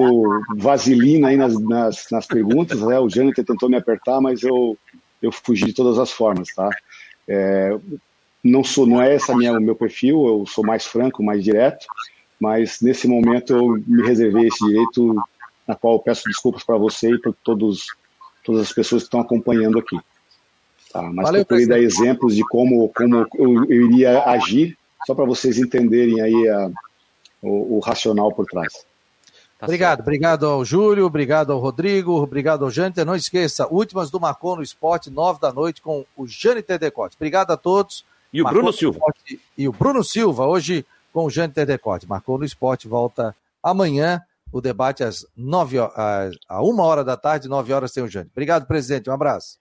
vaselina 0.56 1.30
aí 1.30 1.38
nas, 1.38 1.60
nas, 1.60 2.06
nas 2.11 2.27
perguntas, 2.27 2.80
né? 2.81 2.99
O 2.99 3.10
Jânio 3.10 3.34
tentou 3.34 3.68
me 3.68 3.76
apertar, 3.76 4.22
mas 4.22 4.43
eu, 4.43 4.77
eu 5.19 5.31
fugi 5.31 5.65
de 5.65 5.73
todas 5.73 5.98
as 5.98 6.11
formas, 6.11 6.49
tá? 6.53 6.69
É, 7.27 7.76
não 8.43 8.64
sou, 8.64 8.85
não 8.85 9.02
é 9.02 9.15
esse 9.15 9.34
minha, 9.35 9.53
o 9.53 9.61
meu 9.61 9.76
perfil, 9.76 10.27
eu 10.27 10.45
sou 10.45 10.64
mais 10.64 10.85
franco, 10.85 11.23
mais 11.23 11.43
direto, 11.43 11.88
mas 12.41 12.81
nesse 12.81 13.07
momento 13.07 13.53
eu 13.53 13.68
me 13.85 14.01
reservei 14.01 14.47
esse 14.47 14.65
direito, 14.65 15.13
na 15.68 15.76
qual 15.76 15.93
eu 15.93 15.99
peço 15.99 16.23
desculpas 16.26 16.63
para 16.63 16.76
você 16.76 17.11
e 17.11 17.19
para 17.19 17.31
todos, 17.43 17.85
todas 18.43 18.61
as 18.61 18.73
pessoas 18.73 19.03
que 19.03 19.07
estão 19.07 19.19
acompanhando 19.19 19.77
aqui. 19.77 19.95
Tá? 20.91 21.03
Mas 21.03 21.27
Valeu, 21.27 21.45
procurei 21.45 21.68
dar 21.68 21.80
exemplos 21.80 22.35
de 22.35 22.43
como, 22.47 22.89
como 22.89 23.27
eu, 23.35 23.65
eu 23.69 23.91
iria 23.91 24.23
agir, 24.23 24.76
só 25.05 25.13
para 25.13 25.23
vocês 25.23 25.59
entenderem 25.59 26.19
aí 26.19 26.49
a, 26.49 26.72
o, 27.43 27.77
o 27.77 27.80
racional 27.80 28.34
por 28.34 28.47
trás. 28.47 28.73
Tá 29.59 29.68
obrigado, 29.68 29.97
certo. 29.97 30.01
obrigado 30.01 30.47
ao 30.47 30.65
Júlio, 30.65 31.05
obrigado 31.05 31.53
ao 31.53 31.59
Rodrigo, 31.59 32.13
obrigado 32.13 32.65
ao 32.65 32.72
Jâniter. 32.72 33.05
Não 33.05 33.15
esqueça, 33.15 33.68
últimas 33.68 34.09
do 34.09 34.19
Marcon 34.19 34.55
no 34.55 34.63
Esporte, 34.63 35.11
nove 35.11 35.39
da 35.39 35.53
noite, 35.53 35.80
com 35.80 36.03
o 36.18 36.26
Jâniter 36.26 36.80
Decote. 36.80 37.15
Obrigado 37.15 37.51
a 37.51 37.57
todos. 37.57 38.03
E 38.34 38.41
o 38.41 38.45
Marcou 38.45 38.63
Bruno 38.63 38.73
Silva. 38.76 38.97
Esporte, 38.97 39.39
e 39.55 39.68
o 39.68 39.72
Bruno 39.72 40.03
Silva, 40.03 40.47
hoje 40.47 40.84
com 41.12 41.26
o 41.26 41.30
Jâniter 41.30 41.66
Decote. 41.66 42.08
Marcou 42.08 42.38
no 42.38 42.46
Esporte, 42.46 42.88
volta 42.88 43.36
amanhã. 43.62 44.22
O 44.52 44.60
debate 44.60 45.04
às 45.04 45.26
nove, 45.36 45.78
às, 45.80 46.36
uma 46.50 46.84
hora 46.84 47.04
da 47.04 47.16
tarde, 47.16 47.48
nove 47.48 47.72
horas 47.72 47.94
tem 47.94 48.04
o 48.04 48.08
Jâniter. 48.08 48.32
Obrigado, 48.34 48.66
presidente. 48.66 49.10
Um 49.10 49.14
abraço. 49.14 49.58